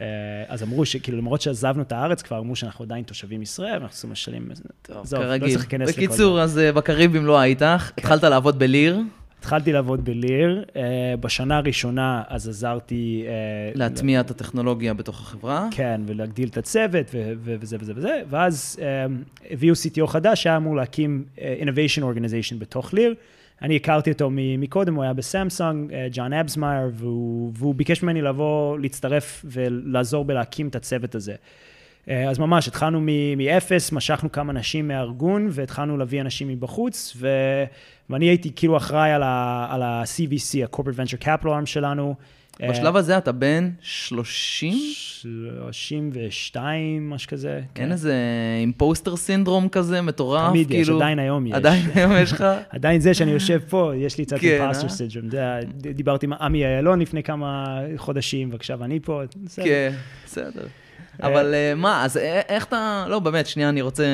אה, 0.00 0.44
אז 0.48 0.62
אמרו 0.62 0.86
שכאילו, 0.86 1.18
למרות 1.18 1.40
שעזבנו 1.40 1.82
את 1.82 1.92
הארץ 1.92 2.22
כבר, 2.22 2.38
אמרו 2.38 2.56
שאנחנו 2.56 2.84
עדיין 2.84 3.04
תושבים 3.04 3.42
ישראל, 3.42 3.72
ואנחנו 3.72 3.92
צריכים 3.94 4.12
לשלם... 4.12 4.48
טוב, 4.82 5.06
לא 5.12 5.18
כרגיל. 5.18 5.58
בקיצור, 5.88 6.40
אז 6.40 6.58
אה, 6.58 6.72
בקריבים 6.72 7.26
לא 7.26 7.38
היית, 7.38 7.62
התחלת 7.62 8.24
לעבוד 8.24 8.58
בליר, 8.58 9.00
התחלתי 9.38 9.72
לעבוד 9.72 10.04
בליר, 10.04 10.64
אה, 10.76 11.14
בשנה 11.20 11.56
הראשונה 11.56 12.22
אז 12.28 12.48
עזרתי... 12.48 13.24
אה, 13.26 13.32
להטמיע 13.74 14.20
את 14.20 14.30
הטכנולוגיה 14.30 14.94
בתוך 14.94 15.20
החברה. 15.20 15.68
כן, 15.70 16.00
ולהגדיל 16.06 16.48
את 16.48 16.56
הצוות 16.56 17.06
וזה 17.12 17.76
וזה 17.80 17.92
וזה, 17.96 18.22
ואז 18.30 18.76
um, 18.78 18.82
הביאו 19.50 19.74
CTO 19.74 20.06
חדש 20.06 20.42
שהיה 20.42 20.56
אמור 20.56 20.76
להקים 20.76 21.24
Innovation 21.36 22.02
Organization 22.02 22.54
בתוך 22.58 22.94
ליר. 22.94 23.14
אני 23.62 23.76
הכרתי 23.76 24.12
אותו 24.12 24.28
מקודם, 24.32 24.94
הוא 24.94 25.02
היה 25.02 25.12
בסמסונג, 25.12 25.92
אה, 25.92 26.08
ג'ון 26.12 26.32
אבסמייר, 26.32 26.90
והוא, 26.94 27.52
והוא 27.54 27.74
ביקש 27.74 28.02
ממני 28.02 28.22
לבוא, 28.22 28.78
להצטרף 28.78 29.44
ולעזור 29.44 30.24
בלהקים 30.24 30.68
את 30.68 30.76
הצוות 30.76 31.14
הזה. 31.14 31.34
אה, 32.08 32.30
אז 32.30 32.38
ממש, 32.38 32.68
התחלנו 32.68 33.00
מ- 33.02 33.38
מאפס, 33.38 33.92
משכנו 33.92 34.32
כמה 34.32 34.52
אנשים 34.52 34.88
מהארגון, 34.88 35.48
והתחלנו 35.50 35.96
להביא 35.96 36.20
אנשים 36.20 36.48
מבחוץ, 36.48 37.12
ו... 37.16 37.28
ואני 38.10 38.26
הייתי 38.26 38.50
כאילו 38.56 38.76
אחראי 38.76 39.12
על 39.12 39.22
ה-CVC, 39.82 40.58
ה-Corporate 40.64 40.80
Venture 40.98 41.22
Capital 41.24 41.46
Arm 41.46 41.66
שלנו. 41.66 42.14
אה, 42.62 42.68
בשלב 42.70 42.96
הזה 42.96 43.18
אתה 43.18 43.32
בן 43.32 43.70
30? 43.80 44.74
32, 45.62 47.10
משהו 47.10 47.30
כזה. 47.30 47.54
אין 47.56 47.64
כן. 47.74 47.92
איזה 47.92 48.14
אימפוסטר 48.60 49.16
סינדרום 49.16 49.68
כזה 49.68 50.02
מטורף? 50.02 50.50
תמיד 50.50 50.70
יש, 50.70 50.86
כאילו- 50.86 50.96
עדיין 50.96 51.18
היום 51.18 51.46
יש. 51.46 51.52
עדיין 51.52 51.82
היום 51.94 52.12
יש 52.22 52.32
לך? 52.32 52.44
עדיין 52.70 53.00
זה 53.00 53.14
שאני 53.14 53.30
יושב 53.30 53.60
פה, 53.68 53.92
יש 53.96 54.18
לי 54.18 54.24
קצת 54.24 54.36
כן, 54.38 54.58
אימפסטר 54.62 54.84
אה? 54.84 54.90
סידרום. 54.90 55.28
דיברתי 55.94 56.26
עם 56.26 56.32
עמי 56.32 56.64
איילון 56.64 57.00
לפני 57.00 57.22
כמה 57.22 57.80
חודשים, 57.96 58.48
ועכשיו 58.52 58.84
אני 58.84 59.00
פה. 59.00 59.22
בסדר. 59.44 59.64
כן, 59.64 59.92
בסדר. 60.26 60.66
אבל 61.22 61.54
אה, 61.54 61.72
מה, 61.76 62.04
אז 62.04 62.16
א- 62.16 62.20
איך 62.48 62.64
אתה, 62.64 63.04
לא, 63.08 63.18
באמת, 63.18 63.46
שנייה, 63.46 63.68
אני 63.68 63.82
רוצה, 63.82 64.04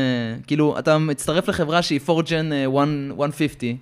כאילו, 0.46 0.78
אתה 0.78 0.98
מצטרף 0.98 1.48
לחברה 1.48 1.82
שהיא 1.82 2.00
4gen 2.06 2.32
אה, 2.52 2.66
150, 3.16 3.76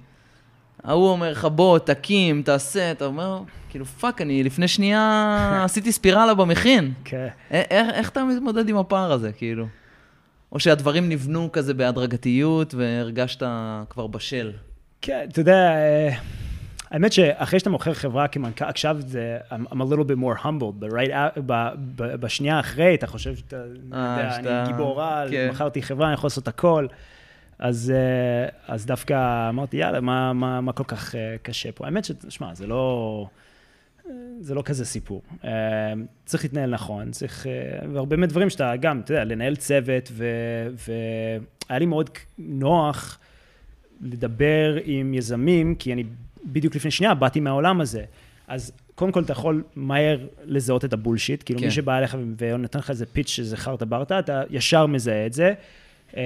ההוא 0.85 1.09
אומר 1.09 1.33
לך, 1.33 1.45
בוא, 1.45 1.79
תקים, 1.79 2.43
תעשה, 2.43 2.91
אתה 2.91 3.05
אומר, 3.05 3.41
כאילו, 3.71 3.85
פאק, 3.85 4.21
אני 4.21 4.43
לפני 4.43 4.69
שנייה 4.69 5.29
עשיתי 5.65 5.93
ספירלה 5.93 6.35
במכין. 6.35 6.93
כן. 7.05 7.29
איך, 7.51 8.09
אתה 8.09 8.25
מתמודד 8.25 8.69
עם 8.69 8.77
הפער 8.77 9.13
הזה, 9.13 9.33
כאילו? 9.33 9.67
או 10.53 10.61
שהדברים 10.61 11.09
נבנו 11.09 11.49
כזה 11.53 11.75
בהדרגתיות 11.75 12.75
והרגשת 12.75 13.43
כבר 13.91 14.07
בשל. 14.07 14.53
כן, 15.03 15.27
אתה 15.33 15.41
יודע, 15.41 15.73
אה, 15.75 16.11
האמת 16.93 17.13
שאחרי 17.13 17.59
שאתה 17.59 17.71
מוכר 17.71 17.95
חברה 17.95 18.29
כמנכ"ל, 18.29 18.65
עכשיו 18.65 18.97
זה, 19.01 19.39
I'm, 19.51 19.73
I'm 19.73 19.77
a 19.77 19.85
little 19.85 20.05
bit 20.05 20.19
more 20.19 20.45
humbled, 20.45 20.83
but 20.83 20.93
right 20.93 21.11
out, 21.11 21.41
ב, 21.47 21.69
ב, 21.97 22.17
בשנייה 22.17 22.61
אחרי, 22.61 22.95
אתה 22.95 23.07
חושב 23.07 23.37
שאתה, 23.37 23.57
אה, 23.93 24.37
יודע, 24.39 24.59
אני 24.61 24.73
גיבור 24.73 25.03
על, 25.03 25.31
כן. 25.31 25.49
מכרתי 25.51 25.83
חברה, 25.83 26.07
אני 26.07 26.15
יכול 26.15 26.27
לעשות 26.27 26.49
הכל. 26.49 26.87
אז, 27.59 27.93
אה, 27.95 28.75
אז 28.75 28.87
דווקא 28.87 29.49
אמרתי, 29.49 29.77
יאללה, 29.77 30.01
מה, 30.01 30.33
מה, 30.33 30.61
מה 30.61 30.73
כל 30.73 30.85
כך 30.85 31.15
אה, 31.15 31.37
קשה 31.43 31.73
פה? 31.73 31.85
האמת 31.85 32.05
ששמע, 32.05 32.55
זה 32.55 32.67
לא... 32.67 33.27
זה 34.41 34.55
לא 34.55 34.63
כזה 34.63 34.85
סיפור. 34.85 35.23
צריך 36.25 36.45
להתנהל 36.45 36.71
נכון, 36.71 37.11
צריך... 37.11 37.47
והרבה 37.93 38.17
מהדברים 38.17 38.51
שאתה 38.51 38.77
גם, 38.81 39.01
אתה 39.01 39.13
יודע, 39.13 39.25
לנהל 39.25 39.57
צוות, 39.57 40.13
והיה 40.13 41.79
לי 41.79 41.87
מאוד 41.87 42.11
נוח 42.39 43.19
לדבר 44.01 44.77
עם 44.85 45.15
יזמים, 45.15 45.75
כי 45.75 45.93
אני 45.93 46.05
בדיוק 46.45 46.77
לפני 46.77 46.91
שנייה 46.91 47.15
באתי 47.15 47.41
מהעולם 47.41 47.81
הזה. 47.81 48.05
אז 48.49 48.73
קודם 48.95 49.13
כל 49.13 49.23
אתה 49.23 49.33
יכול 49.33 49.63
מהר 49.77 50.27
לזהות 50.45 50.85
את 50.85 50.93
הבולשיט, 50.93 51.43
כאילו 51.47 51.61
כן. 51.61 51.67
מי 51.67 51.73
שבא 51.73 51.99
אליך 51.99 52.17
ונותן 52.39 52.79
לך 52.79 52.91
איזה 52.91 53.07
פיץ' 53.07 53.29
שזה 53.29 53.57
חרטה 53.57 53.85
ברטה, 53.85 54.19
אתה 54.19 54.43
ישר 54.51 54.87
מזהה 54.87 55.27
את 55.27 55.33
זה. 55.33 55.55
אה, 56.17 56.23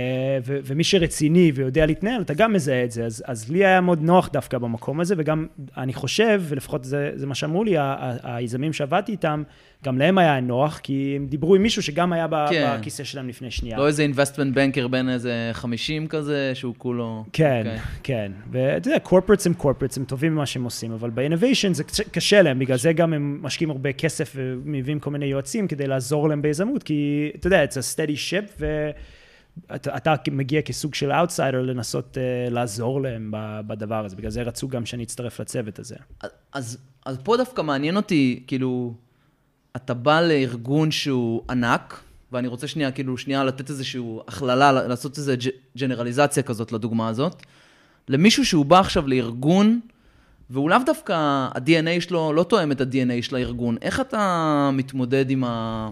ו- 0.47 0.59
ומי 0.65 0.85
שרציני 0.85 1.53
ויודע 1.55 1.87
להתנהל, 1.87 2.23
אתה 2.23 2.35
גם 2.35 2.53
מזהה 2.53 2.85
את 2.85 2.91
זה. 2.91 3.05
אז, 3.05 3.23
אז 3.27 3.51
לי 3.51 3.65
היה 3.65 3.81
מאוד 3.81 4.03
נוח 4.03 4.29
דווקא 4.33 4.59
במקום 4.59 5.01
הזה, 5.01 5.15
וגם 5.19 5.47
אני 5.77 5.93
חושב, 5.95 6.43
ולפחות 6.49 6.85
זה, 6.85 7.11
זה 7.15 7.27
מה 7.27 7.35
שאמרו 7.35 7.65
לי, 7.65 7.75
היזמים 8.23 8.73
שעבדתי 8.73 9.13
איתם, 9.13 9.43
גם 9.85 9.99
להם 9.99 10.19
היה 10.19 10.41
נוח, 10.41 10.81
כי 10.83 11.13
הם 11.17 11.27
דיברו 11.27 11.55
עם 11.55 11.63
מישהו 11.63 11.83
שגם 11.83 12.13
היה 12.13 12.27
ב- 12.31 12.47
כן. 12.51 12.77
בכיסא 12.81 13.05
שלהם 13.05 13.29
לפני 13.29 13.51
שנייה. 13.51 13.79
לא 13.79 13.87
איזה 13.87 14.03
אינבסטמנט 14.03 14.55
בנקר 14.55 14.89
בין 14.89 15.09
איזה 15.09 15.51
50 15.53 16.07
כזה, 16.07 16.51
שהוא 16.55 16.75
כולו... 16.79 17.25
כן, 17.33 17.63
אוקיי. 17.67 17.79
כן. 18.03 18.33
ואתה 18.51 18.89
יודע, 18.89 18.99
corporates 18.99 19.47
הם 19.47 19.55
corporates, 19.55 19.99
הם 19.99 20.05
טובים 20.05 20.33
במה 20.33 20.47
שהם 20.47 20.65
עושים, 20.65 20.93
אבל 20.93 21.11
ב 21.11 21.17
innovation 21.17 21.75
זה 21.75 21.85
קשה- 22.11 22.43
להם, 22.43 22.59
בגלל 22.59 22.79
זה 22.79 22.93
גם 22.93 23.13
הם 23.13 23.39
משקיעים 23.43 23.71
הרבה 23.71 23.93
כסף 23.93 24.33
ומביאים 24.37 25.01
כל 25.01 25.11
מיני 25.11 25.27
יועצים 25.27 25.69
כדי 25.69 25.87
לעזור 25.87 26.29
להם 26.29 26.43
ביזמות, 26.43 26.83
כי 26.83 27.31
אתה 27.41 27.47
יודע, 27.47 27.65
it's 27.65 27.69
a 27.69 27.97
steady 27.97 28.17
ship, 28.31 28.63
אתה, 29.75 29.97
אתה 29.97 30.15
מגיע 30.31 30.63
כסוג 30.63 30.95
של 30.95 31.13
אאוטסיידר 31.13 31.63
לנסות 31.63 32.17
uh, 32.17 32.51
לעזור 32.51 33.03
להם 33.03 33.33
בדבר 33.67 34.05
הזה, 34.05 34.17
בגלל 34.17 34.31
זה 34.31 34.43
רצו 34.43 34.69
גם 34.69 34.87
שאני 34.87 35.05
אצטרף 35.05 35.41
לצוות 35.41 35.79
הזה. 35.79 35.97
אז, 36.53 36.79
אז 37.07 37.19
פה 37.23 37.37
דווקא 37.37 37.63
מעניין 37.63 37.97
אותי, 37.97 38.43
כאילו, 38.47 38.95
אתה 39.77 39.95
בא 39.95 40.21
לארגון 40.21 40.91
שהוא 40.91 41.43
ענק, 41.51 42.01
ואני 42.33 42.49
רוצה 42.49 42.69
שנייה, 42.69 42.91
כאילו, 42.93 43.19
שנייה 43.19 43.45
לתת 43.45 43.71
איזושהי 43.71 44.03
הכללה, 44.29 44.73
לעשות 44.73 45.19
איזו 45.19 45.33
ג'נרליזציה 45.79 46.43
כזאת 46.43 46.73
לדוגמה 46.73 47.09
הזאת. 47.09 47.43
למישהו 48.09 48.45
שהוא 48.45 48.65
בא 48.65 48.81
עכשיו 48.81 49.09
לארגון, 49.09 49.81
והוא 50.51 50.71
לאו 50.71 50.79
דווקא, 50.87 51.13
ה-DNA 51.13 52.01
שלו 52.01 52.33
לא 52.33 52.43
תואם 52.43 52.73
את 52.73 52.81
ה-DNA 52.81 53.23
של 53.23 53.37
הארגון. 53.37 53.77
איך 53.83 54.01
אתה 54.01 54.71
מתמודד 54.73 55.31
עם, 55.31 55.45
ה... 55.45 55.91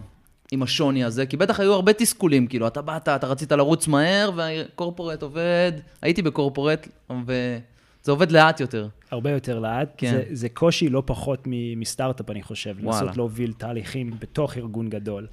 עם 0.55 0.63
השוני 0.63 1.05
הזה? 1.05 1.27
כי 1.27 1.37
בטח 1.37 1.61
היו 1.61 1.73
הרבה 1.73 1.93
תסכולים, 1.93 2.47
כאילו, 2.47 2.67
אתה 2.67 2.83
באת, 2.83 3.09
אתה 3.09 3.27
רצית 3.27 3.53
לרוץ 3.53 3.89
מהר, 3.89 4.31
והקורפורט 4.37 5.23
עובד, 5.23 5.73
הייתי 6.03 6.23
בקורפורט, 6.23 6.89
וזה 7.11 8.11
עובד 8.11 8.33
לאט 8.33 8.61
יותר. 8.61 8.89
הרבה 9.11 9.31
יותר 9.31 9.59
לאט. 9.59 9.95
כן. 9.97 10.11
זה, 10.11 10.25
זה 10.33 10.49
קושי 10.49 10.89
לא 10.89 11.03
פחות 11.07 11.49
מסטארט-אפ, 11.77 12.31
אני 12.31 12.43
חושב, 12.43 12.75
וואלה. 12.83 13.01
לנסות 13.01 13.17
להוביל 13.17 13.53
תהליכים 13.53 14.11
בתוך 14.21 14.57
ארגון 14.57 14.89
גדול. 14.91 15.27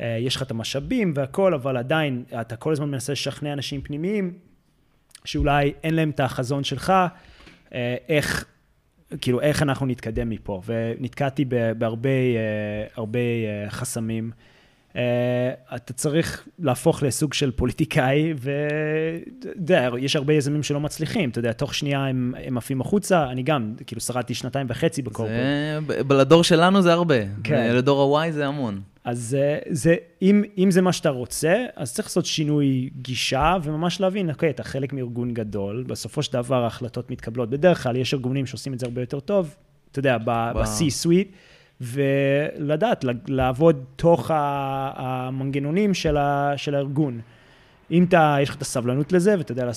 אה, 0.00 0.16
יש 0.20 0.36
לך 0.36 0.42
את 0.42 0.50
המשאבים 0.50 1.12
והכול, 1.14 1.54
אבל 1.54 1.76
עדיין, 1.76 2.24
אתה 2.40 2.56
כל 2.56 2.72
הזמן 2.72 2.90
מנסה 2.90 3.12
לשכנע 3.12 3.52
אנשים 3.52 3.80
פנימיים, 3.80 4.32
שאולי 5.24 5.72
אין 5.82 5.94
להם 5.94 6.10
את 6.10 6.20
החזון 6.20 6.64
שלך, 6.64 6.92
אה, 7.74 7.96
איך, 8.08 8.44
כאילו, 9.20 9.40
איך 9.40 9.62
אנחנו 9.62 9.86
נתקדם 9.86 10.28
מפה. 10.28 10.62
ונתקעתי 10.66 11.44
בהרבה 11.78 12.08
אה, 12.08 12.86
הרבה 12.96 13.18
חסמים. 13.68 14.30
Uh, 14.92 14.96
אתה 15.76 15.92
צריך 15.92 16.48
להפוך 16.58 17.02
לסוג 17.02 17.34
של 17.34 17.50
פוליטיקאי, 17.50 18.34
ואתה 18.36 19.48
יודע, 19.56 19.90
יש 19.98 20.16
הרבה 20.16 20.34
יזמים 20.34 20.62
שלא 20.62 20.80
מצליחים, 20.80 21.30
אתה 21.30 21.38
יודע, 21.38 21.52
תוך 21.52 21.74
שנייה 21.74 22.06
הם, 22.06 22.34
הם 22.44 22.58
עפים 22.58 22.80
החוצה, 22.80 23.30
אני 23.30 23.42
גם, 23.42 23.74
כאילו, 23.86 24.00
שרדתי 24.00 24.34
שנתיים 24.34 24.66
וחצי 24.70 25.02
בקורפורט. 25.02 25.38
זה, 26.08 26.14
לדור 26.14 26.44
שלנו 26.44 26.82
זה 26.82 26.92
הרבה, 26.92 27.14
כן. 27.44 27.76
לדור 27.76 28.20
ה-Y 28.20 28.30
זה 28.32 28.46
המון. 28.46 28.80
אז 29.04 29.36
אה, 29.40 29.58
זה, 29.70 29.96
אם, 30.22 30.42
אם 30.58 30.70
זה 30.70 30.82
מה 30.82 30.92
שאתה 30.92 31.08
רוצה, 31.08 31.64
אז 31.76 31.94
צריך 31.94 32.08
לעשות 32.08 32.26
שינוי 32.26 32.90
גישה 33.02 33.56
וממש 33.62 34.00
להבין, 34.00 34.30
אוקיי, 34.30 34.50
אתה 34.50 34.62
חלק 34.62 34.92
מארגון 34.92 35.34
גדול, 35.34 35.84
בסופו 35.86 36.22
של 36.22 36.32
דבר 36.32 36.64
ההחלטות 36.64 37.10
מתקבלות. 37.10 37.50
בדרך 37.50 37.82
כלל 37.82 37.96
יש 37.96 38.14
ארגונים 38.14 38.46
שעושים 38.46 38.74
את 38.74 38.78
זה 38.78 38.86
הרבה 38.86 39.02
יותר 39.02 39.20
טוב, 39.20 39.54
אתה 39.90 39.98
יודע, 39.98 40.18
ב-C-Suite, 40.18 41.28
ולדעת, 41.82 43.04
לעבוד 43.28 43.84
תוך 43.96 44.30
המנגנונים 44.34 45.94
של, 45.94 46.16
ה, 46.16 46.52
של 46.56 46.74
הארגון. 46.74 47.20
אם 47.90 48.04
אתה, 48.04 48.36
יש 48.42 48.48
לך 48.48 48.56
את 48.56 48.62
הסבלנות 48.62 49.12
לזה, 49.12 49.34
ואתה 49.38 49.52
יודע, 49.52 49.70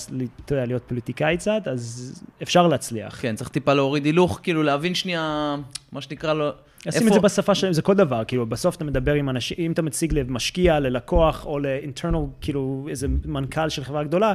אתה 0.44 0.54
יודע 0.54 0.66
להיות 0.66 0.82
פוליטיקאי 0.86 1.36
קצת, 1.36 1.68
אז 1.70 2.14
אפשר 2.42 2.66
להצליח. 2.66 3.20
כן, 3.20 3.34
צריך 3.34 3.50
טיפה 3.50 3.74
להוריד 3.74 4.04
הילוך, 4.04 4.40
כאילו 4.42 4.62
להבין 4.62 4.94
שנייה, 4.94 5.56
מה 5.92 6.00
שנקרא 6.00 6.32
לו... 6.32 6.50
לשים 6.86 7.02
איפה... 7.02 7.08
את 7.08 7.12
זה 7.12 7.20
בשפה 7.20 7.54
שלהם, 7.54 7.72
זה 7.72 7.82
כל 7.82 7.94
דבר, 7.94 8.24
כאילו, 8.24 8.46
בסוף 8.46 8.76
אתה 8.76 8.84
מדבר 8.84 9.14
עם 9.14 9.28
אנשים, 9.28 9.56
אם 9.58 9.72
אתה 9.72 9.82
מציג 9.82 10.12
למשקיע, 10.12 10.80
ללקוח, 10.80 11.46
או 11.46 11.58
ל 11.58 11.64
internal, 11.64 12.18
כאילו, 12.40 12.86
איזה 12.90 13.06
מנכ"ל 13.24 13.68
של 13.68 13.84
חברה 13.84 14.04
גדולה, 14.04 14.32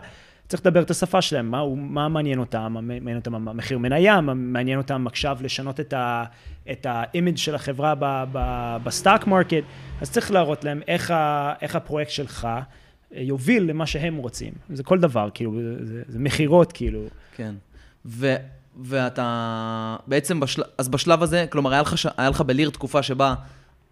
צריך 0.52 0.66
לדבר 0.66 0.82
את 0.82 0.92
השפה 0.92 1.22
שלהם, 1.22 1.52
מה, 1.52 1.64
מה 1.76 2.10
מעניין 2.10 2.40
אותם, 2.40 2.74
מה 2.74 2.82
מעניין 2.82 3.18
אותם 3.18 3.36
המחיר 3.36 3.78
מניה, 3.78 4.22
מה 4.22 4.34
מעניין 4.34 4.78
אותם 4.78 5.08
עכשיו 5.08 5.38
לשנות 5.42 5.80
את, 5.80 5.94
ה, 5.94 6.24
את 6.72 6.86
ה 6.90 6.98
image 6.98 7.38
של 7.38 7.56
החברה 7.56 7.94
ב 8.84 8.91
stock 8.91 9.28
market, 9.28 9.64
אז 10.02 10.12
צריך 10.12 10.32
להראות 10.32 10.64
להם 10.64 10.82
איך, 10.88 11.12
ה, 11.12 11.54
איך 11.62 11.76
הפרויקט 11.76 12.12
שלך 12.12 12.48
יוביל 13.12 13.64
למה 13.64 13.86
שהם 13.86 14.18
רוצים. 14.18 14.54
זה 14.70 14.84
כל 14.84 15.00
דבר, 15.00 15.30
כאילו, 15.34 15.60
זה, 15.82 16.02
זה 16.08 16.20
מכירות, 16.20 16.72
כאילו. 16.72 17.02
כן. 17.36 17.56
ו... 18.06 18.36
ואתה 18.82 19.96
בעצם, 20.08 20.40
בשל... 20.40 20.62
אז 20.78 20.90
בשלב 20.90 21.24
הזה, 21.24 21.46
כלומר, 21.50 21.72
היה 21.72 21.82
לך, 21.82 21.98
ש... 21.98 22.08
היה 22.18 22.30
לך 22.30 22.42
בליר 22.42 22.70
תקופה 22.70 23.04
שבה 23.04 23.36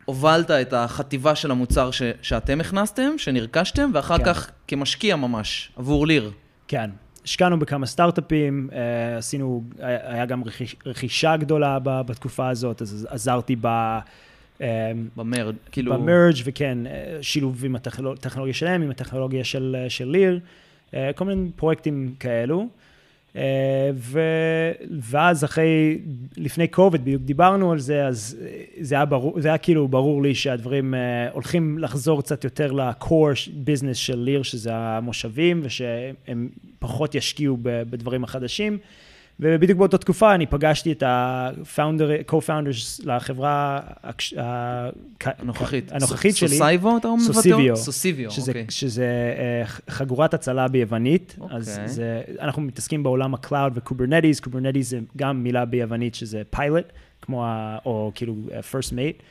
הובלת 0.05 0.51
את 0.51 0.73
החטיבה 0.73 1.35
של 1.35 1.51
המוצר 1.51 1.91
ש... 1.91 2.01
שאתם 2.21 2.61
הכנסתם, 2.61 3.11
שנרכשתם, 3.17 3.91
ואחר 3.93 4.17
כן. 4.17 4.23
כך 4.25 4.51
כמשקיע 4.67 5.15
ממש, 5.15 5.71
עבור 5.77 6.07
ליר. 6.07 6.31
כן. 6.69 6.89
השקענו 7.23 7.59
בכמה 7.59 7.85
סטארט-אפים, 7.85 8.69
אה, 8.73 9.17
עשינו, 9.17 9.63
היה 9.79 10.25
גם 10.25 10.43
רכיש, 10.43 10.75
רכישה 10.85 11.37
גדולה 11.37 11.79
בתקופה 11.83 12.49
הזאת, 12.49 12.81
אז 12.81 13.07
עזרתי 13.09 13.55
ב... 13.61 13.67
אה, 14.61 14.91
במרג', 15.15 15.55
כאילו... 15.71 15.93
במרג', 15.93 16.35
וכן, 16.43 16.87
אה, 16.87 17.17
שילוב 17.21 17.65
עם 17.65 17.75
הטכנולוגיה 17.75 18.53
שלהם, 18.53 18.81
עם 18.81 18.89
הטכנולוגיה 18.89 19.43
של, 19.43 19.85
של 19.89 20.07
ליר, 20.07 20.39
כל 21.15 21.25
מיני 21.25 21.51
פרויקטים 21.55 22.15
כאלו. 22.19 22.67
אה, 23.35 23.89
ו... 23.95 24.21
ואז 24.99 25.43
אחרי, 25.43 25.99
לפני 26.37 26.67
קוביד, 26.67 27.01
בדיוק 27.01 27.21
דיברנו 27.23 27.71
על 27.71 27.79
זה, 27.79 28.07
אז 28.07 28.37
זה 28.81 28.95
היה, 28.95 29.05
ברור, 29.05 29.41
זה 29.41 29.47
היה 29.47 29.57
כאילו 29.57 29.87
ברור 29.87 30.23
לי 30.23 30.35
שהדברים 30.35 30.93
uh, 30.93 30.97
הולכים 31.33 31.77
לחזור 31.77 32.21
קצת 32.21 32.43
יותר 32.43 32.71
ל-core 32.71 33.49
business 33.65 33.93
של 33.93 34.19
ליר, 34.19 34.43
שזה 34.43 34.73
המושבים, 34.73 35.61
ושהם 35.63 36.49
פחות 36.79 37.15
ישקיעו 37.15 37.57
בדברים 37.61 38.23
החדשים. 38.23 38.77
ובדיוק 39.39 39.79
באותה 39.79 39.97
תקופה 39.97 40.35
אני 40.35 40.45
פגשתי 40.45 40.91
את 40.91 41.03
ה-co-founders 41.03 43.05
לחברה 43.05 43.79
הנוכחית, 45.39 45.91
הנוכחית 45.91 46.35
שלי. 46.35 46.49
סוסייבו 46.49 46.97
אתה 46.97 47.07
אומר? 47.07 47.23
סוסיביו. 47.23 47.75
סוסיביו, 47.75 48.29
אוקיי. 48.47 48.65
שזה 48.69 49.33
אה, 49.37 49.65
חגורת 49.89 50.33
הצלה 50.33 50.67
ביוונית. 50.67 51.35
אז 51.49 51.69
אוקיי. 51.69 51.87
זה, 51.87 52.21
אנחנו 52.39 52.61
מתעסקים 52.61 53.03
בעולם 53.03 53.33
ה-cloud 53.33 53.71
ו-Kubernetes, 53.73 54.47
Kubernetes 54.47 54.81
זה 54.81 54.99
גם 55.17 55.43
מילה 55.43 55.65
ביוונית 55.65 56.15
שזה 56.15 56.41
pilot, 56.55 56.91
כמו, 57.21 57.45
ה, 57.45 57.77
או 57.85 58.11
כאילו 58.15 58.35
אה, 58.51 58.59
first 58.71 58.91
mate. 58.91 59.23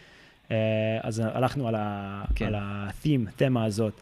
אה, 0.50 0.56
אז 1.02 1.22
הלכנו 1.24 1.68
על 1.68 1.74
כן. 2.34 2.54
ה-theme, 2.54 3.30
תמה 3.36 3.64
הזאת. 3.64 4.00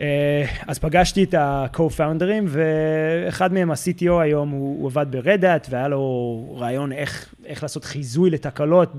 אה, 0.00 0.44
אז 0.66 0.78
פגשתי 0.78 1.24
את 1.24 1.34
ה-co-founders, 1.34 2.46
ואחד 2.46 3.52
מהם, 3.52 3.70
ה-CTO 3.70 4.12
היום, 4.20 4.50
הוא, 4.50 4.80
הוא 4.80 4.90
עבד 4.90 5.06
ב-Red 5.10 5.68
והיה 5.70 5.88
לו 5.88 6.56
רעיון 6.58 6.92
איך, 6.92 7.33
איך 7.46 7.62
לעשות 7.62 7.84
חיזוי 7.84 8.30
לתקלות 8.30 8.92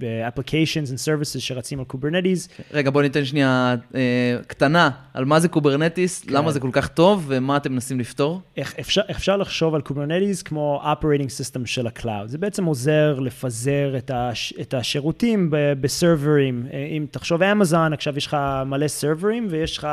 ב-applications 0.00 0.88
and 0.88 0.98
services 1.06 1.40
שרצים 1.40 1.78
על 1.78 1.84
קוברנטיס. 1.84 2.48
רגע, 2.72 2.90
בוא 2.90 3.02
ניתן 3.02 3.24
שנייה 3.24 3.76
אה, 3.94 4.36
קטנה 4.46 4.90
על 5.14 5.24
מה 5.24 5.40
זה 5.40 5.48
קוברנטיס, 5.48 6.24
כן. 6.24 6.34
למה 6.34 6.52
זה 6.52 6.60
כל 6.60 6.70
כך 6.72 6.88
טוב, 6.88 7.24
ומה 7.28 7.56
אתם 7.56 7.72
מנסים 7.72 8.00
לפתור. 8.00 8.40
איך, 8.56 8.74
אפשר, 8.80 9.02
אפשר 9.10 9.36
לחשוב 9.36 9.74
על 9.74 9.80
קוברנטיס 9.80 10.42
כמו 10.42 10.82
operating 10.84 11.28
system 11.28 11.60
של 11.64 11.86
ה-Cloud. 11.86 12.26
זה 12.26 12.38
בעצם 12.38 12.64
עוזר 12.64 13.18
לפזר 13.20 13.94
את, 13.96 14.10
הש, 14.14 14.54
את 14.60 14.74
השירותים 14.74 15.50
ב 15.80 15.89
serverים. 15.89 16.66
אם 16.96 17.06
תחשוב 17.10 17.42
אמזון, 17.42 17.92
עכשיו 17.92 18.16
יש 18.16 18.26
לך 18.26 18.36
מלא 18.66 18.88
serverים. 18.88 19.48
ויש 19.50 19.78
לך, 19.78 19.88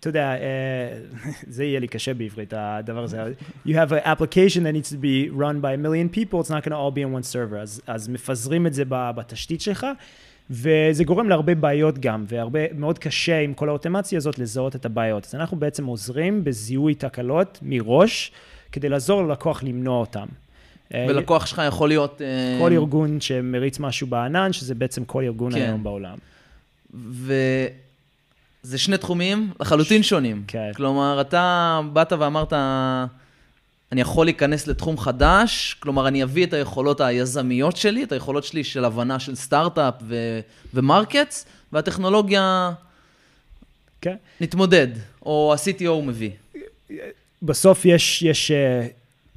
אתה 0.00 0.08
יודע, 0.08 0.34
uh, 0.34 1.28
זה 1.46 1.64
יהיה 1.64 1.80
לי 1.80 1.88
קשה 1.88 2.14
בעברית, 2.14 2.54
הדבר 2.56 3.02
הזה. 3.02 3.32
You 3.66 3.70
have 3.70 3.92
an 3.92 4.06
application 4.06 4.62
that 4.62 4.74
needs 4.74 4.90
to 4.90 4.96
be 4.96 5.30
run 5.38 5.60
by 5.60 5.72
a 5.72 5.76
million 5.76 6.08
people, 6.16 6.40
it's 6.40 6.50
not 6.50 6.64
going 6.64 6.72
to 6.72 6.76
all 6.76 6.94
be 6.94 7.02
in 7.02 7.12
one 7.12 7.34
server. 7.34 7.56
אז, 7.60 7.82
אז 7.86 8.08
מפזרים 8.08 8.66
את 8.66 8.74
זה 8.74 8.82
בתשתית 8.88 9.60
שלך. 9.60 9.86
וזה 10.50 11.04
גורם 11.04 11.28
להרבה 11.28 11.54
בעיות 11.54 11.98
גם, 11.98 12.24
והרבה, 12.28 12.60
מאוד 12.74 12.98
קשה 12.98 13.40
עם 13.40 13.54
כל 13.54 13.68
האוטומציה 13.68 14.16
הזאת 14.16 14.38
לזהות 14.38 14.76
את 14.76 14.84
הבעיות. 14.84 15.26
אז 15.26 15.34
אנחנו 15.34 15.56
בעצם 15.56 15.86
עוזרים 15.86 16.44
בזיהוי 16.44 16.94
תקלות 16.94 17.58
מראש, 17.62 18.32
כדי 18.72 18.88
לעזור 18.88 19.22
ללקוח 19.22 19.62
למנוע 19.62 20.00
אותם. 20.00 20.26
אה, 20.94 21.06
ולקוח 21.08 21.46
שלך 21.46 21.62
יכול 21.68 21.88
להיות... 21.88 22.20
כל 22.58 22.72
ארגון 22.72 23.20
שמריץ 23.20 23.78
משהו 23.78 24.06
בענן, 24.06 24.52
שזה 24.52 24.74
בעצם 24.74 25.04
כל 25.04 25.22
ארגון 25.22 25.52
כן. 25.52 25.60
היום 25.60 25.82
בעולם. 25.82 26.16
ו... 26.94 27.34
זה 28.62 28.78
שני 28.78 28.98
תחומים 28.98 29.52
לחלוטין 29.60 30.02
שונים. 30.02 30.44
כן. 30.46 30.72
כלומר, 30.76 31.20
אתה 31.20 31.80
באת 31.92 32.12
ואמרת, 32.12 32.52
אני 33.92 34.00
יכול 34.00 34.26
להיכנס 34.26 34.66
לתחום 34.66 34.98
חדש, 34.98 35.76
כלומר, 35.80 36.08
אני 36.08 36.22
אביא 36.22 36.46
את 36.46 36.52
היכולות 36.52 37.00
היזמיות 37.00 37.76
שלי, 37.76 38.04
את 38.04 38.12
היכולות 38.12 38.44
שלי 38.44 38.64
של 38.64 38.84
הבנה 38.84 39.18
של 39.18 39.34
סטארט-אפ 39.34 39.94
ו- 40.02 40.40
ומרקטס, 40.74 41.46
והטכנולוגיה, 41.72 42.72
כן. 44.00 44.16
נתמודד, 44.40 44.88
או 45.26 45.54
ה-CTO 45.54 46.02
מביא. 46.02 46.30
בסוף 47.42 47.84
יש, 47.84 48.22
יש 48.22 48.50
אה, 48.50 48.86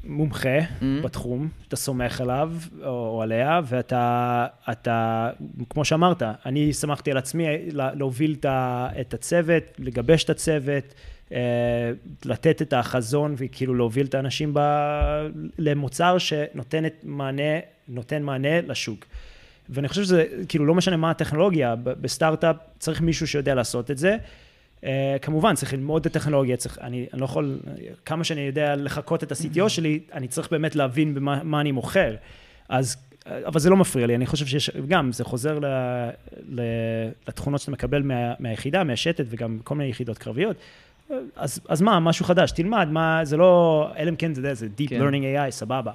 מומחה 0.04 0.60
mm-hmm. 0.60 1.04
בתחום, 1.04 1.50
אתה 1.68 1.76
סומך 1.76 2.22
עליו 2.22 2.52
או 2.84 3.22
עליה, 3.22 3.62
ואתה, 3.66 4.46
אתה, 4.72 5.30
כמו 5.70 5.86
שאמרת, 5.86 6.24
אני 6.46 6.74
שמחתי 6.74 7.12
על 7.12 7.18
עצמי 7.18 7.46
להוביל 7.72 8.36
את 9.02 9.14
הצוות, 9.14 9.64
לגבש 9.80 10.24
את 10.24 10.30
הצוות, 10.30 10.94
אה, 11.32 11.92
לתת 12.26 12.62
את 12.62 12.74
החזון 12.74 13.36
וכאילו 13.38 13.76
להוביל 13.76 14.06
את 14.06 14.16
האנשים 14.16 14.54
ב, 14.54 14.60
למוצר 15.58 16.18
שנותן 16.18 16.84
מענה, 17.04 17.60
נותן 17.88 18.24
מענה 18.24 18.62
לשוק. 18.62 19.06
ואני 19.70 19.88
חושב 19.88 20.04
שזה, 20.04 20.26
כאילו, 20.48 20.66
לא 20.66 20.76
משנה 20.76 20.98
מה 20.98 21.12
הטכנולוגיה, 21.12 21.76
בסטארט-אפ 21.76 22.56
צריך 22.80 23.02
מישהו 23.02 23.28
שיודע 23.28 23.56
לעשות 23.56 23.92
את 23.92 23.98
זה. 23.98 24.18
Uh, 24.84 24.86
כמובן, 25.22 25.56
צריך 25.56 25.74
ללמוד 25.74 26.06
את 26.06 26.16
הטכנולוגיה, 26.16 26.58
צריך, 26.58 26.80
אני, 26.82 27.06
אני 27.14 27.22
לא 27.22 27.26
יכול, 27.26 27.60
כמה 28.06 28.24
שאני 28.24 28.42
יודע 28.42 28.76
לחקות 28.76 29.24
את 29.24 29.32
ה-CTO 29.32 29.70
שלי, 29.70 30.00
אני 30.14 30.28
צריך 30.28 30.52
באמת 30.52 30.76
להבין 30.76 31.14
במה 31.14 31.44
מה 31.44 31.62
אני 31.62 31.72
מוכר. 31.72 32.16
אז, 32.70 32.98
אבל 33.26 33.60
זה 33.60 33.70
לא 33.70 33.78
מפריע 33.78 34.08
לי, 34.08 34.16
אני 34.16 34.26
חושב 34.26 34.46
שיש, 34.46 34.70
גם, 34.88 35.12
זה 35.12 35.24
חוזר 35.24 35.60
ל, 35.60 35.66
ל, 36.50 36.62
לתכונות 37.28 37.60
שאתה 37.60 37.72
מקבל 37.72 38.02
מה, 38.02 38.34
מהיחידה, 38.40 38.84
מהשתת 38.84 39.26
וגם 39.30 39.60
כל 39.64 39.76
מיני 39.76 39.90
יחידות 39.90 40.18
קרביות. 40.18 40.56
אז, 41.36 41.60
אז 41.70 41.82
מה, 41.82 42.00
משהו 42.00 42.26
חדש, 42.26 42.52
תלמד, 42.52 42.88
מה, 42.92 43.26
זה 43.26 43.38
לא, 43.38 43.88
אלא 43.98 44.10
אם 44.10 44.16
כן 44.16 44.34
זה, 44.34 44.54
זה 44.54 44.68
Deep 44.78 44.90
כן. 44.90 45.02
Learning 45.02 45.48
AI, 45.48 45.52
סבבה. 45.52 45.92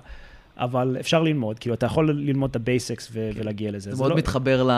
אבל 0.59 0.97
אפשר 1.01 1.23
ללמוד, 1.23 1.59
כאילו, 1.59 1.75
אתה 1.75 1.87
יכול 1.87 2.11
ללמוד 2.11 2.51
את 2.51 2.57
ה 2.57 2.64
basics 2.64 3.09
ו- 3.13 3.31
כן. 3.35 3.41
ולהגיע 3.41 3.71
לזה. 3.71 3.91
זה 3.91 3.97
מאוד 3.97 4.11
לא... 4.11 4.17
מתחבר 4.17 4.69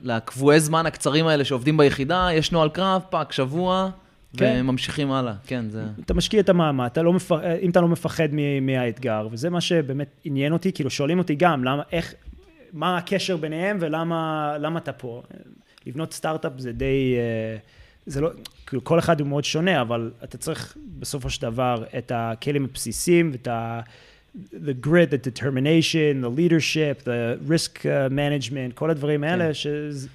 לקבועי 0.00 0.60
זמן 0.60 0.86
הקצרים 0.86 1.26
האלה 1.26 1.44
שעובדים 1.44 1.76
ביחידה, 1.76 2.28
יש 2.32 2.52
נוהל 2.52 2.68
קרב, 2.68 3.02
פאק, 3.10 3.32
שבוע, 3.32 3.90
כן. 4.36 4.58
וממשיכים 4.60 5.12
הלאה, 5.12 5.34
כן, 5.46 5.64
זה... 5.70 5.84
אתה 6.04 6.14
משקיע 6.14 6.40
את 6.40 6.48
המאמץ, 6.48 6.90
אתה 6.92 7.02
לא 7.02 7.12
מפ... 7.12 7.32
אם 7.62 7.70
אתה 7.70 7.80
לא 7.80 7.88
מפחד 7.88 8.28
מהאתגר, 8.62 9.28
וזה 9.30 9.50
מה 9.50 9.60
שבאמת 9.60 10.08
עניין 10.24 10.52
אותי, 10.52 10.72
כאילו, 10.72 10.90
שואלים 10.90 11.18
אותי 11.18 11.34
גם, 11.34 11.64
למה, 11.64 11.82
איך, 11.92 12.14
מה 12.72 12.96
הקשר 12.98 13.36
ביניהם 13.36 13.76
ולמה 13.80 14.76
אתה 14.76 14.92
פה. 14.92 15.22
לבנות 15.86 16.12
סטארט-אפ 16.12 16.52
זה 16.56 16.72
די... 16.72 17.14
אה, 17.16 17.56
זה 18.06 18.20
לא, 18.20 18.30
כאילו 18.66 18.84
כל 18.84 18.98
אחד 18.98 19.20
הוא 19.20 19.28
מאוד 19.28 19.44
שונה, 19.44 19.80
אבל 19.80 20.10
אתה 20.24 20.38
צריך 20.38 20.76
בסופו 20.98 21.30
של 21.30 21.42
דבר 21.42 21.84
את 21.98 22.12
הכלים 22.14 22.64
הבסיסיים 22.64 23.30
ואת 23.32 23.48
ה... 23.48 23.80
the 24.52 24.86
grit, 24.86 25.10
the 25.10 25.18
determination, 25.18 26.20
the 26.20 26.30
leadership, 26.40 27.04
the 27.04 27.38
risk 27.48 27.78
uh, 27.84 28.10
management, 28.10 28.74
כל 28.74 28.90
הדברים 28.90 29.24
האלה. 29.24 29.44
כן. 29.44 29.54
ש... 29.54 29.66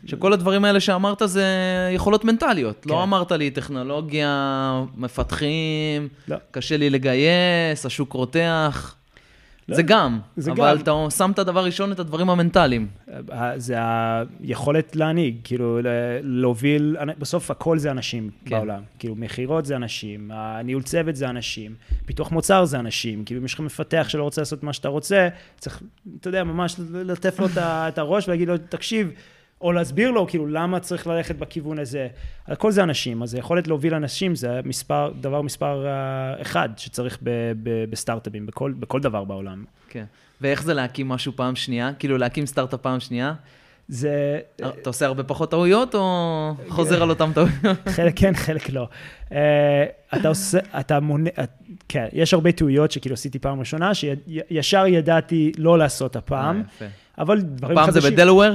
שכל 0.06 0.34
הדברים 0.34 0.66
האלה 0.66 0.80
שאמרת 0.80 1.22
זה 1.26 1.46
יכולות 1.94 2.26
מנטליות. 2.26 2.86
לא 2.86 2.92
כן. 2.92 2.98
לא 2.98 3.04
אמרת 3.04 3.32
לי 3.32 3.52
טכנולוגיה, 3.52 4.84
מפתחים, 4.98 6.08
לא. 6.28 6.38
קשה 6.52 6.78
לי 6.78 6.90
לגייס, 6.90 7.86
השוק 7.86 8.14
רותח. 8.14 8.96
זה 9.76 9.84
גם, 9.84 10.20
זה 10.38 10.52
אבל 10.52 10.78
גם. 10.78 10.82
אתה 10.82 11.16
שם 11.18 11.32
את 11.32 11.40
הדבר 11.40 11.66
ראשון, 11.66 11.92
את 11.92 12.00
הדברים 12.00 12.30
המנטליים. 12.30 12.88
זה 13.58 13.76
היכולת 14.40 14.96
להנהיג, 14.96 15.36
כאילו 15.44 15.80
להוביל, 16.22 16.98
בסוף 17.20 17.52
הכל 17.52 17.78
זה 17.78 17.92
אנשים 17.92 18.30
כן. 18.46 18.56
בעולם. 18.56 18.82
כאילו 19.00 19.16
מכירות 19.16 19.66
זה 19.66 19.76
אנשים, 19.76 20.32
הניהול 20.34 20.84
צוות 20.84 21.16
זה 21.16 21.30
אנשים, 21.30 21.76
פיתוח 22.06 22.32
מוצר 22.32 22.66
זה 22.66 22.80
אנשים, 22.80 23.26
כאילו 23.26 23.40
אם 23.40 23.46
יש 23.46 23.54
לך 23.54 23.60
מפתח 23.60 24.06
שלא 24.10 24.24
רוצה 24.24 24.42
לעשות 24.42 24.64
מה 24.64 24.74
שאתה 24.74 24.88
רוצה, 24.88 25.28
צריך, 25.60 25.84
אתה 26.20 26.28
יודע, 26.28 26.44
ממש 26.44 26.76
לטף 26.94 27.40
לו 27.40 27.48
את 27.58 27.98
הראש 27.98 28.28
ולהגיד 28.28 28.48
לו, 28.48 28.58
תקשיב, 28.58 29.12
או 29.64 29.72
להסביר 29.72 30.12
לו 30.12 30.28
כאילו 30.28 30.48
למה 30.48 30.80
צריך 30.80 31.08
ללכת 31.08 31.36
בכיוון 31.36 31.80
הזה. 31.80 32.08
הכל 32.48 32.72
זה 32.72 32.84
אנשים, 32.84 33.24
אז 33.24 33.34
היכולת 33.34 33.68
להוביל 33.68 33.94
אנשים 33.94 34.36
זה 34.36 34.60
מספר, 34.66 35.12
דבר 35.22 35.42
מספר 35.42 35.86
uh, 35.86 36.42
אחד 36.42 36.70
שצריך 36.78 37.18
ב, 37.24 37.30
ב, 37.64 37.86
בסטארט-אפים, 37.90 38.46
בכל, 38.46 38.74
בכל 38.80 39.00
דבר 39.00 39.24
בעולם. 39.24 39.64
כן. 39.90 40.06
ואיך 40.42 40.64
זה 40.64 40.74
להקים 40.74 41.10
משהו 41.10 41.34
פעם 41.36 41.56
שנייה? 41.56 41.92
כאילו 42.00 42.18
להקים 42.18 42.46
סטארט-אפ 42.46 42.80
פעם 42.80 43.00
שנייה? 43.00 43.34
זה... 43.88 44.40
אתה 44.56 44.90
עושה 44.90 45.06
הרבה 45.06 45.24
פחות 45.24 45.52
טעויות, 45.52 45.96
או 45.96 46.54
חוזר 46.70 47.04
על 47.04 47.10
אותן 47.10 47.34
טעויות? 47.34 47.54
חלק 47.96 48.14
כן, 48.16 48.34
חלק 48.34 48.70
לא. 48.70 48.88
Uh, 49.30 49.34
אתה 50.16 50.28
עושה, 50.28 50.60
אתה 50.80 51.00
מונה, 51.00 51.30
כן, 51.90 52.08
יש 52.14 52.34
הרבה 52.34 52.52
טעויות 52.52 52.92
שכאילו 52.92 53.14
עשיתי 53.14 53.40
פעם 53.40 53.60
ראשונה, 53.60 53.92
שישר 53.94 54.86
ידעתי 54.88 55.52
לא 55.58 55.78
לעשות 55.78 56.16
הפעם, 56.16 56.64
אה, 56.82 56.88
אבל 57.18 57.42
דברים 57.42 57.78
חדשים... 57.78 57.94
פעם 57.94 58.02
זה 58.02 58.12
בדלוור? 58.12 58.54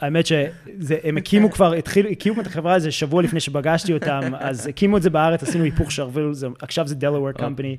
האמת 0.00 0.26
שהם 0.26 1.16
הקימו 1.16 1.50
כבר, 1.50 1.72
התחילו, 1.74 2.08
הקימו 2.08 2.40
את 2.40 2.46
החברה 2.46 2.74
איזה 2.74 2.90
שבוע 2.90 3.22
לפני 3.22 3.40
שפגשתי 3.40 3.92
אותם, 3.92 4.20
אז 4.38 4.66
הקימו 4.66 4.96
את 4.96 5.02
זה 5.02 5.10
בארץ, 5.10 5.42
עשינו 5.42 5.64
היפוך 5.64 5.92
שרוול, 5.92 6.32
עכשיו 6.60 6.86
זה 6.88 6.94
דלוור 6.94 7.32
קמפני. 7.32 7.76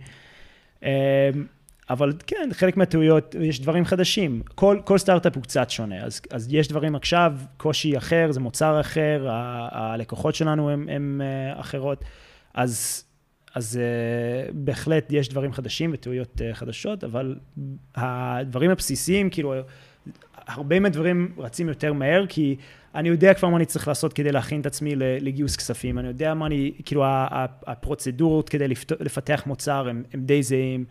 אמ, 0.84 0.90
אבל 1.90 2.14
כן, 2.28 2.50
חלק 2.54 2.78
מהטעויות, 2.78 3.36
יש 3.40 3.60
דברים 3.60 3.86
חדשים. 3.86 4.42
כל, 4.56 4.80
כל 4.84 4.98
סטארט-אפ 4.98 5.36
הוא 5.36 5.44
קצת 5.44 5.70
שונה, 5.70 6.04
אז, 6.04 6.22
אז 6.32 6.48
יש 6.54 6.68
דברים 6.68 6.96
עכשיו, 6.96 7.34
קושי 7.58 7.98
אחר, 7.98 8.32
זה 8.32 8.40
מוצר 8.40 8.80
אחר, 8.80 9.28
ה, 9.30 9.68
הלקוחות 9.72 10.36
שלנו 10.36 10.70
הם, 10.70 10.90
הם 10.90 11.22
uh, 11.56 11.60
אחרות, 11.60 12.04
אז, 12.54 13.04
אז 13.56 13.80
uh, 13.80 14.54
בהחלט 14.54 15.06
יש 15.10 15.30
דברים 15.30 15.54
חדשים 15.54 15.92
וטעויות 15.94 16.42
חדשות, 16.54 17.04
אבל 17.04 17.36
הדברים 17.96 18.72
הבסיסיים, 18.72 19.30
כאילו, 19.30 19.54
הרבה 20.48 20.80
מהדברים 20.80 21.34
רצים 21.38 21.68
יותר 21.68 21.94
מהר, 21.94 22.26
כי 22.30 22.56
אני 22.96 23.10
יודע 23.10 23.34
כבר 23.34 23.50
מה 23.50 23.58
אני 23.58 23.66
צריך 23.66 23.88
לעשות 23.88 24.14
כדי 24.14 24.32
להכין 24.32 24.62
את 24.62 24.66
עצמי 24.66 24.96
לגיוס 24.96 25.56
כספים, 25.56 26.00
אני 26.00 26.08
יודע 26.08 26.34
מה 26.34 26.46
אני, 26.46 26.72
כאילו 26.86 27.04
הפרוצדורות 27.68 28.50
כדי 28.50 28.68
לפתח 29.00 29.44
מוצר 29.46 29.88
הם, 29.90 30.04
הם 30.14 30.26
די 30.26 30.44
זהים. 30.44 30.86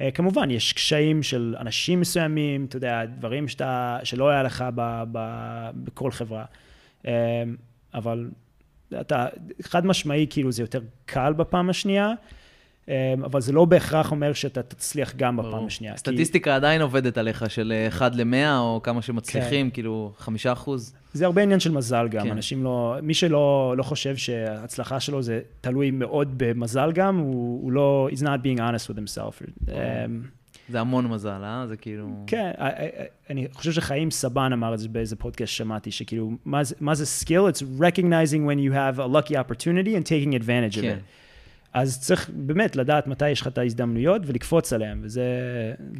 אה, 0.00 0.10
כמובן, 0.10 0.50
יש 0.50 0.72
קשיים 0.72 1.22
של 1.22 1.56
אנשים 1.60 2.00
מסוימים, 2.00 2.64
אתה 2.64 2.76
יודע, 2.76 3.04
דברים 3.04 3.48
שאתה, 3.48 3.98
שלא 4.04 4.28
היה 4.28 4.42
לך 4.42 4.64
ב, 4.74 5.02
ב, 5.12 5.18
בכל 5.74 6.10
חברה. 6.10 6.44
אה, 7.06 7.42
אבל 7.94 8.30
אתה, 9.00 9.26
חד 9.62 9.86
משמעי, 9.86 10.26
כאילו 10.30 10.52
זה 10.52 10.62
יותר 10.62 10.80
קל 11.06 11.32
בפעם 11.32 11.70
השנייה. 11.70 12.12
אמ, 12.88 13.24
אבל 13.24 13.40
זה 13.40 13.52
לא 13.52 13.64
בהכרח 13.64 14.10
אומר 14.10 14.32
שאתה 14.32 14.62
תצליח 14.62 15.14
גם 15.16 15.36
בפעם 15.36 15.66
השנייה. 15.66 15.96
סטטיסטיקה 15.96 16.50
כי... 16.50 16.54
עדיין 16.54 16.82
עובדת 16.82 17.18
עליך, 17.18 17.50
של 17.50 17.72
1 17.88 18.14
ל-100, 18.14 18.58
או 18.58 18.80
כמה 18.82 19.02
שמצליחים, 19.02 19.66
כן. 19.70 19.74
כאילו 19.74 20.12
5 20.18 20.46
אחוז. 20.46 20.94
זה 21.12 21.26
הרבה 21.26 21.42
עניין 21.42 21.60
של 21.60 21.70
מזל 21.70 22.08
גם, 22.08 22.24
כן. 22.24 22.30
אנשים 22.30 22.64
לא, 22.64 22.96
מי 23.02 23.14
שלא 23.14 23.74
לא 23.76 23.82
חושב 23.82 24.16
שההצלחה 24.16 25.00
שלו 25.00 25.22
זה 25.22 25.40
תלוי 25.60 25.90
מאוד 25.90 26.34
במזל 26.36 26.92
גם, 26.92 27.16
הוא, 27.16 27.62
הוא 27.62 27.72
לא, 27.72 28.08
he's 28.12 28.22
not 28.22 28.40
being 28.44 28.58
honest 28.58 28.90
with 28.90 28.96
himself. 28.96 29.42
Um, 29.68 29.72
זה 30.68 30.80
המון 30.80 31.06
מזל, 31.06 31.40
אה? 31.44 31.66
זה 31.66 31.76
כאילו... 31.76 32.24
כן, 32.26 32.50
אני 33.30 33.46
חושב 33.52 33.72
שחיים 33.72 34.10
סבן 34.10 34.52
אמר 34.52 34.74
את 34.74 34.78
זה 34.78 34.88
באיזה 34.88 35.16
פודקאסט 35.16 35.52
ששמעתי, 35.52 35.90
שכאילו, 35.90 36.30
מה 36.80 36.94
זה, 36.94 37.04
skill? 37.20 37.52
It's 37.52 37.62
recognizing 37.80 38.42
when 38.46 38.58
you 38.58 38.72
have 38.72 38.98
a 38.98 39.06
lucky 39.06 39.34
opportunity 39.34 39.94
and 39.96 40.04
taking 40.04 40.34
advantage 40.42 40.80
כן. 40.80 40.96
of 40.96 40.98
it. 40.98 41.25
אז 41.76 42.00
צריך 42.00 42.30
באמת 42.34 42.76
לדעת 42.76 43.06
מתי 43.06 43.30
יש 43.30 43.40
לך 43.40 43.46
את 43.46 43.58
ההזדמנויות 43.58 44.22
ולקפוץ 44.26 44.72
עליהן, 44.72 45.00
וזה, 45.02 45.22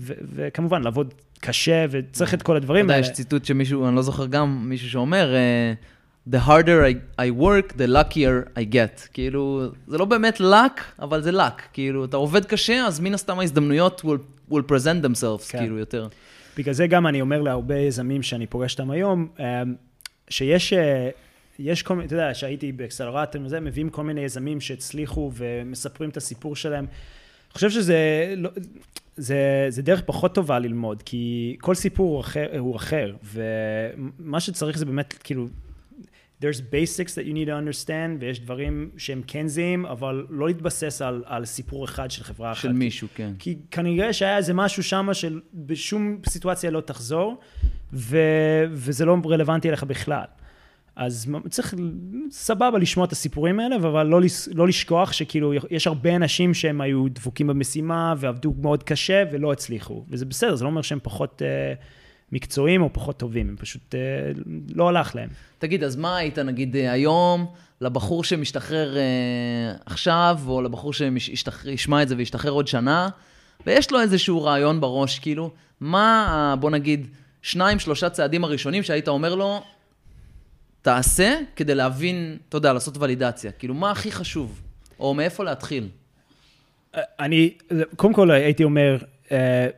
ו, 0.00 0.12
וכמובן, 0.34 0.82
לעבוד 0.82 1.14
קשה, 1.40 1.86
וצריך 1.90 2.34
את 2.34 2.42
כל 2.42 2.56
הדברים 2.56 2.90
האלה. 2.90 3.00
אתה 3.00 3.08
יודע, 3.08 3.12
יש 3.12 3.16
ציטוט 3.16 3.44
שמישהו, 3.44 3.88
אני 3.88 3.96
לא 3.96 4.02
זוכר 4.02 4.26
גם, 4.26 4.68
מישהו 4.68 4.90
שאומר, 4.90 5.34
uh, 5.34 6.32
The 6.34 6.38
harder 6.48 6.82
I, 6.82 7.20
I 7.20 7.40
work, 7.40 7.76
the 7.76 7.86
luckier 7.86 8.58
I 8.58 8.74
get. 8.74 9.08
כאילו, 9.12 9.62
זה 9.86 9.98
לא 9.98 10.04
באמת 10.04 10.40
luck, 10.40 10.80
אבל 10.98 11.22
זה 11.22 11.30
luck. 11.30 11.62
כאילו, 11.72 12.04
אתה 12.04 12.16
עובד 12.16 12.44
קשה, 12.44 12.86
אז 12.86 13.00
מן 13.00 13.14
הסתם 13.14 13.38
ההזדמנויות 13.38 14.00
will, 14.04 14.52
will 14.52 14.70
present 14.70 15.06
themselves, 15.06 15.50
כן. 15.50 15.58
כאילו, 15.58 15.78
יותר. 15.78 16.08
בגלל 16.56 16.74
זה 16.74 16.86
גם 16.86 17.06
אני 17.06 17.20
אומר 17.20 17.42
להרבה 17.42 17.78
יזמים 17.78 18.22
שאני 18.22 18.46
פוגש 18.46 18.72
אותם 18.72 18.90
היום, 18.90 19.28
אה, 19.40 19.62
שיש... 20.28 20.72
יש 21.58 21.82
כל 21.82 21.94
מיני, 21.94 22.06
אתה 22.06 22.14
יודע, 22.14 22.34
שהייתי 22.34 22.72
באקסלרטים 22.72 23.46
וזה, 23.46 23.60
מביאים 23.60 23.90
כל 23.90 24.04
מיני 24.04 24.20
יזמים 24.20 24.60
שהצליחו 24.60 25.32
ומספרים 25.34 26.10
את 26.10 26.16
הסיפור 26.16 26.56
שלהם. 26.56 26.84
אני 26.84 27.54
חושב 27.54 27.70
שזה 27.70 28.34
לא, 28.36 28.50
זה, 29.16 29.66
זה 29.68 29.82
דרך 29.82 30.02
פחות 30.06 30.34
טובה 30.34 30.58
ללמוד, 30.58 31.02
כי 31.02 31.56
כל 31.60 31.74
סיפור 31.74 32.14
הוא 32.14 32.20
אחר, 32.20 32.58
הוא 32.58 32.76
אחר, 32.76 33.14
ומה 33.24 34.40
שצריך 34.40 34.78
זה 34.78 34.84
באמת, 34.84 35.14
כאילו, 35.24 35.46
there's 36.42 36.60
basics 36.70 37.10
that 37.10 37.26
you 37.26 37.32
need 37.32 37.48
to 37.48 37.50
understand, 37.50 38.20
ויש 38.20 38.40
דברים 38.40 38.90
שהם 38.96 39.22
כן 39.26 39.46
זהים, 39.48 39.86
אבל 39.86 40.26
לא 40.30 40.46
להתבסס 40.46 41.02
על, 41.02 41.22
על 41.26 41.44
סיפור 41.44 41.84
אחד 41.84 42.10
של 42.10 42.24
חברה 42.24 42.52
אחת. 42.52 42.62
של 42.62 42.72
מישהו, 42.72 43.08
כן. 43.14 43.32
כי 43.38 43.56
כנראה 43.70 44.12
שהיה 44.12 44.36
איזה 44.36 44.54
משהו 44.54 44.82
שם 44.82 45.08
שבשום 45.12 46.18
סיטואציה 46.28 46.70
לא 46.70 46.80
תחזור, 46.80 47.40
ו, 47.92 48.18
וזה 48.70 49.04
לא 49.04 49.16
רלוונטי 49.24 49.68
אליך 49.68 49.84
בכלל. 49.84 50.24
אז 50.96 51.26
צריך, 51.50 51.74
סבבה 52.30 52.78
לשמוע 52.78 53.06
את 53.06 53.12
הסיפורים 53.12 53.60
האלה, 53.60 53.76
אבל 53.76 54.06
לא, 54.06 54.20
לא 54.54 54.68
לשכוח 54.68 55.12
שכאילו, 55.12 55.52
יש 55.70 55.86
הרבה 55.86 56.16
אנשים 56.16 56.54
שהם 56.54 56.80
היו 56.80 57.08
דבוקים 57.08 57.46
במשימה 57.46 58.14
ועבדו 58.16 58.54
מאוד 58.62 58.82
קשה 58.82 59.24
ולא 59.32 59.52
הצליחו. 59.52 60.04
וזה 60.10 60.24
בסדר, 60.24 60.54
זה 60.54 60.64
לא 60.64 60.68
אומר 60.68 60.82
שהם 60.82 60.98
פחות 61.02 61.42
uh, 61.42 61.84
מקצועיים 62.32 62.82
או 62.82 62.92
פחות 62.92 63.16
טובים, 63.16 63.48
הם 63.48 63.56
פשוט 63.58 63.94
uh, 63.94 64.38
לא 64.74 64.88
הלך 64.88 65.14
להם. 65.14 65.28
תגיד, 65.58 65.84
אז 65.84 65.96
מה 65.96 66.16
היית, 66.16 66.38
נגיד, 66.38 66.76
אה, 66.76 66.92
היום, 66.92 67.46
לבחור 67.80 68.24
שמשתחרר 68.24 68.94
uh, 68.94 69.82
עכשיו, 69.86 70.38
או 70.46 70.62
לבחור 70.62 70.92
שישמע 70.92 72.02
את 72.02 72.08
זה 72.08 72.16
וישתחרר 72.16 72.50
עוד 72.50 72.66
שנה, 72.66 73.08
ויש 73.66 73.92
לו 73.92 74.00
איזשהו 74.00 74.42
רעיון 74.42 74.80
בראש, 74.80 75.18
כאילו, 75.18 75.50
מה, 75.80 76.54
בוא 76.60 76.70
נגיד, 76.70 77.06
שניים, 77.42 77.78
שלושה 77.78 78.10
צעדים 78.10 78.44
הראשונים 78.44 78.82
שהיית 78.82 79.08
אומר 79.08 79.34
לו, 79.34 79.62
תעשה 80.86 81.38
כדי 81.56 81.74
להבין, 81.74 82.36
אתה 82.48 82.56
יודע, 82.56 82.72
לעשות 82.72 82.98
ולידציה. 82.98 83.52
כאילו, 83.52 83.74
מה 83.74 83.90
הכי 83.90 84.12
חשוב? 84.12 84.62
או 85.00 85.14
מאיפה 85.14 85.44
להתחיל? 85.44 85.88
אני, 86.96 87.54
קודם 87.96 88.14
כל 88.14 88.30
הייתי 88.30 88.64
אומר, 88.64 88.98
uh, 89.24 89.32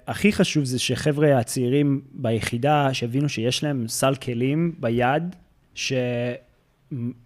הכי 0.06 0.32
חשוב 0.32 0.64
זה 0.64 0.78
שחבר'ה 0.78 1.38
הצעירים 1.38 2.00
ביחידה, 2.12 2.94
שיבינו 2.94 3.28
שיש 3.28 3.64
להם 3.64 3.88
סל 3.88 4.14
כלים 4.14 4.74
ביד, 4.78 5.36
ש... 5.74 5.92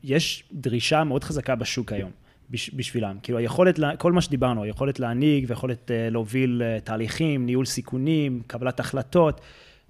יש 0.04 0.44
דרישה 0.52 1.04
מאוד 1.04 1.24
חזקה 1.24 1.54
בשוק 1.54 1.92
היום. 1.92 2.10
בשבילם. 2.50 3.16
כאילו 3.22 3.38
היכולת, 3.38 3.78
כל 3.98 4.12
מה 4.12 4.20
שדיברנו, 4.20 4.62
היכולת 4.62 5.00
להנהיג 5.00 5.44
ויכולת 5.48 5.90
אה, 5.90 6.10
להוביל 6.10 6.62
אה, 6.64 6.80
תהליכים, 6.80 7.46
ניהול 7.46 7.64
סיכונים, 7.64 8.42
קבלת 8.46 8.80
החלטות, 8.80 9.40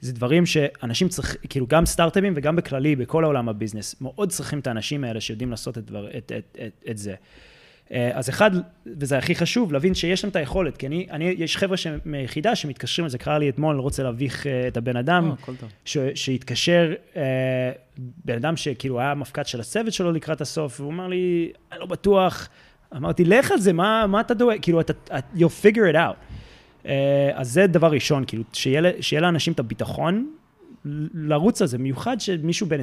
זה 0.02 0.12
דברים 0.12 0.46
שאנשים 0.46 1.08
צריכים, 1.08 1.40
כאילו 1.48 1.66
גם 1.66 1.86
סטארט-אפים 1.86 2.32
וגם 2.36 2.56
בכללי, 2.56 2.96
בכל 2.96 3.24
העולם 3.24 3.48
הביזנס, 3.48 4.00
מאוד 4.00 4.30
צריכים 4.30 4.58
את 4.58 4.66
האנשים 4.66 5.04
האלה 5.04 5.20
שיודעים 5.20 5.50
לעשות 5.50 5.78
את, 5.78 5.84
דבר, 5.84 6.08
את, 6.18 6.32
את, 6.38 6.58
את, 6.66 6.84
את 6.90 6.98
זה. 6.98 7.14
אה, 7.92 8.10
אז 8.14 8.28
אחד, 8.28 8.50
וזה 8.86 9.18
הכי 9.18 9.34
חשוב, 9.34 9.72
להבין 9.72 9.94
שיש 9.94 10.24
להם 10.24 10.30
את 10.30 10.36
היכולת, 10.36 10.76
כי 10.76 10.86
אני, 10.86 11.06
אני 11.10 11.24
יש 11.24 11.56
חבר'ה 11.56 11.76
מיחידה 12.04 12.56
שמתקשרים, 12.56 13.08
זה 13.08 13.18
קרה 13.18 13.38
לי 13.38 13.48
אתמול, 13.48 13.74
אני 13.74 13.82
רוצה 13.82 14.02
להביך 14.02 14.46
את 14.46 14.76
הבן 14.76 14.96
אדם, 14.96 15.32
oh, 15.46 15.50
ש, 15.84 15.98
שהתקשר, 16.14 16.92
בן 17.96 18.36
אדם 18.36 18.56
שכאילו 18.56 19.00
היה 19.00 19.10
המפקד 19.10 19.46
של 19.46 19.60
הצוות 19.60 19.92
שלו 19.92 20.12
לקראת 20.12 20.40
הסוף, 20.40 20.80
והוא 20.80 20.92
אמר 20.92 21.08
לי, 21.08 21.52
אני 21.72 21.80
לא 21.80 21.86
בטוח, 21.86 22.48
אמרתי, 22.96 23.24
לך 23.24 23.52
על 23.52 23.58
זה, 23.58 23.72
מה, 23.72 24.06
מה 24.06 24.20
אתה 24.20 24.34
דואג? 24.34 24.58
כאילו, 24.62 24.80
אתה, 24.80 24.92
you'll 25.36 25.64
figure 25.64 25.92
it 25.92 25.96
out. 25.96 26.31
Uh, 26.82 26.88
אז 27.34 27.52
זה 27.52 27.66
דבר 27.66 27.90
ראשון, 27.90 28.24
כאילו, 28.26 28.42
שיהיה 28.52 29.20
לאנשים 29.20 29.52
את 29.52 29.58
הביטחון 29.58 30.26
לרוץ 31.14 31.62
על 31.62 31.68
זה, 31.68 31.78
מיוחד 31.78 32.20
שמישהו 32.20 32.66
בן 32.66 32.80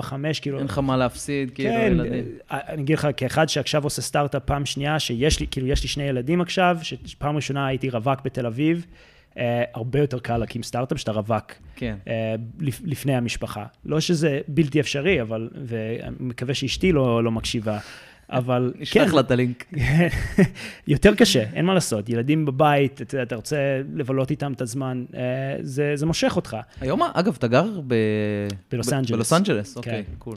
24-5, 0.00 0.04
כאילו... 0.42 0.58
אין 0.58 0.66
לך 0.66 0.78
מה 0.78 0.96
להפסיד, 0.96 1.50
כאילו, 1.50 1.70
כן, 1.70 1.92
ילדים. 1.92 2.24
אה, 2.50 2.58
אני 2.68 2.82
אגיד 2.82 2.98
לך, 2.98 3.08
כאחד 3.16 3.48
שעכשיו 3.48 3.84
עושה 3.84 4.02
סטארט-אפ 4.02 4.42
פעם 4.44 4.66
שנייה, 4.66 4.98
שיש 4.98 5.40
לי, 5.40 5.46
כאילו, 5.50 5.66
יש 5.66 5.82
לי 5.82 5.88
שני 5.88 6.04
ילדים 6.04 6.40
עכשיו, 6.40 6.78
שפעם 6.82 7.36
ראשונה 7.36 7.66
הייתי 7.66 7.90
רווק 7.90 8.20
בתל 8.24 8.46
אביב, 8.46 8.86
uh, 9.30 9.38
הרבה 9.74 9.98
יותר 9.98 10.18
קל 10.18 10.36
להקים 10.36 10.62
סטארט-אפ 10.62 10.98
שאתה 10.98 11.12
רווק. 11.12 11.52
כן. 11.76 11.96
Uh, 12.04 12.08
לפני 12.84 13.14
המשפחה. 13.14 13.64
לא 13.84 14.00
שזה 14.00 14.40
בלתי 14.48 14.80
אפשרי, 14.80 15.22
אבל, 15.22 15.48
ואני 15.66 16.16
מקווה 16.20 16.54
שאשתי 16.54 16.92
לא, 16.92 17.24
לא 17.24 17.30
מקשיבה. 17.30 17.78
אבל 18.30 18.72
כן. 18.74 18.82
נשלח 18.82 19.14
לה 19.14 19.20
את 19.20 19.30
הלינק. 19.30 19.64
יותר 20.86 21.14
קשה, 21.14 21.44
אין 21.52 21.64
מה 21.64 21.74
לעשות. 21.74 22.08
ילדים 22.08 22.44
בבית, 22.46 23.02
אתה, 23.02 23.22
אתה 23.22 23.36
רוצה 23.36 23.56
לבלות 23.94 24.30
איתם 24.30 24.52
את 24.52 24.60
הזמן, 24.60 25.04
אה, 25.14 25.20
זה, 25.60 25.92
זה 25.94 26.06
מושך 26.06 26.32
אותך. 26.36 26.56
היום, 26.80 27.02
אגב, 27.14 27.34
אתה 27.38 27.46
גר 27.46 27.80
ב... 27.86 27.94
בלוס 28.70 28.92
אנג'לס. 28.92 29.10
בלוס 29.10 29.32
אנג'לס, 29.32 29.76
אוקיי, 29.76 30.04
כן. 30.04 30.12
Cool. 30.18 30.36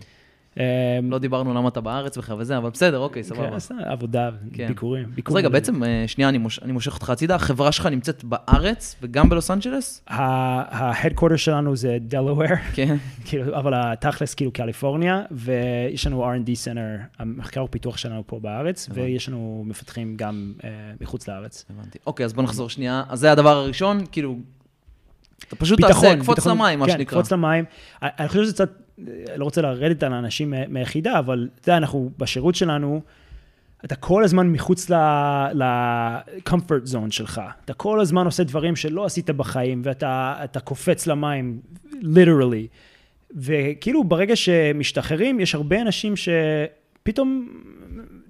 אמ, 0.57 0.63
לא 1.11 1.17
דיברנו 1.17 1.53
למה 1.53 1.67
אתה 1.67 1.81
בארץ 1.81 2.17
בכלל 2.17 2.37
וזה, 2.39 2.57
אבל 2.57 2.69
בסדר, 2.69 2.99
אוקיי, 2.99 3.23
כן, 3.23 3.29
סבבה. 3.29 3.59
כן, 3.59 3.79
עבודה, 3.79 4.29
כן. 4.53 4.67
ביקורים. 4.67 5.11
אז 5.25 5.35
רגע, 5.35 5.49
בעצם, 5.49 5.83
אה, 5.83 6.03
שנייה, 6.07 6.29
אני, 6.29 6.37
מוש, 6.37 6.59
אני 6.63 6.71
מושך 6.71 6.93
אותך 6.93 7.09
הצידה, 7.09 7.35
החברה 7.35 7.71
שלך 7.71 7.85
נמצאת 7.85 8.23
בארץ 8.23 8.95
וגם 9.01 9.29
בלוס 9.29 9.51
אנג'לס? 9.51 10.01
ההדקורטר 10.07 11.35
שלנו 11.35 11.75
זה 11.75 11.97
דלוור, 12.01 12.47
כן. 12.73 12.95
כאילו, 13.25 13.55
אבל 13.57 13.73
התכלס 13.75 14.33
כאילו 14.33 14.51
קליפורניה, 14.51 15.21
ויש 15.31 16.07
לנו 16.07 16.25
R&D 16.25 16.47
Center, 16.47 17.19
המחקר 17.19 17.63
ופיתוח 17.63 17.97
שלנו 17.97 18.23
פה 18.27 18.39
בארץ, 18.39 18.89
ויש 18.93 19.29
לנו 19.29 19.63
מפתחים 19.67 20.15
גם 20.17 20.53
uh, 20.57 20.63
מחוץ 21.01 21.27
לארץ. 21.27 21.65
הבנתי. 21.69 21.99
אוקיי, 22.07 22.25
אז 22.25 22.33
בוא 22.33 22.43
נחזור 22.43 22.69
שנייה. 22.69 23.03
אז 23.09 23.19
זה 23.19 23.31
הדבר 23.31 23.57
הראשון, 23.57 24.03
כאילו, 24.11 24.37
אתה 25.47 25.55
פשוט 25.55 25.81
תעשה, 25.81 26.15
קפוץ 26.19 26.47
למים, 26.47 26.79
מה 26.79 26.85
כן, 26.85 26.91
שנקרא. 26.91 27.05
כן, 27.05 27.21
קפוץ 27.21 27.31
למים. 27.31 27.65
אני 28.01 28.27
חושב 28.27 28.43
שזה 28.43 28.53
קצת, 28.53 28.69
לא 29.35 29.43
רוצה 29.43 29.61
לרדת 29.61 30.03
על 30.03 30.13
האנשים 30.13 30.53
מהיחידה, 30.67 31.19
אבל 31.19 31.49
אתה 31.59 31.69
יודע, 31.69 31.77
אנחנו, 31.77 32.09
בשירות 32.17 32.55
שלנו, 32.55 33.01
אתה 33.85 33.95
כל 33.95 34.23
הזמן 34.23 34.47
מחוץ 34.47 34.89
ל-comfort 35.53 36.91
zone 36.93 37.11
שלך. 37.11 37.41
אתה 37.65 37.73
כל 37.73 37.99
הזמן 37.99 38.25
עושה 38.25 38.43
דברים 38.43 38.75
שלא 38.75 39.05
עשית 39.05 39.29
בחיים, 39.29 39.81
ואתה 39.85 40.59
קופץ 40.63 41.07
למים, 41.07 41.59
literally. 41.91 42.67
וכאילו, 43.35 44.03
ברגע 44.03 44.35
שמשתחררים, 44.35 45.39
יש 45.39 45.55
הרבה 45.55 45.81
אנשים 45.81 46.13
שפתאום 46.15 47.47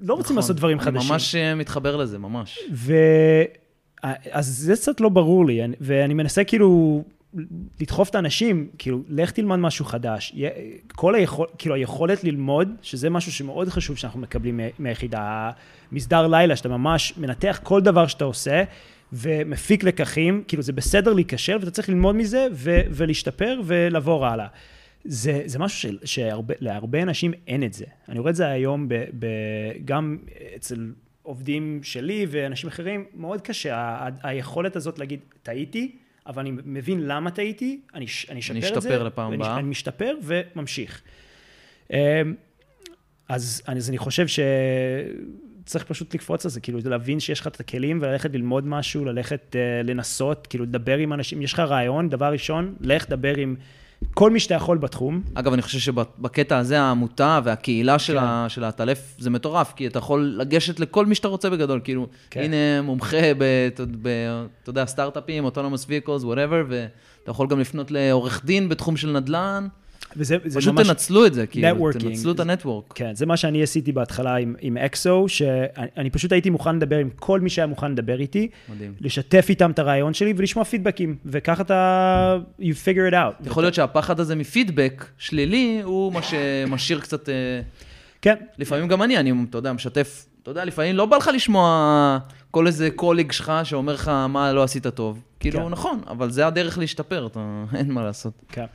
לא 0.02 0.14
רוצים 0.14 0.24
נכון, 0.24 0.36
לעשות 0.36 0.56
דברים 0.56 0.80
חדשים. 0.80 1.12
ממש 1.12 1.36
אה, 1.36 1.56
מתחבר 1.56 1.96
לזה, 1.96 2.20
ממש. 2.20 2.60
ו... 2.74 2.94
אז 4.32 4.48
זה 4.48 4.74
קצת 4.74 5.02
לא 5.02 5.10
ברור 5.10 5.46
לי, 5.46 5.62
ואני 5.82 6.14
מנסה 6.14 6.44
כאילו 6.44 7.04
לדחוף 7.82 8.10
את 8.10 8.16
האנשים, 8.16 8.68
כאילו, 8.78 9.02
לך 9.10 9.32
תלמד 9.32 9.56
משהו 9.56 9.86
חדש. 9.86 10.36
כל 10.88 11.16
היכול, 11.16 11.48
כאילו, 11.58 11.76
היכולת 11.76 12.24
ללמוד, 12.24 12.70
שזה 12.82 13.10
משהו 13.10 13.32
שמאוד 13.32 13.70
חשוב 13.70 13.98
שאנחנו 13.98 14.20
מקבלים 14.20 14.60
מהיחידה, 14.80 15.52
מסדר 15.92 16.28
לילה, 16.28 16.56
שאתה 16.56 16.70
ממש 16.70 17.14
מנתח 17.18 17.60
כל 17.64 17.82
דבר 17.82 18.08
שאתה 18.08 18.26
עושה, 18.26 18.64
ומפיק 19.14 19.84
לקחים, 19.84 20.44
כאילו, 20.48 20.64
זה 20.64 20.74
בסדר 20.74 21.14
להיכשל, 21.14 21.58
ואתה 21.60 21.72
צריך 21.72 21.90
ללמוד 21.90 22.16
מזה, 22.16 22.48
ו- 22.52 22.82
ולהשתפר 22.92 23.60
ולעבור 23.66 24.26
הלאה. 24.26 24.48
זה, 25.06 25.42
זה 25.46 25.60
משהו 25.60 25.90
שלהרבה 26.04 27.02
אנשים 27.02 27.34
אין 27.48 27.64
את 27.64 27.74
זה. 27.74 27.86
אני 28.10 28.20
רואה 28.20 28.30
את 28.30 28.36
זה 28.36 28.48
היום 28.48 28.90
ב, 28.90 28.94
ב, 29.20 29.28
גם 29.86 30.18
אצל 30.56 30.92
עובדים 31.26 31.80
שלי 31.84 32.26
ואנשים 32.30 32.70
אחרים, 32.70 33.06
מאוד 33.14 33.42
קשה, 33.42 33.76
ה- 33.76 34.10
היכולת 34.24 34.76
הזאת 34.76 35.00
להגיד, 35.00 35.20
טעיתי, 35.44 35.96
אבל 36.28 36.40
אני 36.42 36.52
מבין 36.66 37.08
למה 37.08 37.32
טעיתי, 37.32 37.82
אני, 37.94 38.06
אני 38.30 38.40
אשפר 38.40 38.54
את 38.54 38.54
זה. 38.54 38.54
אני 38.54 38.60
אשתפר 38.60 39.04
לפעם 39.04 39.34
הבאה. 39.34 39.60
אני 39.60 39.70
משתפר 39.70 40.16
וממשיך. 40.24 41.02
אמ, 41.92 41.98
אז, 43.30 43.62
אז 43.68 43.90
אני 43.90 43.98
חושב 43.98 44.26
שצריך 44.28 45.86
פשוט 45.86 46.16
לקפוץ 46.16 46.46
על 46.46 46.52
זה, 46.52 46.60
כאילו 46.60 46.80
להבין 46.86 47.20
שיש 47.20 47.40
לך 47.40 47.48
את 47.48 47.60
הכלים 47.60 48.00
וללכת 48.02 48.34
ללמוד 48.34 48.68
משהו, 48.68 49.06
ללכת 49.06 49.56
uh, 49.56 49.88
לנסות, 49.88 50.48
כאילו 50.48 50.64
לדבר 50.64 50.98
עם 50.98 51.14
אנשים, 51.14 51.42
יש 51.42 51.54
לך 51.54 51.60
רעיון, 51.60 52.10
דבר 52.10 52.32
ראשון, 52.32 52.76
לך 52.82 53.10
דבר 53.10 53.38
עם 53.38 53.56
כל 54.14 54.32
מי 54.32 54.40
שאתה 54.40 54.56
יכול 54.56 54.78
בתחום. 54.78 55.22
אגב, 55.34 55.54
אני 55.54 55.62
חושב 55.62 55.80
שבקטע 55.80 56.58
הזה 56.58 56.82
העמותה 56.82 57.40
והקהילה 57.44 58.00
של, 58.00 58.20
כן. 58.20 58.50
של 58.50 58.64
העטלף 58.64 59.16
זה 59.18 59.30
מטורף, 59.30 59.74
כי 59.76 59.88
אתה 59.88 60.00
יכול 60.00 60.36
לגשת 60.38 60.80
לכל 60.80 61.06
מי 61.06 61.16
שאתה 61.16 61.28
רוצה 61.28 61.50
בגדול, 61.50 61.82
כאילו, 61.84 62.08
כן. 62.30 62.42
הנה 62.44 62.82
מומחה 62.82 63.32
אתה 63.72 64.70
יודע, 64.70 64.86
סטארט-אפים, 64.86 65.46
autonomous 65.46 65.86
vehicles, 65.90 66.24
whatever, 66.24 66.64
ואתה 66.70 67.32
יכול 67.32 67.48
גם 67.48 67.60
לפנות 67.60 67.92
לעורך 67.92 68.46
דין 68.46 68.70
בתחום 68.70 68.98
של 68.98 69.12
נדל"ן. 69.12 69.68
וזה, 70.18 70.38
זה 70.46 70.60
פשוט 70.60 70.74
ממש... 70.74 70.88
תנצלו 70.88 71.26
את 71.26 71.34
זה, 71.34 71.48
כאילו, 71.48 71.92
תנצלו 71.92 72.32
את 72.32 72.40
ה 72.40 72.46
network. 72.46 72.94
כן, 72.96 73.16
זה 73.16 73.26
מה 73.26 73.38
שאני 73.38 73.64
עשיתי 73.64 73.92
בהתחלה 73.92 74.36
עם, 74.36 74.56
עם 74.62 74.78
אקסו, 74.78 75.26
שאני 75.28 76.10
פשוט 76.10 76.32
הייתי 76.32 76.50
מוכן 76.50 76.76
לדבר 76.76 76.98
עם 76.98 77.10
כל 77.16 77.40
מי 77.40 77.50
שהיה 77.50 77.68
מוכן 77.68 77.92
לדבר 77.92 78.20
איתי, 78.20 78.48
מדהים. 78.70 78.94
לשתף 79.02 79.46
איתם 79.50 79.72
את 79.72 79.80
הרעיון 79.80 80.14
שלי 80.14 80.34
ולשמוע 80.38 80.66
פידבקים, 80.66 81.16
וככה 81.26 81.64
אתה, 81.64 82.38
you 82.60 82.64
figure 82.64 83.12
it 83.12 83.14
out. 83.14 83.48
יכול 83.48 83.64
להיות 83.64 83.74
שהפחד 83.74 84.20
הזה 84.20 84.36
מפידבק 84.36 85.06
שלילי, 85.18 85.82
הוא 85.84 86.14
מה 86.14 86.22
שמשאיר 86.22 87.00
קצת... 87.00 87.30
אה, 87.30 87.34
כן. 88.22 88.36
לפעמים 88.58 88.88
גם 88.88 89.02
אני, 89.02 89.18
אני, 89.18 89.34
אתה 89.50 89.58
יודע, 89.58 89.74
משתף, 89.74 90.26
אתה 90.44 90.52
יודע, 90.52 90.66
לפעמים 90.66 90.96
לא 90.96 91.06
בא 91.06 91.18
לך 91.18 91.30
לשמוע 91.34 92.20
כל 92.52 92.68
איזה 92.68 92.90
קוליג 92.96 93.32
שלך 93.32 93.52
שאומר 93.64 93.94
לך 93.94 94.08
מה 94.30 94.54
לא 94.54 94.64
עשית 94.64 94.88
טוב. 94.88 95.22
כאילו, 95.40 95.60
כן. 95.60 95.70
נכון, 95.70 96.00
אבל 96.08 96.32
זה 96.32 96.48
הדרך 96.48 96.78
להשתפר, 96.78 97.28
אתה, 97.28 97.64
אין 97.76 97.92
מה 97.92 98.04
לעשות. 98.04 98.34
כן. 98.50 98.66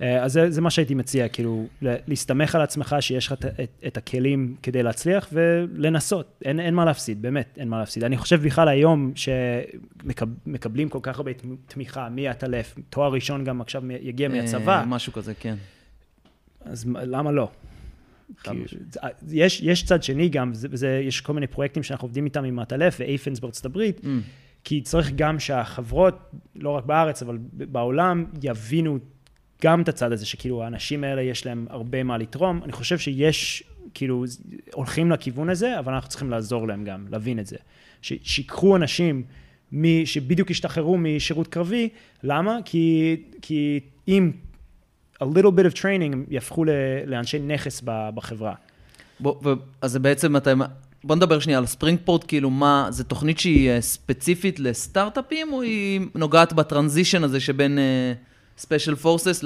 אה, 0.00 0.24
אז 0.24 0.32
זה, 0.32 0.50
זה 0.50 0.60
מה 0.60 0.70
שהייתי 0.70 0.94
מציע, 0.94 1.28
כאילו, 1.28 1.66
להסתמך 1.82 2.54
על 2.54 2.62
עצמך 2.62 2.96
שיש 3.00 3.26
לך 3.26 3.32
את, 3.32 3.44
את, 3.44 3.70
את 3.86 3.96
הכלים 3.96 4.56
כדי 4.62 4.82
להצליח 4.82 5.28
ולנסות, 5.32 6.42
אין, 6.44 6.60
אין 6.60 6.74
מה 6.74 6.84
להפסיד, 6.84 7.22
באמת, 7.22 7.58
אין 7.60 7.68
מה 7.68 7.78
להפסיד. 7.78 8.04
אני 8.04 8.16
חושב 8.16 8.42
בכלל 8.42 8.68
היום 8.68 9.12
שמקבלים 9.14 10.88
כל 10.88 10.98
כך 11.02 11.16
הרבה 11.16 11.30
תמיכה 11.66 12.08
מעטלף, 12.08 12.74
תואר 12.90 13.12
ראשון 13.12 13.44
גם 13.44 13.60
עכשיו 13.60 13.82
יגיע 14.00 14.28
אה, 14.28 14.34
מהצבא. 14.34 14.84
משהו 14.86 15.12
כזה, 15.12 15.34
כן. 15.34 15.54
אז 16.64 16.86
למה 16.94 17.32
לא? 17.32 17.48
יש, 19.28 19.60
יש 19.60 19.84
צד 19.84 20.02
שני 20.02 20.28
גם, 20.28 20.50
וזה, 20.52 20.68
וזה, 20.70 21.02
יש 21.04 21.20
כל 21.20 21.32
מיני 21.32 21.46
פרויקטים 21.46 21.82
שאנחנו 21.82 22.06
עובדים 22.06 22.24
איתם 22.24 22.44
עם 22.44 22.56
מעטלף 22.56 22.96
ואייפנס 23.00 23.40
בארצות 23.40 23.64
הברית, 23.64 24.00
mm. 24.00 24.06
כי 24.64 24.80
צריך 24.80 25.12
גם 25.16 25.38
שהחברות, 25.38 26.30
לא 26.56 26.70
רק 26.70 26.84
בארץ, 26.84 27.22
אבל 27.22 27.38
בעולם, 27.52 28.24
יבינו 28.42 28.98
גם 29.62 29.82
את 29.82 29.88
הצד 29.88 30.12
הזה, 30.12 30.26
שכאילו 30.26 30.62
האנשים 30.62 31.04
האלה 31.04 31.22
יש 31.22 31.46
להם 31.46 31.66
הרבה 31.70 32.02
מה 32.02 32.18
לתרום. 32.18 32.60
אני 32.64 32.72
חושב 32.72 32.98
שיש, 32.98 33.62
כאילו, 33.94 34.24
הולכים 34.74 35.10
לכיוון 35.10 35.48
הזה, 35.48 35.78
אבל 35.78 35.92
אנחנו 35.92 36.08
צריכים 36.08 36.30
לעזור 36.30 36.68
להם 36.68 36.84
גם, 36.84 37.06
להבין 37.10 37.38
את 37.38 37.46
זה. 37.46 37.56
שיקחו 38.02 38.76
אנשים 38.76 39.22
מי, 39.72 40.06
שבדיוק 40.06 40.50
השתחררו 40.50 40.98
משירות 40.98 41.48
קרבי, 41.48 41.88
למה? 42.22 42.58
כי, 42.64 43.16
כי 43.42 43.80
אם 44.08 44.32
a 45.22 45.24
little 45.24 45.50
bit 45.50 45.72
of 45.72 45.78
training, 45.78 46.12
הם 46.12 46.24
יהפכו 46.28 46.64
לאנשי 47.06 47.38
נכס 47.38 47.82
בחברה. 47.86 48.54
בוא, 49.20 49.54
אז 49.80 49.92
זה 49.92 49.98
בעצם, 49.98 50.36
אתה, 50.36 50.52
בוא 51.04 51.16
נדבר 51.16 51.38
שנייה 51.38 51.58
על 51.58 51.66
ספרינגבורד, 51.66 52.24
כאילו 52.28 52.50
מה, 52.50 52.86
זו 52.90 53.04
תוכנית 53.04 53.38
שהיא 53.38 53.70
אה, 53.70 53.80
ספציפית 53.80 54.60
לסטארט-אפים, 54.60 55.52
או 55.52 55.62
היא 55.62 56.00
נוגעת 56.14 56.52
ב 56.52 56.59
transition 56.59 57.24
הזה 57.24 57.40
שבין... 57.40 57.78
Uh... 57.78 58.31
Special 58.58 58.94
Forces 58.94 59.42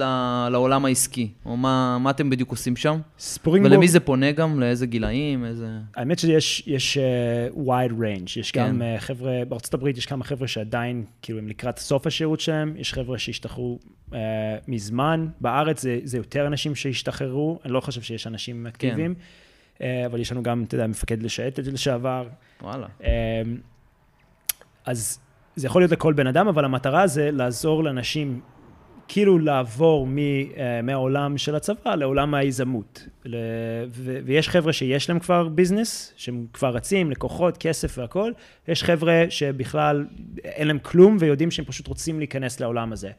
לעולם 0.50 0.84
העסקי? 0.84 1.30
או 1.46 1.56
מה, 1.56 1.98
מה 1.98 2.10
אתם 2.10 2.30
בדיוק 2.30 2.50
עושים 2.50 2.76
שם? 2.76 2.98
ספרינגבורד... 3.18 3.72
ולמי 3.72 3.88
זה 3.88 4.00
פונה 4.00 4.32
גם? 4.32 4.60
לאיזה 4.60 4.86
גילאים? 4.86 5.44
איזה... 5.44 5.68
האמת 5.94 6.18
שיש 6.18 6.62
יש, 6.66 6.98
uh, 6.98 7.56
wide 7.56 7.92
range, 7.92 8.38
יש 8.40 8.50
כן. 8.50 8.68
גם 8.68 8.82
uh, 8.82 9.00
חבר'ה, 9.00 9.44
בארצות 9.48 9.74
הברית 9.74 9.98
יש 9.98 10.06
כמה 10.06 10.24
חבר'ה 10.24 10.48
שעדיין, 10.48 11.04
כאילו, 11.22 11.38
הם 11.38 11.48
לקראת 11.48 11.78
סוף 11.78 12.06
השירות 12.06 12.40
שלהם, 12.40 12.74
יש 12.76 12.94
חבר'ה 12.94 13.18
שהשתחררו 13.18 13.78
uh, 14.10 14.14
מזמן, 14.68 15.28
בארץ 15.40 15.82
זה, 15.82 15.98
זה 16.04 16.16
יותר 16.16 16.46
אנשים 16.46 16.74
שהשתחררו, 16.74 17.58
אני 17.64 17.72
לא 17.72 17.80
חושב 17.80 18.02
שיש 18.02 18.26
אנשים 18.26 18.66
אקטיביים, 18.66 19.14
uh, 19.78 19.82
אבל 20.06 20.20
יש 20.20 20.32
לנו 20.32 20.42
גם, 20.42 20.64
אתה 20.68 20.74
יודע, 20.74 20.86
מפקד 20.86 21.22
לשייטת 21.22 21.66
לשעבר. 21.66 22.28
וואלה. 22.62 22.86
Uh, 23.00 23.04
אז 24.84 25.18
זה 25.56 25.66
יכול 25.66 25.82
להיות 25.82 25.92
לכל 25.92 26.12
בן 26.12 26.26
אדם, 26.26 26.48
אבל 26.48 26.64
המטרה 26.64 27.06
זה 27.06 27.30
לעזור 27.30 27.84
לאנשים 27.84 28.40
כאילו 29.08 29.38
לעבור 29.38 30.06
מ, 30.06 30.16
uh, 30.16 30.58
מהעולם 30.82 31.38
של 31.38 31.54
הצבא 31.54 31.94
לעולם 31.94 32.34
היזמות. 32.34 33.06
ו, 33.90 34.18
ויש 34.24 34.48
חבר'ה 34.48 34.72
שיש 34.72 35.08
להם 35.08 35.18
כבר 35.18 35.48
ביזנס, 35.48 36.12
שהם 36.16 36.46
כבר 36.52 36.70
רצים, 36.70 37.10
לקוחות, 37.10 37.56
כסף 37.56 37.98
והכול. 37.98 38.34
יש 38.68 38.84
חבר'ה 38.84 39.24
שבכלל 39.28 40.06
אין 40.44 40.68
להם 40.68 40.78
כלום 40.78 41.16
ויודעים 41.20 41.50
שהם 41.50 41.64
פשוט 41.64 41.86
רוצים 41.86 42.18
להיכנס 42.18 42.60
לעולם 42.60 42.92
הזה. 42.92 43.10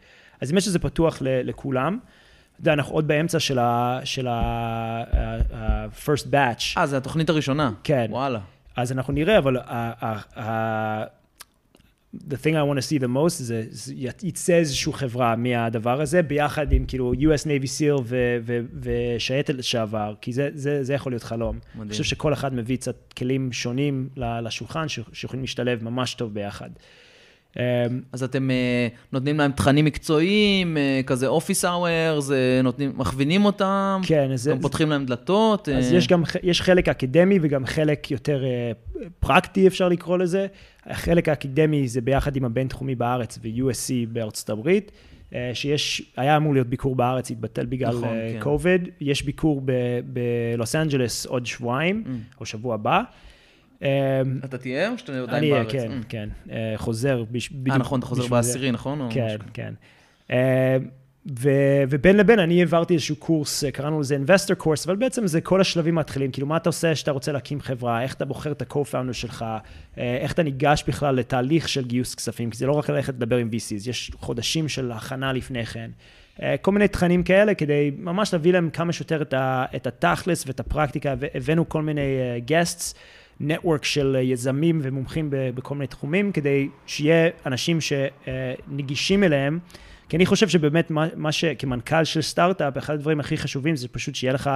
אז 0.41 0.51
אם 0.51 0.57
יש 0.57 0.65
שזה 0.65 0.79
פתוח 0.79 1.21
ל, 1.21 1.27
לכולם, 1.49 1.99
אתה 2.51 2.61
יודע, 2.61 2.73
אנחנו 2.73 2.95
עוד 2.95 3.07
באמצע 3.07 3.39
של 3.39 4.27
ה-first 4.27 6.25
batch. 6.31 6.77
אה, 6.77 6.85
זו 6.85 6.97
התוכנית 6.97 7.29
הראשונה. 7.29 7.71
כן. 7.83 8.07
וואלה. 8.09 8.39
אז 8.75 8.91
אנחנו 8.91 9.13
נראה, 9.13 9.37
אבל 9.37 9.57
the 12.29 12.37
thing 12.43 12.55
I 12.55 12.63
want 12.63 12.77
to 12.77 12.87
see 12.89 12.99
the 12.99 13.07
most 13.07 13.43
זה, 13.43 13.63
זה 13.69 13.93
יצא 14.23 14.53
איזושהי 14.53 14.93
חברה 14.93 15.35
מהדבר 15.35 16.01
הזה, 16.01 16.21
ביחד 16.21 16.71
עם 16.71 16.85
כאילו 16.85 17.13
US 17.13 17.43
Navy 17.45 17.65
SEAL 17.65 18.13
ושייטת 18.81 19.53
לשעבר, 19.53 20.13
כי 20.21 20.33
זה, 20.33 20.49
זה, 20.53 20.83
זה 20.83 20.93
יכול 20.93 21.11
להיות 21.11 21.23
חלום. 21.23 21.59
מדהים. 21.69 21.81
אני 21.81 21.91
חושב 21.91 22.03
שכל 22.03 22.33
אחד 22.33 22.53
מביא 22.53 22.77
קצת 22.77 23.13
כלים 23.17 23.51
שונים 23.51 24.09
לשולחן, 24.17 24.85
שיכולים 25.13 25.41
להשתלב 25.41 25.83
ממש 25.83 26.13
טוב 26.13 26.33
ביחד. 26.33 26.69
אמ, 27.57 27.63
אז 28.11 28.23
אתם 28.23 28.51
אה, 28.51 28.87
נותנים 29.11 29.37
להם 29.37 29.51
תכנים 29.51 29.85
מקצועיים, 29.85 30.77
אה, 30.77 31.01
כזה 31.05 31.27
office 31.27 31.65
hours, 31.65 32.29
נותנים, 32.63 32.91
מכווינים 32.95 33.45
אותם, 33.45 34.01
כן, 34.05 34.31
אז 34.31 34.47
גם 34.47 34.59
פותחים 34.59 34.89
להם 34.89 35.05
דלתות. 35.05 35.69
אז 35.69 35.91
אה, 35.91 35.97
יש 35.97 36.07
גם, 36.07 36.23
יש 36.43 36.61
חלק 36.61 36.89
אקדמי 36.89 37.39
וגם 37.41 37.65
חלק 37.65 38.11
יותר 38.11 38.43
אה, 38.45 38.71
פרקטי, 39.19 39.67
אפשר 39.67 39.89
לקרוא 39.89 40.17
לזה. 40.17 40.47
החלק 40.85 41.29
האקדמי 41.29 41.87
זה 41.87 42.01
ביחד 42.01 42.35
עם 42.35 42.45
הבינתחומי 42.45 42.95
בארץ 42.95 43.39
ו-USC 43.43 44.09
בארצות 44.13 44.49
הברית, 44.49 44.91
אה, 45.35 45.51
שיש, 45.53 46.01
היה 46.17 46.37
אמור 46.37 46.53
להיות 46.53 46.67
ביקור 46.67 46.95
בארץ, 46.95 47.31
התבטל 47.31 47.65
בגלל 47.65 47.89
נכון, 47.89 48.03
אה, 48.03 48.29
כן. 48.33 48.39
קוביד. 48.39 48.89
יש 49.01 49.23
ביקור 49.23 49.61
בלוס 50.05 50.75
אנג'לס 50.75 51.25
עוד 51.25 51.45
שבועיים, 51.45 52.03
Mm. 52.05 52.39
או 52.39 52.45
שבוע 52.45 52.73
הבא. 52.73 53.01
אה, 53.83 54.21
אתה 54.45 54.57
תהיה 54.57 54.91
או 54.91 54.97
שאתה 54.97 55.11
עדיין 55.11 55.29
אני 55.43 55.51
אהיה, 55.51 55.63
בארץ? 55.63 55.71
כן, 55.75 55.91
אה. 55.91 55.97
כן. 56.09 56.29
אה, 56.51 56.73
חוזר 56.77 57.23
בש- 57.31 57.49
בדיוק. 57.49 57.73
אה, 57.73 57.77
נכון, 57.77 57.99
אתה 57.99 58.07
חוזר. 58.07 58.27
בעשירי, 58.27 58.71
נכון? 58.71 59.07
כן? 59.11 59.37
כן. 59.53 59.73
אה, 60.31 60.77
ו- 61.39 61.49
ובין 61.89 62.17
לבין 62.17 62.39
אני 62.39 62.59
העברתי 62.59 62.93
איזשהו 62.93 63.15
קורס, 63.15 63.63
אה, 63.63 63.71
קראנו 63.71 63.99
לזה 63.99 64.17
Investor 64.25 64.63
Course, 64.63 64.83
אבל 64.85 64.95
בעצם 64.95 65.27
זה 65.27 65.41
כל 65.41 65.61
השלבים 65.61 65.97
המתחילים, 65.97 66.31
כאילו 66.31 66.47
מה 66.47 66.57
אתה 66.57 66.69
עושה 66.69 66.93
כשאתה 66.93 67.11
רוצה 67.11 67.31
להקים 67.31 67.61
חברה, 67.61 68.01
איך 68.03 68.13
אתה 68.13 68.25
בוחר 68.25 68.51
את 68.51 68.61
ה-co-founder 68.61 69.13
שלך, 69.13 69.45
אה, 69.97 70.17
איך 70.17 70.33
אתה 70.33 70.43
ניגש 70.43 70.83
בכלל 70.87 71.15
לתהליך 71.15 71.69
של 71.69 71.85
גיוס 71.85 72.15
כספים, 72.15 72.49
כי 72.49 72.57
זה 72.57 72.65
לא 72.67 72.71
רק 72.71 72.89
ללכת 72.89 73.13
לדבר 73.13 73.37
עם 73.37 73.49
VCs, 73.51 73.89
יש 73.89 74.11
חודשים 74.19 74.67
של 74.69 74.91
הכנה 74.91 75.33
לפני 75.33 75.65
כן. 75.65 75.91
אה, 76.41 76.55
כל 76.61 76.71
מיני 76.71 76.87
תכנים 76.87 77.23
כאלה 77.23 77.53
כדי 77.53 77.91
ממש 77.97 78.33
להביא 78.33 78.53
להם 78.53 78.69
כמה 78.69 78.93
שיותר 78.93 79.21
את, 79.21 79.33
ה- 79.33 79.65
את 79.75 79.87
התכלס 79.87 80.43
ואת 80.47 80.59
הפרקטיקה, 80.59 81.15
והבאנו 81.19 81.69
כל 81.69 81.81
מיני 81.81 82.01
אה, 82.01 82.61
guests. 82.63 82.93
נטוורק 83.39 83.85
של 83.85 84.15
אה, 84.15 84.21
יזמים 84.21 84.79
ומומחים 84.83 85.27
בכל 85.31 85.75
מיני 85.75 85.87
תחומים, 85.87 86.31
כדי 86.31 86.69
שיהיה 86.85 87.29
אנשים 87.45 87.79
שנגישים 87.81 89.23
אליהם. 89.23 89.59
כי 90.09 90.17
אני 90.17 90.25
חושב 90.25 90.47
שבאמת 90.47 90.91
מה, 90.91 91.07
מה 91.15 91.31
שכמנכ"ל 91.31 92.03
של 92.03 92.21
סטארט-אפ, 92.21 92.77
אחד 92.77 92.93
הדברים 92.93 93.19
הכי 93.19 93.37
חשובים 93.37 93.75
זה 93.75 93.87
פשוט 93.87 94.15
שיהיה 94.15 94.33
לך 94.33 94.49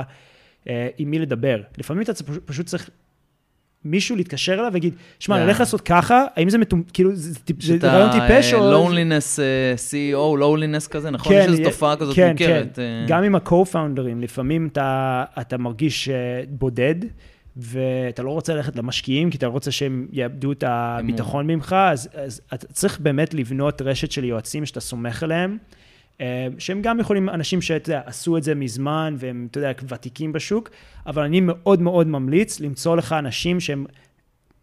אה, 0.70 0.88
עם 0.98 1.12
מי 1.12 1.20
לדבר. 1.20 1.62
לפעמים 1.78 2.04
אתה 2.04 2.14
פשוט, 2.46 2.66
צריך 2.66 2.90
מישהו 3.86 4.16
להתקשר 4.16 4.54
אליו 4.54 4.70
ויגיד, 4.74 4.96
שמע, 5.20 5.36
אני. 5.36 5.44
הולך 5.44 5.60
לעשות 5.60 5.82
ככה, 5.82 6.26
האם 6.36 6.50
זה 6.50 6.58
מטומ... 6.58 6.84
כאילו, 6.94 7.16
זה, 7.16 7.40
שאתה, 7.60 7.94
רעיון 7.94 8.12
טיפש 8.12 8.54
אה, 8.54 8.60
או... 8.60 8.72
לונלינס, 8.72 9.40
אה, 9.40 9.74
CEO, 9.78 10.38
לונלינס 10.38 10.88
כזה, 10.88 11.10
נכון? 11.10 11.34
יש 11.34 11.46
איזו 11.46 11.64
תופעה 11.64 11.96
כזאת 11.96 12.16
כן, 12.16 12.32
מוכרת. 12.32 12.76
כן. 12.76 12.82
אה, 12.82 13.06
גם 13.08 13.24
עם 13.24 13.36
ה-co-founders, 13.36 14.22
לפעמים 14.22 14.70
אתה, 14.72 15.58
מרגיש 15.60 16.10
אה, 16.10 16.44
בודד, 16.50 16.96
ואתה 17.58 18.24
לא 18.24 18.30
רוצה 18.30 18.56
ללכת 18.56 18.76
למשקיעים, 18.76 19.30
כי 19.30 19.38
אתה 19.38 19.48
רוצה 19.48 19.72
שהם 19.72 20.08
יאבדו 20.12 20.52
את 20.52 20.64
הביטחון 20.68 21.48
ממך, 21.48 21.76
אז, 21.80 22.10
אז 22.14 22.42
אתה 22.54 22.68
צריך 22.68 23.00
באמת 23.00 23.34
לבנות 23.34 23.82
רשת 23.82 24.12
של 24.12 24.24
יועצים 24.24 24.66
שאתה 24.66 24.80
סומך 24.80 25.24
עליהם, 25.24 25.58
אה, 26.22 26.48
שהם 26.58 26.82
גם 26.82 27.00
יכולים, 27.00 27.30
אנשים 27.30 27.62
שאתה 27.62 27.92
יודע, 27.92 28.02
עשו 28.06 28.38
את 28.38 28.44
זה 28.44 28.56
מזמן, 28.56 29.16
והם, 29.18 29.48
אתה 29.52 29.60
יודע, 29.60 29.72
ותיקים 29.88 30.34
בשוק, 30.34 30.70
אבל 31.06 31.24
אני 31.24 31.42
מאוד 31.42 31.82
מאוד 31.82 32.08
ממליץ 32.08 32.60
למצוא 32.60 32.96
לך 32.96 33.14
אנשים 33.14 33.60
שהם 33.60 33.86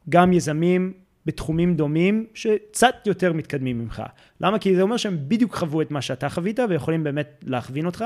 גם 0.09 0.32
יזמים 0.32 0.93
בתחומים 1.26 1.74
דומים, 1.74 2.26
שקצת 2.34 2.95
יותר 3.07 3.32
מתקדמים 3.32 3.78
ממך. 3.78 4.03
למה? 4.41 4.59
כי 4.59 4.76
זה 4.76 4.82
אומר 4.82 4.97
שהם 4.97 5.18
בדיוק 5.28 5.55
חוו 5.55 5.82
את 5.82 5.91
מה 5.91 6.03
שאתה 6.03 6.28
חווית, 6.28 6.61
ויכולים 6.68 7.05
באמת 7.05 7.45
להכווין 7.47 7.86
אותך. 7.86 8.05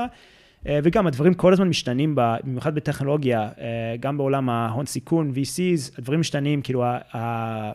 אה, 0.67 0.79
וגם 0.83 1.07
הדברים 1.07 1.33
כל 1.33 1.53
הזמן 1.53 1.67
משתנים, 1.67 2.15
במיוחד 2.17 2.75
בטכנולוגיה, 2.75 3.41
אה, 3.41 3.65
גם 3.99 4.17
בעולם 4.17 4.49
ההון 4.49 4.85
סיכון, 4.85 5.31
VCs, 5.35 5.91
הדברים 5.97 6.19
משתנים, 6.19 6.61
כאילו, 6.61 6.83
ה- 6.85 7.71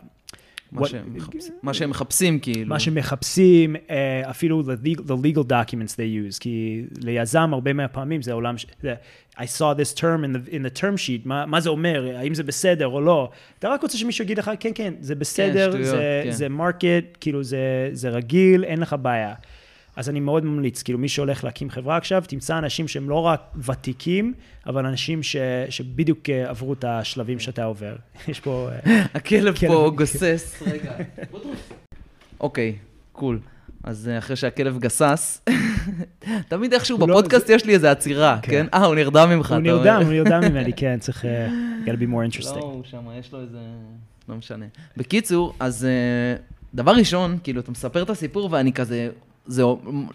מה 0.71 0.81
what- 0.81 0.87
שהם 0.87 1.03
מחפשים- 1.13 1.53
מה 1.63 1.73
שהם 1.73 1.89
מחפשים, 1.89 2.39
כאילו. 2.39 2.65
מה 2.69 2.79
שמחפשים, 2.79 3.75
אה, 3.89 4.29
אפילו 4.29 4.61
the 4.61 4.85
legal, 4.85 5.01
the 5.01 5.25
legal 5.25 5.43
documents 5.49 5.93
they 5.93 6.33
use, 6.33 6.39
כי 6.39 6.81
ליזם 7.03 7.49
הרבה 7.53 7.73
מהפעמים 7.73 8.21
זה 8.21 8.33
עולם, 8.33 8.55
זה, 8.81 8.93
I 9.37 9.41
saw 9.41 9.75
this 9.79 9.97
term 9.97 10.01
in 10.23 10.35
the, 10.35 10.49
in 10.49 10.75
the 10.75 10.79
term 10.79 10.95
sheet, 10.97 11.21
מה, 11.25 11.45
מה 11.45 11.59
זה 11.59 11.69
אומר, 11.69 12.11
האם 12.17 12.33
זה 12.33 12.43
בסדר 12.43 12.87
או 12.87 13.01
לא. 13.01 13.29
אתה 13.59 13.69
רק 13.69 13.81
רוצה 13.81 13.97
שמישהו 13.97 14.23
יגיד 14.23 14.37
לך, 14.39 14.51
כן, 14.59 14.71
כן, 14.75 14.93
זה 14.99 15.15
בסדר, 15.15 15.69
שטויות, 15.71 15.85
זה, 15.87 16.21
כן. 16.25 16.31
זה 16.31 16.47
market, 16.47 17.17
כאילו 17.19 17.43
זה, 17.43 17.89
זה 17.93 18.09
רגיל, 18.09 18.63
אין 18.63 18.79
לך 18.79 18.95
בעיה. 19.01 19.33
אז 19.99 20.09
אני 20.09 20.19
מאוד 20.19 20.45
ממליץ, 20.45 20.83
כאילו 20.83 20.99
מי 20.99 21.09
שהולך 21.09 21.43
להקים 21.43 21.69
חברה 21.69 21.97
עכשיו, 21.97 22.23
תמצא 22.27 22.57
אנשים 22.57 22.87
שהם 22.87 23.09
לא 23.09 23.21
רק 23.21 23.41
ותיקים, 23.65 24.33
אבל 24.67 24.85
אנשים 24.85 25.23
ש, 25.23 25.35
שבדיוק 25.69 26.29
אה, 26.29 26.49
עברו 26.49 26.73
את 26.73 26.83
השלבים 26.83 27.39
שאתה 27.39 27.63
עובר. 27.63 27.95
יש 28.27 28.39
פה... 28.39 28.69
אה, 28.85 29.05
הכלב 29.13 29.57
כלב. 29.57 29.69
פה 29.69 29.91
גוסס. 29.95 30.55
רגע. 30.71 30.91
אוקיי, 32.39 32.75
קול. 33.11 33.39
אז 33.83 34.09
אה, 34.09 34.17
אחרי 34.17 34.35
שהכלב 34.35 34.79
גסס, 34.79 35.41
תמיד 36.47 36.73
איכשהו 36.73 36.97
לא- 36.99 37.05
בפודקאסט 37.05 37.49
יש 37.49 37.65
לי 37.65 37.73
איזה 37.73 37.91
עצירה, 37.91 38.39
כן. 38.41 38.51
כן? 38.51 38.65
אה, 38.73 38.85
הוא 38.85 38.95
נרדם 38.95 39.29
ממך, 39.29 39.51
הוא 39.51 39.61
אתה 39.61 39.71
אומר. 39.71 39.83
נרדם, 39.83 40.01
הוא 40.05 40.13
נרדם 40.13 40.51
ממני, 40.51 40.73
כן, 40.73 40.99
צריך... 40.99 41.25
gotta 41.85 42.01
be 42.01 42.11
more 42.11 42.13
לא, 42.13 42.27
interesting. 42.27 42.61
הוא 42.61 42.83
שם, 42.83 43.07
יש 43.19 43.33
לו 43.33 43.41
איזה... 43.41 43.59
לא 44.29 44.35
משנה. 44.35 44.65
בקיצור, 44.97 45.53
אז 45.59 45.87
דבר 46.73 46.91
ראשון, 46.91 47.37
כאילו, 47.43 47.61
אתה 47.61 47.71
מספר 47.71 48.03
את 48.03 48.09
הסיפור 48.09 48.49
ואני 48.51 48.73
כזה... 48.73 49.09
זה 49.49 49.63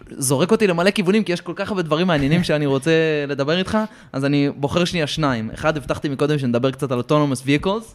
זורק 0.09 0.51
אותי 0.51 0.67
למלא 0.67 0.91
כיוונים, 0.91 1.23
כי 1.23 1.33
יש 1.33 1.41
כל 1.41 1.53
כך 1.55 1.69
הרבה 1.69 1.81
דברים 1.81 2.07
מעניינים 2.07 2.43
שאני 2.47 2.65
רוצה 2.65 2.91
לדבר 3.27 3.57
איתך, 3.57 3.77
אז 4.13 4.25
אני 4.25 4.49
בוחר 4.55 4.85
שנייה 4.85 5.07
שניים. 5.07 5.49
אחד, 5.53 5.77
הבטחתי 5.77 6.09
מקודם 6.09 6.39
שנדבר 6.39 6.71
קצת 6.71 6.91
על 6.91 6.99
Autonomous 6.99 7.47
Vehicles, 7.47 7.93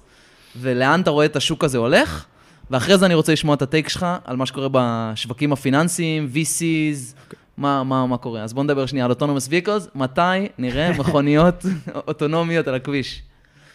ולאן 0.57 1.01
אתה 1.01 1.11
רואה 1.11 1.27
את 1.27 1.37
השוק 1.37 1.65
הזה 1.65 1.79
הולך, 1.79 2.25
ואחרי 2.71 2.99
זה 2.99 3.07
אני 3.07 3.15
רוצה 3.15 3.33
לשמוע 3.33 3.55
את 3.55 3.63
הטייק 3.63 3.89
שלך 3.89 4.07
על 4.25 4.37
מה 4.37 4.47
שקורה 4.47 4.69
בשווקים 4.73 5.53
הפיננסיים, 5.53 6.31
VCs, 6.35 7.33
מה, 7.57 7.85
מה, 7.85 8.07
מה 8.07 8.17
קורה. 8.17 8.43
אז 8.43 8.53
בוא 8.53 8.65
נדבר 8.65 8.87
שנייה 8.87 9.05
על 9.05 9.11
Autonomous 9.13 9.49
Vehicles, 9.51 9.89
מתי 9.95 10.49
נראה 10.59 10.93
מכוניות 10.99 11.65
אוטונומיות 12.09 12.69
על 12.69 12.75
הכביש? 12.75 13.23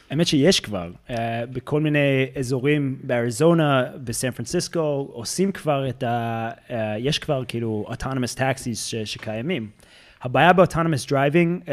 האמת 0.10 0.28
שיש 0.28 0.60
כבר, 0.60 0.92
uh, 1.08 1.12
בכל 1.52 1.82
מיני 1.82 2.26
אזורים 2.40 3.00
באריזונה, 3.04 3.84
בסן 4.04 4.32
פרנסיסקו, 4.32 5.10
עושים 5.14 5.52
כבר 5.52 5.90
את 5.90 6.04
ה... 6.04 6.50
Uh, 6.68 6.72
יש 7.00 7.20
כבר 7.20 7.44
כאילו 7.48 7.86
autonomous 7.90 8.38
taxis 8.38 8.76
ש, 8.76 8.96
שקיימים. 8.96 9.70
הבעיה 10.22 10.54
ב-autonomous 10.54 11.08
driving 11.10 11.66
um, 11.66 11.70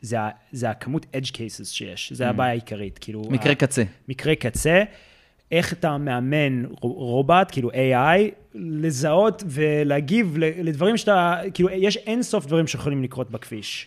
זה, 0.00 0.16
זה 0.52 0.70
הכמות 0.70 1.06
edge 1.16 1.30
cases 1.30 1.64
שיש, 1.64 2.12
זה 2.12 2.28
הבעיה 2.28 2.50
העיקרית. 2.50 2.98
כאילו, 2.98 3.22
מקרה 3.30 3.52
ה- 3.52 3.54
קצה. 3.54 3.82
מקרה 4.08 4.34
קצה, 4.34 4.82
איך 5.52 5.72
אתה 5.72 5.98
מאמן 5.98 6.64
רובוט, 6.80 7.50
כאילו 7.52 7.70
AI, 7.70 8.18
לזהות 8.54 9.42
ולהגיב 9.46 10.34
לדברים 10.38 10.96
שאתה, 10.96 11.40
כאילו, 11.54 11.70
יש 11.70 11.96
אין 11.96 12.22
סוף 12.22 12.46
דברים 12.46 12.66
שיכולים 12.66 13.02
לקרות 13.02 13.30
בכביש. 13.30 13.86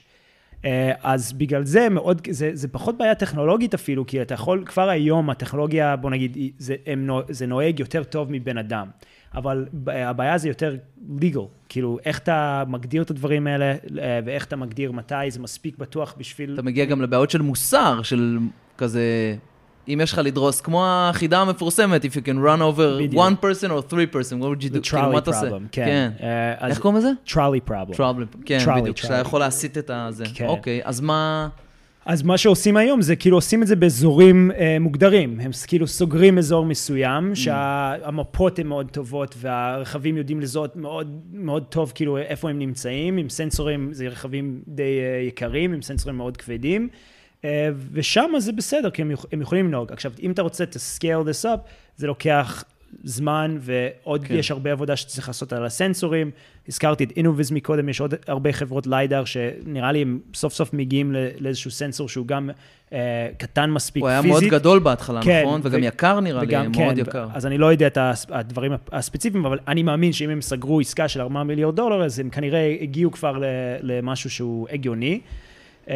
אה, 0.66 0.92
אז 1.04 1.34
בגלל 1.34 1.66
זה 1.66 1.90
מאוד, 1.90 2.22
זה, 2.30 2.50
זה 2.54 2.68
פחות 2.68 2.98
בעיה 2.98 3.16
טכנולוגית 3.16 3.74
אפילו, 3.74 4.06
כי 4.06 4.22
אתה 4.22 4.34
יכול, 4.34 4.64
כבר 4.66 4.90
היום 4.90 5.30
הטכנולוגיה, 5.30 5.96
בוא 5.96 6.10
נגיד, 6.10 6.38
זה, 6.58 6.76
הם, 6.86 7.10
זה 7.30 7.46
נוהג 7.46 7.80
יותר 7.80 8.04
טוב 8.04 8.28
מבן 8.32 8.58
אדם. 8.58 8.88
אבל 9.36 9.66
הבעיה 9.88 10.38
זה 10.38 10.48
יותר 10.48 10.76
legal, 11.20 11.48
כאילו 11.70 11.98
איך 12.06 12.20
אתה 12.20 12.64
מגדיר 12.68 13.02
את 13.02 13.12
הדברים 13.12 13.48
האלה 13.48 13.66
אה, 13.72 14.20
ואיך 14.26 14.46
אתה 14.46 14.56
מגדיר 14.56 14.92
מתי 14.92 15.32
זה 15.32 15.40
מספיק 15.40 15.78
בטוח 15.78 16.16
בשביל... 16.18 16.54
אתה 16.54 16.62
מגיע 16.62 16.86
גם 16.86 17.02
לבעיות 17.02 17.30
של 17.30 17.42
מוסר, 17.42 18.02
של 18.04 18.38
כזה, 18.78 19.36
אם 19.88 20.00
יש 20.04 20.14
לך 20.14 20.22
לדרוס, 20.24 20.62
כמו 20.62 20.86
החידה 20.88 21.42
המפורסמת, 21.42 22.06
if 22.06 22.08
you 22.08 22.22
can 22.22 22.38
run 22.46 22.62
over 22.62 23.00
בדיוק. 23.00 23.24
one 23.24 23.44
person 23.44 23.68
or 23.68 23.92
three 23.92 24.16
person, 24.16 24.42
what 24.42 24.48
would 24.50 24.64
you 24.64 24.76
do? 24.76 24.90
כאילו, 24.90 25.12
מה 25.12 25.18
אתה 25.18 25.30
עושה? 25.32 25.50
כן. 25.72 25.86
כן. 25.86 26.12
Uh, 26.62 26.66
איך 26.66 26.80
קוראים 26.80 26.98
לזה? 26.98 27.12
trolley 27.28 27.70
problem. 27.70 27.96
trolley, 27.96 28.38
כן, 28.46 28.60
בדיוק, 28.82 28.98
שאתה 28.98 29.14
יכול 29.14 29.40
להסיט 29.40 29.78
את 29.78 29.90
הזה. 29.94 30.26
כן. 30.34 30.48
אוקיי, 30.48 30.82
אז 30.84 31.02
מה... 31.02 31.48
אז 32.08 32.24
מה 32.24 32.38
שעושים 32.38 32.78
היום 32.78 33.02
זה 33.02 33.16
כאילו 33.16 33.38
עושים 33.38 33.62
את 33.62 33.68
זה 33.68 33.76
באזורים 33.76 34.52
אה, 34.52 34.78
מוגדרים. 34.80 35.40
הם 35.40 35.52
כאילו 35.68 35.88
סוגרים 35.88 36.38
אזור 36.38 36.66
מסוים, 36.66 37.32
mm. 37.32 37.36
שהמפות 37.36 38.60
הן 38.60 38.68
מאוד 38.68 38.92
טובות 38.92 39.36
והרכבים 39.38 40.18
יודעים 40.18 40.42
לזהות 40.42 40.76
מאוד, 40.76 41.22
מאוד 41.34 41.64
טוב 41.64 41.92
כאילו 41.96 42.18
איפה 42.18 42.50
הם 42.50 42.60
נמצאים, 42.60 43.18
עם 43.18 43.30
סנסורים, 43.30 43.90
זה 43.94 44.08
רכבים 44.08 44.62
די 44.68 45.00
אה, 45.00 45.28
יקרים, 45.28 45.74
עם 45.74 45.82
סנסורים 45.82 46.18
מאוד 46.18 46.38
כבדים. 46.38 46.90
אה, 47.46 47.70
ושם 47.92 48.32
זה 48.38 48.52
בסדר, 48.52 48.90
כי 48.90 49.02
הם, 49.02 49.12
הם 49.32 49.42
יכולים 49.42 49.68
לנהוג. 49.68 49.92
עכשיו, 49.92 50.12
אם 50.22 50.32
אתה 50.32 50.42
רוצה 50.42 50.64
to 50.64 50.98
scale 50.98 51.28
this 51.28 51.46
up, 51.46 51.70
זה 51.98 52.08
לוקח 52.08 52.64
זמן, 53.04 53.58
ועוד 53.60 54.24
כן. 54.24 54.36
יש 54.36 54.52
הרבה 54.52 54.72
עבודה 54.72 54.96
שצריך 54.96 55.28
לעשות 55.28 55.54
על 55.54 55.66
הסנסורים. 55.66 56.32
הזכרתי 56.68 57.04
את 57.04 57.12
אינוויז 57.18 57.52
מקודם, 57.52 57.90
יש 57.90 58.02
עוד 58.02 58.14
הרבה 58.28 58.54
חברות 58.54 58.88
ליידר 58.88 59.26
שנראה 59.26 59.92
לי 59.92 60.02
הם 60.02 60.20
סוף 60.34 60.54
סוף 60.54 60.74
מגיעים 60.74 61.16
לאיזשהו 61.40 61.72
סנסור 61.72 62.10
שהוא 62.10 62.28
גם 62.28 62.50
אה, 62.94 63.28
קטן 63.38 63.70
מספיק 63.70 64.04
פיזית. 64.04 64.26
הוא 64.26 64.38
היה 64.40 64.40
מאוד 64.40 64.44
גדול 64.44 64.80
בהתחלה, 64.80 65.22
כן, 65.24 65.44
נכון? 65.46 65.62
וגם 65.64 65.82
ו- 65.82 65.86
יקר 65.86 66.20
נראה 66.20 66.42
וגם, 66.44 66.66
לי, 66.66 66.74
כן, 66.74 66.86
מאוד 66.86 66.98
יקר. 66.98 67.28
אז 67.34 67.46
אני 67.46 67.58
לא 67.58 67.72
יודע 67.72 67.88
את 67.88 67.98
הדברים 68.30 68.72
הספציפיים, 68.92 69.46
אבל 69.46 69.60
אני 69.68 69.84
מאמין 69.84 70.14
שאם 70.14 70.30
הם 70.30 70.42
סגרו 70.42 70.80
עסקה 70.80 71.08
של 71.08 71.22
4 71.22 71.44
מיליארד 71.44 71.76
דולר, 71.76 72.06
אז 72.06 72.20
הם 72.20 72.30
כנראה 72.30 72.76
הגיעו 72.82 73.12
כבר 73.12 73.42
למשהו 73.82 74.30
שהוא 74.30 74.68
הגיוני. 74.72 75.20
אמ, 75.88 75.94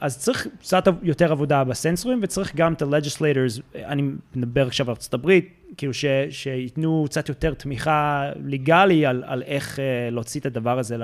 אז 0.00 0.18
צריך 0.18 0.48
קצת 0.60 0.84
יותר 1.02 1.32
עבודה 1.32 1.64
בסנסורים, 1.64 2.20
וצריך 2.22 2.56
גם 2.56 2.72
את 2.72 2.82
ה-legislators, 2.82 3.78
אני 3.84 4.02
מדבר 4.34 4.66
עכשיו 4.66 4.86
על 4.86 4.90
ארצות 4.90 5.14
הברית, 5.14 5.48
כאילו 5.76 5.94
ש, 5.94 6.04
שייתנו 6.30 7.04
קצת 7.08 7.28
יותר 7.28 7.54
תמיכה 7.54 8.30
לגאלי 8.44 9.06
על, 9.06 9.24
על 9.26 9.42
איך 9.42 9.76
uh, 9.78 9.80
להוציא 10.14 10.40
את 10.40 10.46
הדבר 10.46 10.78
הזה 10.78 10.96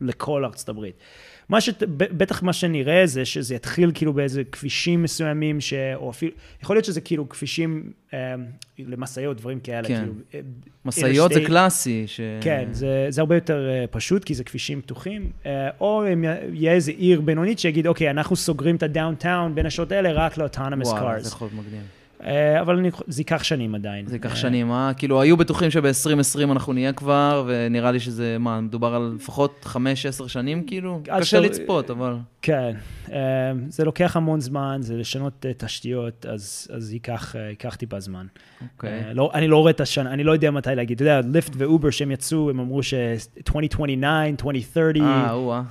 לכל 0.00 0.44
ארצות 0.44 0.68
הברית. 0.68 0.94
מה 1.48 1.60
ש... 1.60 1.68
בטח 1.96 2.42
מה 2.42 2.52
שנראה 2.52 3.06
זה 3.06 3.24
שזה 3.24 3.54
יתחיל 3.54 3.90
כאילו 3.94 4.12
באיזה 4.12 4.42
כבישים 4.52 5.02
מסוימים, 5.02 5.60
ש... 5.60 5.74
או 5.94 6.10
אפילו, 6.10 6.32
יכול 6.62 6.76
להיות 6.76 6.84
שזה 6.84 7.00
כאילו 7.00 7.28
כבישים 7.28 7.92
אה, 8.14 8.34
למשאיות, 8.78 9.36
דברים 9.36 9.60
כאלה. 9.60 9.88
כן. 9.88 9.98
כאילו, 9.98 10.12
אה, 10.34 10.40
משאיות 10.84 11.32
זה 11.32 11.40
קלאסי. 11.46 12.04
ש... 12.06 12.20
כן, 12.40 12.68
זה, 12.72 13.06
זה 13.08 13.20
הרבה 13.20 13.34
יותר 13.34 13.68
אה, 13.68 13.84
פשוט, 13.90 14.24
כי 14.24 14.34
זה 14.34 14.44
כבישים 14.44 14.82
פתוחים. 14.82 15.30
אה, 15.46 15.68
או 15.80 16.04
אם 16.12 16.24
יהיה 16.52 16.72
איזה 16.72 16.92
עיר 16.92 17.20
בינונית 17.20 17.58
שיגיד, 17.58 17.86
אוקיי, 17.86 18.10
אנחנו 18.10 18.36
סוגרים 18.36 18.76
את 18.76 18.82
ה 18.82 18.90
downtown 18.90 19.54
בין 19.54 19.66
השעות 19.66 19.92
האלה 19.92 20.12
רק 20.12 20.36
ל 20.38 20.42
autonomous 20.42 20.88
cars. 20.88 21.02
וואו, 21.02 21.20
זה 21.20 21.28
יכול 21.28 21.48
להיות 21.52 21.66
מגניב. 21.66 21.82
אה, 22.24 22.60
אבל 22.60 22.78
אני, 22.78 22.90
זה 23.06 23.20
ייקח 23.20 23.42
שנים 23.42 23.74
עדיין. 23.74 24.06
זה 24.06 24.16
ייקח 24.16 24.34
שנים, 24.34 24.72
אה? 24.72 24.92
כאילו, 24.96 25.20
היו 25.20 25.36
בטוחים 25.36 25.70
שב-2020 25.70 26.52
אנחנו 26.52 26.72
נהיה 26.72 26.92
כבר, 26.92 27.44
ונראה 27.46 27.92
לי 27.92 28.00
שזה, 28.00 28.36
מה, 28.40 28.60
מדובר 28.60 28.94
על 28.94 29.12
לפחות 29.16 29.66
5-10 30.24 30.28
שנים, 30.28 30.64
כאילו? 30.66 31.00
קשה 31.04 31.40
לצפות, 31.40 31.90
אבל... 31.90 32.16
כן, 32.42 32.72
אה, 33.12 33.18
זה 33.68 33.84
לוקח 33.84 34.16
המון 34.16 34.40
זמן, 34.40 34.78
זה 34.80 34.96
לשנות 34.96 35.46
אה, 35.46 35.52
תשתיות, 35.56 36.26
אז, 36.26 36.68
אז 36.72 36.92
ייקח, 36.92 37.36
אה, 37.36 37.40
ייקח 37.40 37.76
טיפה 37.76 38.00
זמן. 38.00 38.26
אוקיי. 38.74 39.14
לא, 39.14 39.30
אני 39.34 39.48
לא 39.48 39.56
רואה 39.56 39.70
את 39.70 39.80
השנה, 39.80 40.12
אני 40.12 40.24
לא 40.24 40.32
יודע 40.32 40.50
מתי 40.50 40.70
להגיד. 40.74 41.02
אתה 41.02 41.10
יודע, 41.10 41.28
ליפט 41.32 41.52
ואובר 41.56 41.90
שהם 41.90 42.10
יצאו, 42.10 42.50
הם 42.50 42.60
אמרו 42.60 42.82
ש-2029, 42.82 43.82
2030, 44.38 45.04
אה, 45.04 45.32
או-אה. 45.32 45.62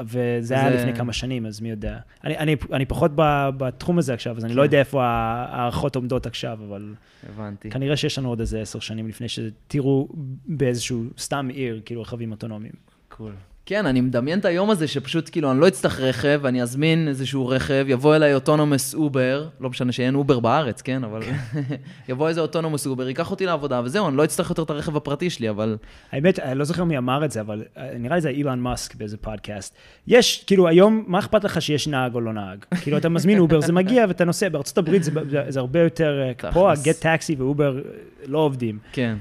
וזה 0.00 0.54
היה 0.54 0.70
לפני 0.70 0.94
כמה 0.94 1.12
שנים, 1.12 1.46
אז 1.46 1.60
מי 1.60 1.70
יודע. 1.70 1.98
אני, 2.24 2.38
אני, 2.38 2.56
אני 2.72 2.84
פחות 2.84 3.10
בתחום 3.56 3.98
הזה 3.98 4.14
עכשיו, 4.14 4.36
אז 4.36 4.44
אני 4.44 4.54
לא 4.54 4.60
כן. 4.62 4.66
יודע 4.66 4.78
איפה 4.78 5.02
ההערכות 5.48 5.96
עומדות 5.96 6.26
עכשיו, 6.26 6.58
אבל... 6.68 6.94
הבנתי. 7.28 7.70
כנראה 7.70 7.96
שיש 7.96 8.18
לנו 8.18 8.28
עוד 8.28 8.40
איזה 8.40 8.60
עשר 8.60 8.80
שנים 8.80 9.08
לפני 9.08 9.28
שתראו 9.28 10.08
באיזשהו 10.46 11.04
סתם 11.18 11.48
עיר, 11.48 11.80
כאילו 11.84 12.02
רכבים 12.02 12.32
אוטונומיים. 12.32 12.72
Cool. 13.08 13.32
Cool. 13.32 13.57
כן, 13.68 13.86
אני 13.86 14.00
מדמיין 14.00 14.38
את 14.38 14.44
היום 14.44 14.70
הזה 14.70 14.88
שפשוט 14.88 15.28
כאילו 15.32 15.50
אני 15.50 15.60
לא 15.60 15.68
אצטרך 15.68 16.00
רכב, 16.00 16.40
אני 16.44 16.62
אזמין 16.62 17.08
איזשהו 17.08 17.48
רכב, 17.48 17.84
יבוא 17.88 18.16
אליי 18.16 18.34
autonomous 18.34 18.94
Uber, 18.94 19.48
לא 19.60 19.70
משנה 19.70 19.92
שאין 19.92 20.14
Uber 20.14 20.40
בארץ, 20.40 20.82
כן, 20.82 21.04
אבל 21.04 21.20
יבוא 22.08 22.28
איזה 22.28 22.40
autonomous 22.40 22.86
Uber, 22.86 23.08
ייקח 23.08 23.30
אותי 23.30 23.46
לעבודה, 23.46 23.80
וזהו, 23.84 24.08
אני 24.08 24.16
לא 24.16 24.24
אצטרך 24.24 24.48
יותר 24.48 24.62
את 24.62 24.70
הרכב 24.70 24.96
הפרטי 24.96 25.30
שלי, 25.30 25.50
אבל... 25.50 25.76
האמת, 26.12 26.38
אני 26.38 26.58
לא 26.58 26.64
זוכר 26.64 26.84
מי 26.84 26.98
אמר 26.98 27.24
את 27.24 27.30
זה, 27.30 27.40
אבל 27.40 27.64
אה, 27.78 27.90
נראה 27.98 28.14
לי 28.14 28.20
זה 28.20 28.28
אילון 28.28 28.58
מאסק 28.58 28.94
באיזה 28.94 29.16
פודקאסט. 29.16 29.76
יש, 30.06 30.44
כאילו 30.46 30.68
היום, 30.68 31.04
מה 31.06 31.18
אכפת 31.18 31.44
לך 31.44 31.62
שיש 31.62 31.88
נהג 31.88 32.14
או 32.14 32.20
לא 32.20 32.32
נהג? 32.32 32.64
כאילו 32.82 32.96
אתה 32.96 33.08
מזמין 33.08 33.38
Uber, 33.38 33.60
זה 33.60 33.72
מגיע 33.72 34.04
ואתה 34.08 34.24
נוסע, 34.24 34.48
בארצות 34.48 34.78
הברית 34.78 35.04
זה, 35.04 35.10
זה 35.48 35.60
הרבה 35.60 35.80
יותר, 35.80 36.20
אה, 36.44 36.52
פה 36.52 36.72
ה 36.72 36.78
Gett 36.78 37.00
Taxi 37.00 37.34
ו 37.38 37.46
Uber 37.46 37.78
אה, 37.78 37.82
לא 38.26 38.38
עובדים. 38.38 38.78
כן. 38.92 39.16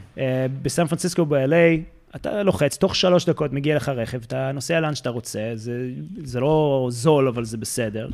בסן 0.61 0.87
פרנסיסקו, 0.87 1.25
ב-LA, 1.25 1.96
אתה 2.15 2.43
לוחץ, 2.43 2.77
תוך 2.77 2.95
שלוש 2.95 3.25
דקות 3.25 3.53
מגיע 3.53 3.75
לך 3.75 3.89
רכב, 3.89 4.23
אתה 4.23 4.51
נוסע 4.51 4.79
לאן 4.79 4.95
שאתה 4.95 5.09
רוצה, 5.09 5.51
זה, 5.55 5.89
זה 6.23 6.39
לא 6.39 6.87
זול, 6.91 7.27
אבל 7.27 7.45
זה 7.45 7.57
בסדר. 7.57 8.09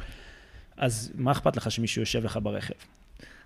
אז 0.78 1.12
מה 1.16 1.32
אכפת 1.32 1.58
לך 1.58 1.72
שמישהו 1.72 2.02
יושב 2.02 2.26
לך 2.26 2.40
ברכב? 2.44 2.74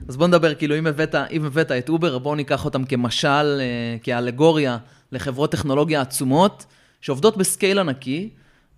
אז 0.07 0.17
בוא 0.17 0.27
נדבר, 0.27 0.55
כאילו, 0.55 0.77
אם 0.77 0.87
הבאת, 0.87 1.15
אם 1.31 1.45
הבאת 1.45 1.71
את 1.71 1.89
Uber, 1.89 2.17
בואו 2.17 2.35
ניקח 2.35 2.65
אותם 2.65 2.83
כמשל, 2.83 3.27
אה, 3.59 3.97
כאלגוריה 4.03 4.77
לחברות 5.11 5.51
טכנולוגיה 5.51 6.01
עצומות, 6.01 6.65
שעובדות 7.01 7.37
בסקייל 7.37 7.79
ענקי 7.79 8.29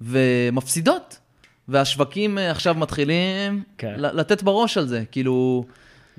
ומפסידות. 0.02 1.20
והשווקים 1.68 2.38
אה, 2.38 2.52
עכשיו 2.52 2.76
מתחילים 2.76 3.64
כן. 3.78 3.94
לתת 3.98 4.44
בראש 4.44 4.78
על 4.78 4.88
זה. 4.88 5.04
כאילו, 5.12 5.66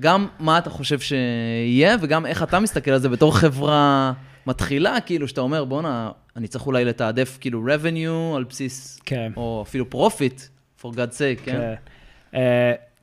גם 0.01 0.27
מה 0.39 0.59
אתה 0.59 0.71
חושב 0.71 1.01
שיהיה, 1.01 1.97
וגם 2.01 2.27
איך 2.27 2.43
אתה 2.43 2.61
מסתכל 2.61 2.91
על 2.91 2.99
זה 2.99 3.09
בתור 3.09 3.37
חברה... 3.39 4.13
מתחילה, 4.47 5.01
כאילו, 5.01 5.29
שאתה 5.29 5.41
אומר, 5.41 5.65
בואנה, 5.65 6.11
אני 6.37 6.49
צריך 6.49 6.67
אולי 6.67 6.85
לתעדף 6.85 7.39
כאילו 7.41 7.67
revenue 7.67 8.37
על 8.37 8.45
בסיס, 8.45 9.01
כן. 9.07 9.33
או 9.37 9.65
אפילו 9.67 9.85
profit, 9.93 10.41
for 10.83 10.87
God's 10.87 11.17
sake, 11.19 11.45
כן? 11.45 11.75
כן. 12.33 12.39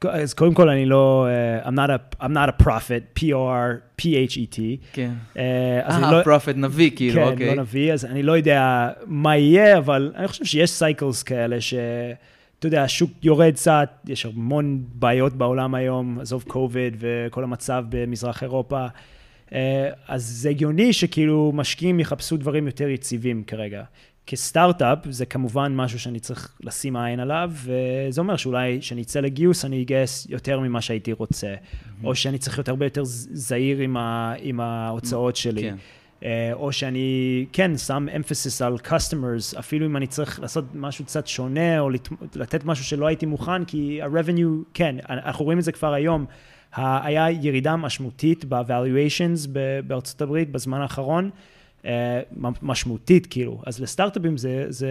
Uh, 0.03 0.07
אז 0.09 0.33
קודם 0.33 0.53
כל, 0.53 0.69
אני 0.69 0.85
לא, 0.85 1.27
uh, 1.63 1.67
I'm, 1.67 1.71
not 1.71 1.89
a, 1.89 2.23
I'm 2.23 2.33
not 2.33 2.49
a 2.59 2.63
prophet, 2.63 3.19
P-R, 3.19 4.01
P-H-E-T. 4.01 4.59
כן. 4.93 5.11
Uh, 5.33 5.37
אה, 5.37 6.11
לא, 6.11 6.21
prophet, 6.21 6.53
נביא, 6.55 6.91
כאילו, 6.95 7.21
כן, 7.21 7.31
אוקיי. 7.31 7.49
כן, 7.49 7.55
לא 7.55 7.61
נביא, 7.61 7.93
אז 7.93 8.05
אני 8.05 8.23
לא 8.23 8.37
יודע 8.37 8.89
מה 9.05 9.37
יהיה, 9.37 9.77
אבל 9.77 10.11
אני 10.15 10.27
חושב 10.27 10.45
שיש 10.45 10.69
cycles 10.69 11.23
כאלה 11.23 11.61
ש... 11.61 11.73
אתה 12.59 12.67
יודע, 12.67 12.83
השוק 12.83 13.11
יורד 13.23 13.53
קצת, 13.53 13.89
יש 14.05 14.25
המון 14.25 14.83
בעיות 14.93 15.33
בעולם 15.33 15.75
היום, 15.75 16.19
עזוב 16.19 16.43
קוביד 16.47 16.97
וכל 16.99 17.43
המצב 17.43 17.83
במזרח 17.89 18.43
אירופה. 18.43 18.79
אה, 18.79 18.87
אז 20.07 20.23
זה 20.23 20.49
הגיוני 20.49 20.93
שכאילו 20.93 21.51
משקיעים 21.55 21.99
יחפשו 21.99 22.37
דברים 22.37 22.65
יותר 22.65 22.89
יציבים 22.89 23.43
כרגע. 23.43 23.83
כסטארט-אפ 24.27 24.97
זה 25.09 25.25
כמובן 25.25 25.75
משהו 25.75 25.99
שאני 25.99 26.19
צריך 26.19 26.57
לשים 26.63 26.95
עין 26.95 27.19
עליו, 27.19 27.51
וזה 27.53 28.21
אומר 28.21 28.35
שאולי 28.35 28.77
כשאני 28.81 29.01
אצא 29.01 29.19
לגיוס 29.19 29.65
אני 29.65 29.81
אגייס 29.81 30.27
יותר 30.29 30.59
ממה 30.59 30.81
שהייתי 30.81 31.11
רוצה, 31.11 31.53
mm-hmm. 31.53 32.05
או 32.05 32.15
שאני 32.15 32.37
צריך 32.37 32.57
להיות 32.57 32.69
הרבה 32.69 32.85
יותר 32.85 33.01
זהיר 33.03 33.79
עם, 33.79 33.97
ה, 33.97 34.33
עם 34.39 34.59
ההוצאות. 34.59 35.35
שלי. 35.35 35.61
כן. 35.61 35.75
אה, 36.23 36.53
או 36.53 36.71
שאני 36.71 37.45
כן 37.53 37.77
שם 37.77 38.07
אמפסיס 38.15 38.61
על 38.61 38.75
customers, 38.75 39.59
אפילו 39.59 39.85
אם 39.85 39.97
אני 39.97 40.07
צריך 40.07 40.39
לעשות 40.39 40.65
משהו 40.75 41.05
קצת 41.05 41.27
שונה, 41.27 41.79
או 41.79 41.89
לתת 42.35 42.65
משהו 42.65 42.85
שלא 42.85 43.07
הייתי 43.07 43.25
מוכן, 43.25 43.65
כי 43.65 44.01
ה-revenue, 44.01 44.63
כן, 44.73 44.95
אנחנו 45.09 45.45
רואים 45.45 45.59
את 45.59 45.63
זה 45.63 45.71
כבר 45.71 45.93
היום. 45.93 46.25
היה 46.77 47.31
ירידה 47.31 47.75
משמעותית 47.75 48.45
ב-valuations 48.45 49.47
בארצות 49.87 50.21
הברית 50.21 50.51
בזמן 50.51 50.81
האחרון. 50.81 51.29
אה, 51.85 52.19
משמעותית, 52.61 53.25
כאילו. 53.25 53.61
אז 53.65 53.81
לסטארט-אפים 53.81 54.37
זה... 54.37 54.65
זה 54.69 54.87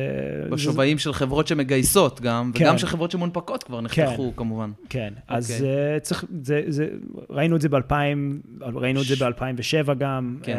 בשווים 0.51 0.99
זה... 0.99 1.03
של 1.03 1.13
חברות 1.13 1.47
שמגייסות 1.47 2.21
גם, 2.21 2.51
כן. 2.55 2.65
וגם 2.65 2.79
של 2.79 2.87
חברות 2.87 3.11
שמונפקות 3.11 3.63
כבר 3.63 3.81
נחתכו, 3.81 4.31
כן. 4.31 4.37
כמובן. 4.37 4.71
כן, 4.89 5.13
okay. 5.17 5.23
אז 5.29 5.65
uh, 5.65 6.01
צריך, 6.01 6.25
זה, 6.43 6.63
זה, 6.67 6.89
ראינו 7.31 7.57
את 7.57 7.61
זה 7.61 7.69
ב-2000, 7.69 7.93
ראינו. 8.61 9.01
את 9.01 9.07
זה 9.07 9.17
ב-2007 9.17 9.95
גם, 9.95 10.39
כן. 10.43 10.57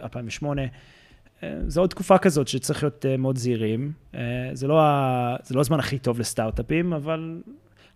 uh, 0.00 0.02
2008. 0.02 0.62
Uh, 0.62 1.44
זו 1.66 1.80
עוד 1.80 1.90
תקופה 1.90 2.18
כזאת 2.18 2.48
שצריך 2.48 2.82
להיות 2.82 3.04
uh, 3.04 3.20
מאוד 3.20 3.38
זהירים. 3.38 3.92
Uh, 4.12 4.16
זה, 4.52 4.66
לא 4.66 4.80
ה, 4.80 5.36
זה 5.42 5.54
לא 5.54 5.60
הזמן 5.60 5.78
הכי 5.78 5.98
טוב 5.98 6.20
לסטארט-אפים, 6.20 6.92
אבל 6.92 7.40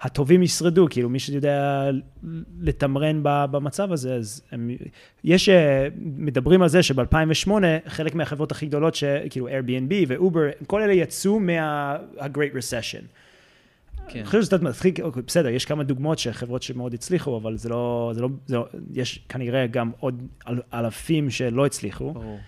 הטובים 0.05 0.43
ישרדו, 0.43 0.87
כאילו 0.91 1.09
מי 1.09 1.19
שיודע 1.19 1.91
לתמרן 2.61 3.21
במצב 3.23 3.93
הזה, 3.93 4.15
אז 4.15 4.43
הם, 4.53 4.71
יש, 5.25 5.49
אה, 5.49 5.89
מדברים 6.01 6.63
על 6.63 6.69
זה 6.69 6.83
שב-2008, 6.83 7.51
חלק 7.87 8.15
מהחברות 8.15 8.53
הכי 8.53 8.67
גדולות, 8.67 8.97
כאילו 9.31 9.49
Airbnb 9.49 9.93
ו-Uber, 10.09 10.65
כל 10.67 10.83
אלה 10.83 10.93
יצאו 10.93 11.41
מה-Great 11.41 12.57
Recession. 12.57 13.05
כן. 14.09 14.19
אני 14.19 14.27
חושב 14.27 14.43
שזה 14.43 14.59
מצחיק, 14.59 15.01
אוקיי, 15.01 15.23
בסדר, 15.27 15.49
יש 15.49 15.65
כמה 15.65 15.83
דוגמאות 15.83 16.19
של 16.19 16.33
חברות 16.33 16.63
שמאוד 16.63 16.95
הצליחו, 16.95 17.37
אבל 17.37 17.57
זה 17.57 17.69
לא, 17.69 18.13
זה 18.15 18.21
לא, 18.21 18.29
זה 18.47 18.57
לא, 18.57 18.67
יש 18.95 19.25
כנראה 19.29 19.67
גם 19.67 19.91
עוד 20.01 20.23
אלפים 20.75 21.31
שלא 21.31 21.67
הצליחו. 21.67 22.13
ברור. 22.13 22.39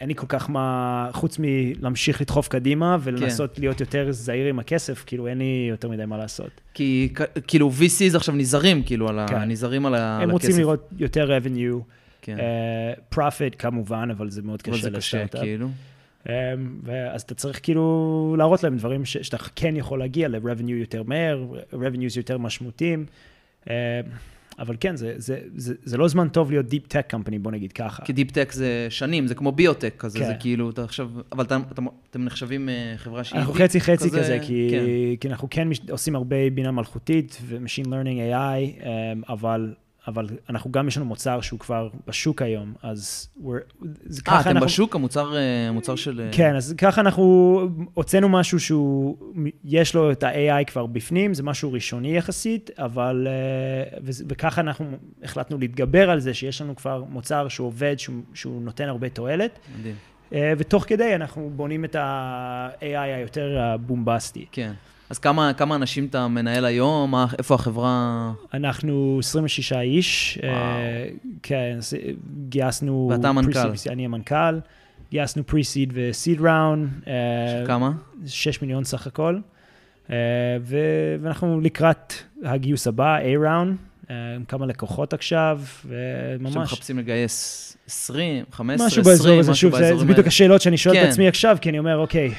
אמ, 0.00 0.02
אין 0.02 0.08
לי 0.08 0.14
כל 0.14 0.26
כך 0.28 0.50
מה, 0.50 1.08
חוץ 1.12 1.36
מלהמשיך 1.38 2.20
לדחוף 2.20 2.48
קדימה 2.48 2.96
ולנסות 3.00 3.54
כן. 3.54 3.62
להיות 3.62 3.80
יותר 3.80 4.06
זהיר 4.10 4.46
עם 4.46 4.58
הכסף, 4.58 5.04
כאילו 5.06 5.26
אין 5.26 5.38
לי 5.38 5.66
יותר 5.70 5.88
מדי 5.88 6.04
מה 6.06 6.18
לעשות. 6.18 6.60
כי 6.74 7.12
כאילו 7.46 7.70
VCs 7.80 8.16
עכשיו 8.16 8.34
נזהרים, 8.34 8.82
כאילו, 8.82 9.08
על 9.08 9.26
כן. 9.28 9.36
ה... 9.36 9.44
נזהרים 9.44 9.86
על, 9.86 9.94
ה... 9.94 10.18
הם 10.22 10.30
רוצים 10.30 10.56
לראות 10.58 10.88
יותר 10.98 11.38
revenue, 11.38 11.82
כן. 12.22 12.36
uh, 12.38 13.14
profit 13.14 13.56
כמובן, 13.58 14.08
אבל 14.10 14.30
זה 14.30 14.42
מאוד 14.42 14.62
קשה 14.62 14.90
לסטארט-אפ. 14.90 15.14
אבל 15.14 15.28
קשה, 15.28 15.42
כאילו. 15.42 15.68
Um, 16.26 16.30
אז 17.12 17.22
אתה 17.22 17.34
צריך 17.34 17.60
כאילו 17.62 18.34
להראות 18.38 18.62
להם 18.62 18.76
דברים 18.76 19.04
ש, 19.04 19.16
שאתה 19.16 19.36
כן 19.56 19.76
יכול 19.76 19.98
להגיע 19.98 20.28
ל-revenue 20.28 20.70
יותר 20.70 21.02
מהר, 21.02 21.46
revenues 21.72 22.16
יותר 22.16 22.38
משמעותיים. 22.38 23.06
Uh, 23.64 23.70
אבל 24.60 24.76
כן, 24.80 24.96
זה, 24.96 25.14
זה, 25.16 25.38
זה, 25.56 25.74
זה 25.84 25.96
לא 25.96 26.08
זמן 26.08 26.28
טוב 26.28 26.50
להיות 26.50 26.66
Deep 26.66 26.92
Tech 26.92 27.14
Company, 27.14 27.38
בוא 27.42 27.52
נגיד 27.52 27.72
ככה. 27.72 28.04
כי 28.04 28.12
Deep 28.12 28.30
Tech 28.30 28.52
זה 28.52 28.86
שנים, 28.90 29.26
זה 29.26 29.34
כמו 29.34 29.52
ביוטק 29.52 29.94
כזה, 29.98 30.18
כן. 30.18 30.26
זה 30.26 30.34
כאילו, 30.40 30.70
אתה 30.70 30.84
עכשיו, 30.84 31.10
אבל 31.32 31.44
אתם, 31.44 31.60
אתם, 31.72 31.86
אתם 32.10 32.24
נחשבים 32.24 32.68
אה, 32.68 32.94
חברה 32.96 33.24
שהיא... 33.24 33.38
אנחנו 33.38 33.54
חצי 33.54 33.80
חצי 33.80 34.08
כזה, 34.08 34.20
כזה 34.20 34.38
כי, 34.42 34.68
כן. 34.70 34.84
כי 35.20 35.28
אנחנו 35.28 35.48
כן 35.50 35.68
עושים 35.90 36.16
הרבה 36.16 36.36
בינה 36.54 36.70
מלכותית 36.70 37.38
ו-Machine 37.46 37.86
Learning 37.86 38.32
AI, 38.32 38.84
אה, 38.84 39.12
אבל 39.28 39.74
אבל 40.10 40.26
אנחנו 40.50 40.72
גם, 40.72 40.88
יש 40.88 40.96
לנו 40.96 41.06
מוצר 41.06 41.40
שהוא 41.40 41.58
כבר 41.60 41.88
בשוק 42.06 42.42
היום, 42.42 42.74
אז 42.82 43.28
זה 44.04 44.22
ככה 44.22 44.36
אנחנו... 44.36 44.50
אה, 44.50 44.56
אתם 44.56 44.66
בשוק? 44.66 44.94
המוצר, 44.94 45.36
אה, 45.36 45.68
המוצר 45.68 45.96
של... 45.96 46.20
אה, 46.20 46.28
כן, 46.32 46.56
אז 46.56 46.74
ככה 46.78 47.00
אנחנו 47.00 47.60
הוצאנו 47.94 48.28
משהו 48.28 48.60
שהוא, 48.60 49.16
יש 49.64 49.94
לו 49.94 50.12
את 50.12 50.22
ה-AI 50.22 50.64
כבר 50.66 50.86
בפנים, 50.86 51.34
זה 51.34 51.42
משהו 51.42 51.72
ראשוני 51.72 52.16
יחסית, 52.16 52.70
אבל... 52.78 53.28
וככה 54.02 54.60
אנחנו 54.60 54.86
החלטנו 55.22 55.58
להתגבר 55.58 56.10
על 56.10 56.20
זה, 56.20 56.34
שיש 56.34 56.60
לנו 56.60 56.76
כבר 56.76 57.04
מוצר 57.08 57.48
שהוא 57.48 57.66
עובד, 57.66 57.98
שהוא, 57.98 58.16
שהוא 58.34 58.62
נותן 58.62 58.88
הרבה 58.88 59.08
תועלת. 59.08 59.58
מדהים. 59.78 59.94
ותוך 60.58 60.84
כדי 60.86 61.14
אנחנו 61.14 61.50
בונים 61.56 61.84
את 61.84 61.94
ה-AI 61.94 62.98
היותר 62.98 63.76
בומבסטי. 63.80 64.46
כן. 64.52 64.72
אז 65.10 65.18
כמה, 65.18 65.52
כמה 65.52 65.76
אנשים 65.76 66.06
אתה 66.06 66.28
מנהל 66.28 66.64
היום? 66.64 67.10
מה, 67.10 67.26
איפה 67.38 67.54
החברה? 67.54 68.32
אנחנו 68.54 69.16
26 69.18 69.72
איש. 69.72 70.38
וואו. 70.42 70.54
Uh, 70.54 71.28
כן, 71.42 71.78
גייסנו... 72.48 73.08
ואתה 73.12 73.28
המנכ"ל. 73.28 73.90
אני 73.90 74.04
המנכ"ל. 74.04 74.58
גייסנו 75.10 75.42
pre-seed 75.50 75.90
ו-seed 75.92 76.40
round. 76.40 77.04
Uh, 77.04 77.08
כמה? 77.66 77.92
6 78.26 78.62
מיליון 78.62 78.84
סך 78.84 79.06
הכל. 79.06 79.38
Uh, 80.06 80.10
ו- 80.60 81.16
ואנחנו 81.22 81.60
לקראת 81.60 82.12
הגיוס 82.44 82.86
הבא, 82.86 83.18
A-round, 83.18 84.04
uh, 84.04 84.10
כמה 84.48 84.66
לקוחות 84.66 85.12
עכשיו, 85.12 85.60
וממש... 85.86 86.54
שמחפשים 86.54 86.98
לגייס 86.98 87.66
20, 87.86 88.44
15, 88.52 88.86
20, 88.86 88.86
משהו 88.86 89.02
באזור 89.02 89.38
הזה, 89.38 89.54
שוב, 89.54 89.76
זה, 89.76 89.96
זה 89.96 90.04
בדיוק 90.04 90.26
השאלות 90.26 90.60
שאני 90.60 90.76
שואל 90.76 90.94
כן. 90.94 91.04
את 91.04 91.08
עצמי 91.08 91.28
עכשיו, 91.28 91.56
כי 91.60 91.70
אני 91.70 91.78
אומר, 91.78 91.96
אוקיי. 91.96 92.34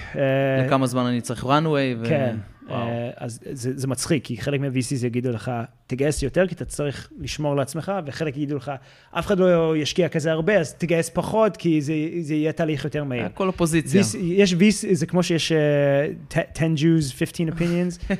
לכמה 0.65 0.87
זמן 0.87 1.05
אני 1.05 1.21
צריך 1.21 1.43
runway? 1.43 1.97
ו... 1.99 2.05
כן. 2.09 2.35
אה, 2.73 3.09
אז 3.15 3.39
זה, 3.51 3.71
זה 3.75 3.87
מצחיק, 3.87 4.25
כי 4.25 4.37
חלק 4.37 4.59
מה-VCs 4.59 5.05
יגידו 5.05 5.31
לך, 5.31 5.51
תגייס 5.87 6.23
יותר, 6.23 6.47
כי 6.47 6.55
אתה 6.55 6.65
צריך 6.65 7.09
לשמור 7.19 7.55
לעצמך, 7.55 7.91
וחלק 8.05 8.37
יגידו 8.37 8.55
לך, 8.55 8.71
אף 9.11 9.25
אחד 9.25 9.39
לא 9.39 9.77
ישקיע 9.77 10.09
כזה 10.09 10.31
הרבה, 10.31 10.59
אז 10.59 10.73
תגייס 10.73 11.09
פחות, 11.09 11.57
כי 11.57 11.81
זה, 11.81 11.93
זה 12.21 12.33
יהיה 12.33 12.51
תהליך 12.51 12.83
יותר 12.85 13.03
מהיר. 13.03 13.25
הכל 13.25 13.47
אופוזיציה. 13.47 14.01
VC, 14.01 14.17
יש 14.17 14.53
VC, 14.53 14.87
זה 14.91 15.05
כמו 15.05 15.23
שיש 15.23 15.51
uh, 15.51 16.39
10 16.55 16.65
Jews, 16.75 17.13
15 17.15 17.47
opinions, 17.47 18.13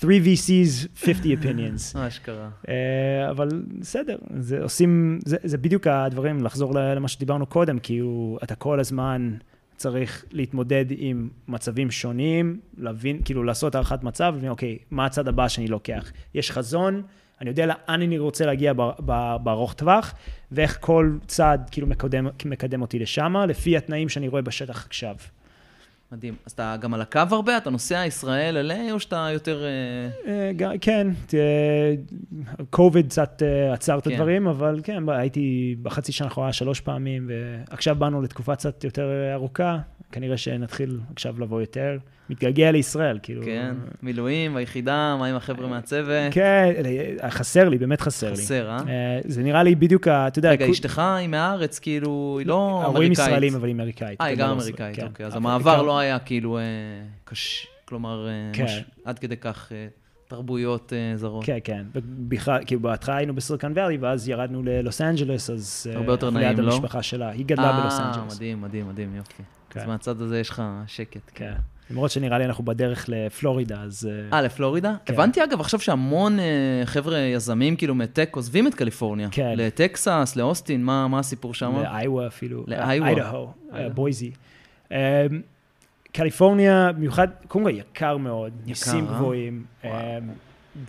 3 0.00 0.16
VCs, 0.24 0.88
50 0.96 1.38
opinions. 1.42 1.98
מה 1.98 2.10
שקרה. 2.10 2.48
Uh, 2.62 2.68
אבל 3.30 3.48
בסדר, 3.78 4.16
זה 4.38 4.62
עושים, 4.62 5.18
זה, 5.24 5.36
זה 5.44 5.58
בדיוק 5.58 5.86
הדברים, 5.86 6.44
לחזור 6.44 6.74
למה 6.74 7.08
שדיברנו 7.08 7.46
קודם, 7.46 7.78
כי 7.78 7.98
הוא, 7.98 8.38
אתה 8.42 8.54
כל 8.54 8.80
הזמן... 8.80 9.34
צריך 9.76 10.24
להתמודד 10.30 10.84
עם 10.88 11.28
מצבים 11.48 11.90
שונים, 11.90 12.60
להבין, 12.78 13.20
כאילו 13.24 13.42
לעשות 13.42 13.74
הערכת 13.74 14.02
מצב, 14.02 14.30
ולהבין, 14.32 14.50
אוקיי, 14.50 14.78
מה 14.90 15.06
הצד 15.06 15.28
הבא 15.28 15.48
שאני 15.48 15.68
לוקח? 15.68 16.12
יש 16.34 16.50
חזון, 16.50 17.02
אני 17.40 17.50
יודע 17.50 17.66
לאן 17.66 18.02
אני 18.02 18.18
רוצה 18.18 18.46
להגיע 18.46 18.72
בארוך 19.42 19.74
טווח, 19.74 20.14
ואיך 20.52 20.78
כל 20.80 21.16
צעד 21.26 21.68
כאילו 21.70 21.86
מקדם, 21.86 22.26
מקדם 22.44 22.82
אותי 22.82 22.98
לשם, 22.98 23.36
לפי 23.48 23.76
התנאים 23.76 24.08
שאני 24.08 24.28
רואה 24.28 24.42
בשטח 24.42 24.86
עכשיו. 24.86 25.16
מדהים. 26.14 26.34
אז 26.46 26.52
אתה 26.52 26.76
גם 26.80 26.94
על 26.94 27.00
הקו 27.00 27.20
הרבה? 27.30 27.56
אתה 27.56 27.70
נוסע 27.70 28.06
ישראל 28.06 28.70
LA, 28.70 28.92
או 28.92 29.00
שאתה 29.00 29.28
יותר... 29.32 29.64
אה, 29.64 30.50
אה, 30.66 30.78
כן, 30.80 31.06
קוביד 32.70 33.06
קצת 33.06 33.42
אה, 33.42 33.72
עצר 33.72 33.98
את 33.98 34.04
כן. 34.04 34.12
הדברים, 34.12 34.46
אבל 34.46 34.80
כן, 34.82 35.08
הייתי 35.08 35.76
בחצי 35.82 36.12
שנה 36.12 36.28
האחרונה 36.28 36.52
שלוש 36.52 36.80
פעמים, 36.80 37.30
ועכשיו 37.70 37.96
באנו 37.96 38.22
לתקופה 38.22 38.56
קצת 38.56 38.84
יותר 38.84 39.32
ארוכה, 39.32 39.78
כנראה 40.12 40.36
שנתחיל 40.36 41.00
עכשיו 41.12 41.40
לבוא 41.40 41.60
יותר. 41.60 41.98
מתגעגע 42.30 42.70
לישראל, 42.70 43.18
כאילו... 43.22 43.42
כן, 43.44 43.74
מילואים, 44.02 44.56
היחידה, 44.56 45.16
מה 45.18 45.26
עם 45.26 45.36
החבר'ה 45.36 45.68
מהצוות? 45.68 46.32
כן, 46.32 46.72
חסר 47.28 47.68
לי, 47.68 47.78
באמת 47.78 48.00
חסר 48.00 48.30
לי. 48.30 48.36
חסר, 48.36 48.70
אה? 48.70 49.18
זה 49.24 49.42
נראה 49.42 49.62
לי 49.62 49.74
בדיוק, 49.74 50.08
אתה 50.08 50.38
יודע... 50.38 50.50
רגע, 50.50 50.70
אשתך 50.70 50.98
היא 50.98 51.28
מהארץ, 51.28 51.78
כאילו, 51.78 52.36
היא 52.38 52.46
לא 52.46 52.68
אמריקאית. 52.68 52.84
ההורים 52.84 53.12
ישראלים, 53.12 53.54
אבל 53.54 53.66
היא 53.66 53.74
אמריקאית. 53.74 54.20
אה, 54.20 54.26
היא 54.26 54.36
גם 54.36 54.50
אמריקאית, 54.50 54.96
כן. 54.96 55.06
אוקיי. 55.06 55.26
אז 55.26 55.36
המעבר 55.36 55.82
לא 55.82 55.98
היה 55.98 56.18
כאילו 56.18 56.58
קשה, 57.24 57.66
כלומר, 57.84 58.28
כן. 58.52 58.66
עד 59.04 59.18
כדי 59.18 59.36
כך... 59.36 59.72
תרבויות 60.28 60.92
זרות. 61.16 61.44
כן, 61.44 61.58
כן. 61.64 61.86
בכלל, 62.28 62.60
כאילו 62.66 62.80
בהתחלה 62.80 63.16
היינו 63.16 63.34
בסיליקון 63.34 63.72
ואלי, 63.74 63.96
ואז 63.96 64.28
ירדנו 64.28 64.62
ללוס 64.62 65.00
אנג'לס, 65.00 65.50
אז... 65.50 65.86
הרבה 65.94 66.12
יותר 66.12 66.30
נעים, 66.30 66.56
לא? 66.56 66.62
ליד 66.62 66.72
המשפחה 66.72 67.02
שלה. 67.02 67.28
היא 67.28 67.46
גדלה 67.46 67.80
בלוס 67.80 68.00
אנג'לס. 68.00 68.16
אה, 68.16 68.36
מדהים, 68.36 68.60
מדהים, 68.60 68.88
מדהים, 68.88 69.16
יופי. 69.16 69.42
כן. 69.70 69.80
אז 69.80 69.86
מהצד 69.86 70.20
הזה 70.20 70.40
יש 70.40 70.50
לך 70.50 70.62
שקט. 70.86 71.30
כן. 71.34 71.52
למרות 71.90 72.10
שנראה 72.10 72.38
לי 72.38 72.44
אנחנו 72.44 72.64
בדרך 72.64 73.04
לפלורידה, 73.08 73.80
אז... 73.82 74.08
אה, 74.32 74.36
אה 74.36 74.42
לפלורידה? 74.42 74.94
כן. 75.04 75.14
הבנתי 75.14 75.44
אגב 75.44 75.60
עכשיו 75.60 75.80
שהמון 75.80 76.38
אה, 76.40 76.44
חבר'ה 76.84 77.18
יזמים 77.18 77.76
כאילו 77.76 77.94
מטק 77.94 78.30
עוזבים 78.32 78.66
את 78.66 78.74
קליפורניה. 78.74 79.28
כן. 79.30 79.52
לטקסס, 79.56 80.36
לאוסטין, 80.36 80.84
מה, 80.84 81.08
מה 81.08 81.18
הסיפור 81.18 81.54
שם? 81.54 81.82
לאיווה 81.82 82.26
אפילו. 82.26 82.64
לאיווה. 82.66 83.08
איידהו, 83.08 83.52
בויזי. 83.94 84.30
קליפורניה, 86.12 86.92
במיוחד, 86.92 87.28
קודם 87.48 87.64
כל 87.64 87.70
יקר 87.70 88.16
מאוד, 88.16 88.52
ניסים 88.66 89.06
אה? 89.06 89.14
גבוהים, 89.14 89.64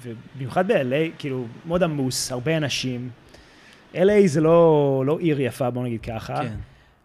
ובמיוחד 0.04 0.68
ב-LA, 0.68 1.20
כאילו, 1.20 1.46
מאוד 1.66 1.84
עמוס, 1.84 2.32
הרבה 2.32 2.58
אנשים. 2.58 3.10
LA 3.94 3.98
זה 4.26 4.42
לא, 4.42 5.04
לא 5.06 5.20
עיר 5.20 5.42
יפה, 5.42 5.70
בוא 5.70 5.84
נגיד 5.84 6.02
ככה. 6.02 6.36
כן. 6.36 6.56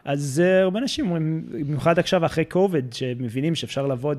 אז 0.05 0.43
uh, 0.45 0.63
הרבה 0.63 0.79
אנשים 0.79 1.07
אומרים, 1.07 1.47
במיוחד 1.51 1.99
עכשיו 1.99 2.27
אחרי 2.27 2.45
קוביד, 2.45 2.93
שמבינים 2.93 3.55
שאפשר 3.55 3.87
לעבוד 3.87 4.19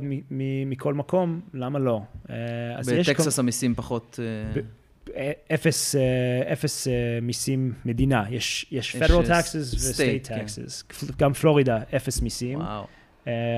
מכל 0.66 0.94
מקום, 0.94 1.40
למה 1.54 1.80
לא? 1.80 2.02
Uh, 2.26 2.30
בטקסס 3.00 3.36
כל... 3.36 3.42
המיסים 3.42 3.76
פחות... 3.76 4.20
Uh... 4.56 4.60
אפס, 5.54 5.96
אפס 6.52 6.88
מיסים 7.22 7.74
מדינה, 7.86 8.24
יש, 8.30 8.66
יש 8.72 8.96
federal 8.96 9.28
taxes 9.28 9.76
ו-state 9.76 10.28
כן. 10.28 10.46
taxes, 10.46 10.84
כן. 10.90 11.08
גם 11.20 11.34
פלורידה, 11.34 11.80
אפס 11.96 12.22
מיסים. 12.22 12.60
וואו. 12.60 12.86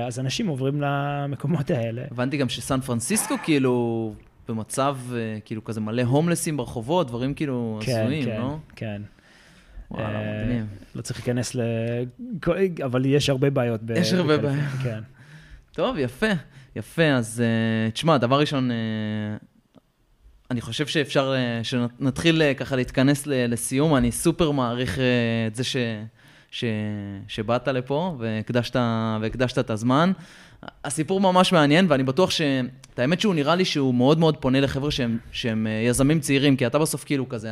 אז 0.06 0.18
אנשים 0.18 0.46
עוברים 0.46 0.80
למקומות 0.80 1.70
האלה. 1.70 2.02
הבנתי 2.10 2.36
גם 2.36 2.48
שסן 2.48 2.80
פרנסיסקו 2.80 3.34
כאילו 3.44 4.14
במצב 4.48 4.96
כאילו 5.44 5.64
כזה 5.64 5.80
מלא 5.80 6.02
הומלסים 6.02 6.56
ברחובות, 6.56 7.06
דברים 7.06 7.34
כאילו 7.34 7.78
כן, 7.82 8.00
הזויים, 8.00 8.24
כן, 8.24 8.40
לא? 8.40 8.56
כן, 8.76 9.02
וואלה, 9.90 10.44
מדהים. 10.44 10.66
לא 10.94 11.02
צריך 11.02 11.18
להיכנס 11.18 11.54
ל... 11.54 11.60
אבל 12.84 13.06
יש 13.06 13.28
הרבה 13.28 13.50
בעיות. 13.50 13.80
יש 13.96 14.12
הרבה 14.12 14.36
בעיות. 14.36 14.64
כן. 14.82 15.00
טוב, 15.72 15.98
יפה, 15.98 16.26
יפה. 16.76 17.04
אז 17.04 17.42
אה, 17.44 17.90
תשמע, 17.90 18.18
דבר 18.18 18.40
ראשון, 18.40 18.70
אה, 18.70 18.76
אני 20.50 20.60
חושב 20.60 20.86
שאפשר, 20.86 21.34
אה, 21.36 21.64
שנתחיל 21.64 22.42
ככה 22.56 22.76
להתכנס 22.76 23.26
לסיום. 23.26 23.96
אני 23.96 24.12
סופר 24.12 24.50
מעריך 24.50 24.98
את 25.46 25.54
זה 25.54 25.64
ש... 25.64 25.76
ש... 26.50 26.64
שבאת 27.28 27.68
לפה 27.68 28.16
והקדשת, 28.18 28.76
והקדשת 29.20 29.58
את 29.58 29.70
הזמן. 29.70 30.12
הסיפור 30.84 31.20
ממש 31.20 31.52
מעניין, 31.52 31.86
ואני 31.88 32.02
בטוח 32.02 32.30
ש... 32.30 32.40
את 32.94 32.98
האמת 32.98 33.20
שהוא 33.20 33.34
נראה 33.34 33.54
לי 33.54 33.64
שהוא 33.64 33.94
מאוד 33.94 34.18
מאוד 34.18 34.36
פונה 34.36 34.60
לחבר'ה 34.60 34.90
שהם, 34.90 35.18
שהם 35.32 35.66
יזמים 35.88 36.20
צעירים, 36.20 36.56
כי 36.56 36.66
אתה 36.66 36.78
בסוף 36.78 37.04
כאילו 37.04 37.28
כזה 37.28 37.50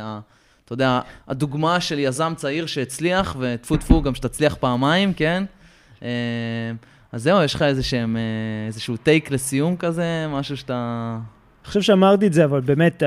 אתה 0.65 0.73
יודע, 0.73 0.99
הדוגמה 1.27 1.81
של 1.81 1.99
יזם 1.99 2.33
צעיר 2.35 2.65
שהצליח, 2.65 3.35
וטפו 3.39 3.77
טפו 3.77 4.01
גם 4.01 4.15
שתצליח 4.15 4.55
פעמיים, 4.55 5.13
כן? 5.13 5.43
אה, 6.03 6.09
אז 7.11 7.23
זהו, 7.23 7.43
יש 7.43 7.55
לך 7.55 7.61
איזשהם, 7.61 8.17
אה, 8.17 8.21
איזשהו 8.67 8.97
טייק 8.97 9.31
לסיום 9.31 9.77
כזה, 9.77 10.27
משהו 10.29 10.57
שאתה... 10.57 11.17
אני 11.63 11.67
חושב 11.67 11.81
שאמרתי 11.81 12.27
את 12.27 12.33
זה, 12.33 12.45
אבל 12.45 12.61
באמת, 12.61 13.03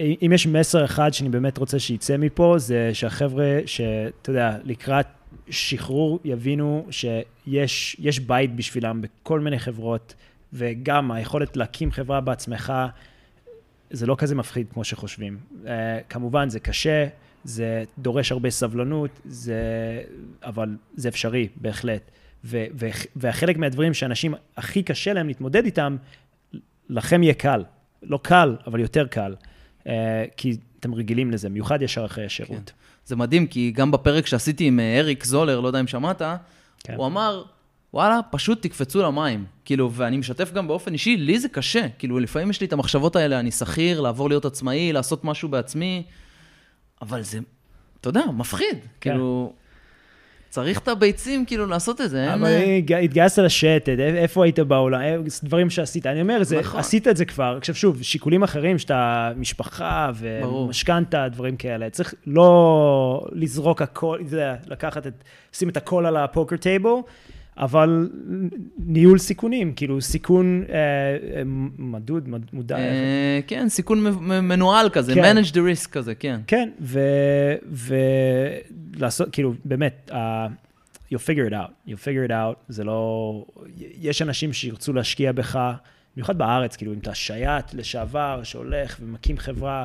אם 0.00 0.30
יש 0.34 0.46
מסר 0.46 0.84
אחד 0.84 1.12
שאני 1.12 1.28
באמת 1.28 1.58
רוצה 1.58 1.78
שיצא 1.78 2.16
מפה, 2.16 2.54
זה 2.58 2.90
שהחבר'ה, 2.92 3.58
שאתה 3.66 4.30
יודע, 4.30 4.56
לקראת 4.64 5.06
שחרור 5.50 6.20
יבינו 6.24 6.86
שיש 6.90 8.18
בית 8.26 8.56
בשבילם 8.56 9.02
בכל 9.02 9.40
מיני 9.40 9.58
חברות, 9.58 10.14
וגם 10.52 11.10
היכולת 11.12 11.56
להקים 11.56 11.92
חברה 11.92 12.20
בעצמך, 12.20 12.72
זה 13.94 14.06
לא 14.06 14.16
כזה 14.18 14.34
מפחיד 14.34 14.66
כמו 14.72 14.84
שחושבים. 14.84 15.38
Uh, 15.64 15.68
כמובן, 16.08 16.48
זה 16.48 16.60
קשה, 16.60 17.06
זה 17.44 17.84
דורש 17.98 18.32
הרבה 18.32 18.50
סבלנות, 18.50 19.10
זה, 19.24 19.54
אבל 20.42 20.76
זה 20.94 21.08
אפשרי, 21.08 21.48
בהחלט. 21.56 22.10
ו, 22.44 22.64
ו, 22.74 22.86
והחלק 23.16 23.56
מהדברים 23.56 23.94
שאנשים 23.94 24.34
הכי 24.56 24.82
קשה 24.82 25.12
להם 25.12 25.26
להתמודד 25.26 25.64
איתם, 25.64 25.96
לכם 26.88 27.22
יהיה 27.22 27.34
קל. 27.34 27.64
לא 28.02 28.18
קל, 28.22 28.56
אבל 28.66 28.80
יותר 28.80 29.06
קל. 29.06 29.34
Uh, 29.80 29.86
כי 30.36 30.56
אתם 30.80 30.94
רגילים 30.94 31.30
לזה, 31.30 31.48
מיוחד 31.48 31.82
ישר 31.82 32.04
אחרי 32.04 32.24
השירות. 32.24 32.70
כן. 32.70 32.74
זה 33.06 33.16
מדהים, 33.16 33.46
כי 33.46 33.70
גם 33.70 33.90
בפרק 33.90 34.26
שעשיתי 34.26 34.64
עם 34.64 34.80
אה, 34.80 34.98
אריק 34.98 35.24
זולר, 35.24 35.60
לא 35.60 35.66
יודע 35.66 35.80
אם 35.80 35.86
שמעת, 35.86 36.22
כן. 36.84 36.94
הוא 36.94 37.06
אמר, 37.06 37.44
וואלה, 37.94 38.20
פשוט 38.30 38.62
תקפצו 38.62 39.02
למים. 39.02 39.44
כאילו, 39.64 39.92
ואני 39.92 40.16
משתף 40.16 40.52
גם 40.52 40.66
באופן 40.66 40.92
אישי, 40.92 41.16
לי 41.16 41.38
זה 41.38 41.48
קשה. 41.48 41.86
כאילו, 41.98 42.18
לפעמים 42.18 42.50
יש 42.50 42.60
לי 42.60 42.66
את 42.66 42.72
המחשבות 42.72 43.16
האלה, 43.16 43.40
אני 43.40 43.50
שכיר, 43.50 44.00
לעבור 44.00 44.28
להיות 44.28 44.44
עצמאי, 44.44 44.92
לעשות 44.92 45.24
משהו 45.24 45.48
בעצמי, 45.48 46.02
אבל 47.02 47.22
זה, 47.22 47.38
אתה 48.00 48.08
יודע, 48.08 48.24
מפחיד. 48.36 48.78
כן. 49.00 49.10
כאילו, 49.10 49.52
צריך 50.48 50.78
את 50.78 50.88
הביצים, 50.88 51.44
כאילו, 51.44 51.66
לעשות 51.66 52.00
את 52.00 52.10
זה. 52.10 52.34
אבל 52.34 52.46
אין... 52.46 52.84
התגייסת 53.02 53.38
לשתת, 53.38 53.98
איפה 53.98 54.44
היית 54.44 54.58
בעולם, 54.58 55.00
אה, 55.00 55.16
דברים 55.42 55.70
שעשית. 55.70 56.06
אני 56.06 56.20
אומר, 56.20 56.42
זה, 56.42 56.60
נכון. 56.60 56.80
עשית 56.80 57.08
את 57.08 57.16
זה 57.16 57.24
כבר. 57.24 57.56
עכשיו, 57.58 57.74
שוב, 57.74 58.02
שיקולים 58.02 58.42
אחרים, 58.42 58.78
שאתה 58.78 59.32
משפחה 59.36 60.10
ומשכנתה, 60.14 61.28
דברים 61.28 61.56
כאלה. 61.56 61.90
צריך 61.90 62.14
לא 62.26 63.26
לזרוק 63.32 63.82
הכל, 63.82 64.18
אתה 64.26 64.34
יודע, 64.34 64.54
לקחת 64.66 65.06
את, 65.06 65.24
לשים 65.54 65.68
את 65.68 65.76
הכל 65.76 66.06
על 66.06 66.16
הפוקר 66.16 66.56
טייבל. 66.56 66.90
אבל 67.58 68.10
ניהול 68.78 69.18
סיכונים, 69.18 69.72
כאילו 69.74 70.00
סיכון 70.00 70.64
אה, 70.68 70.74
אה 71.36 71.42
מדוד, 71.78 72.28
מודע. 72.52 72.78
אה, 72.78 73.40
כן, 73.46 73.68
סיכון 73.68 74.04
מנוהל 74.42 74.88
כזה, 74.88 75.14
כן. 75.14 75.36
manage 75.36 75.50
the 75.50 75.56
risk 75.56 75.88
כזה, 75.90 76.14
כן. 76.14 76.40
כן, 76.46 76.70
ולעשות, 78.96 79.28
כאילו, 79.32 79.54
באמת, 79.64 80.10
uh, 80.10 80.14
you'll 81.12 81.26
figure 81.26 81.50
it 81.50 81.52
out, 81.52 81.88
you'll 81.88 82.04
figure 82.04 82.28
it 82.28 82.32
out, 82.32 82.56
זה 82.68 82.84
לא... 82.84 83.44
יש 83.76 84.22
אנשים 84.22 84.52
שירצו 84.52 84.92
להשקיע 84.92 85.32
בך, 85.32 85.72
במיוחד 86.14 86.38
בארץ, 86.38 86.76
כאילו, 86.76 86.92
אם 86.92 86.98
אתה 86.98 87.14
שייט 87.14 87.74
לשעבר, 87.74 88.40
שהולך 88.42 88.98
ומקים 89.00 89.38
חברה, 89.38 89.84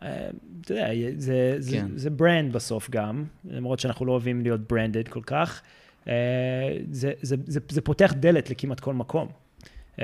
uh, 0.00 0.04
אתה 0.60 0.72
יודע, 0.72 0.88
זה, 1.16 1.56
כן. 1.70 1.88
זה, 1.88 1.98
זה 1.98 2.10
ברנד 2.10 2.52
בסוף 2.52 2.90
גם, 2.90 3.24
למרות 3.44 3.78
שאנחנו 3.78 4.06
לא 4.06 4.12
אוהבים 4.12 4.42
להיות 4.42 4.60
ברנדד 4.60 5.08
כל 5.08 5.22
כך. 5.26 5.62
אה, 6.08 6.12
זה, 6.90 7.12
זה, 7.22 7.36
זה, 7.46 7.60
זה 7.68 7.80
פותח 7.80 8.12
דלת 8.16 8.50
לכמעט 8.50 8.80
כל 8.80 8.94
מקום. 8.94 9.28
Uh, 9.94 10.00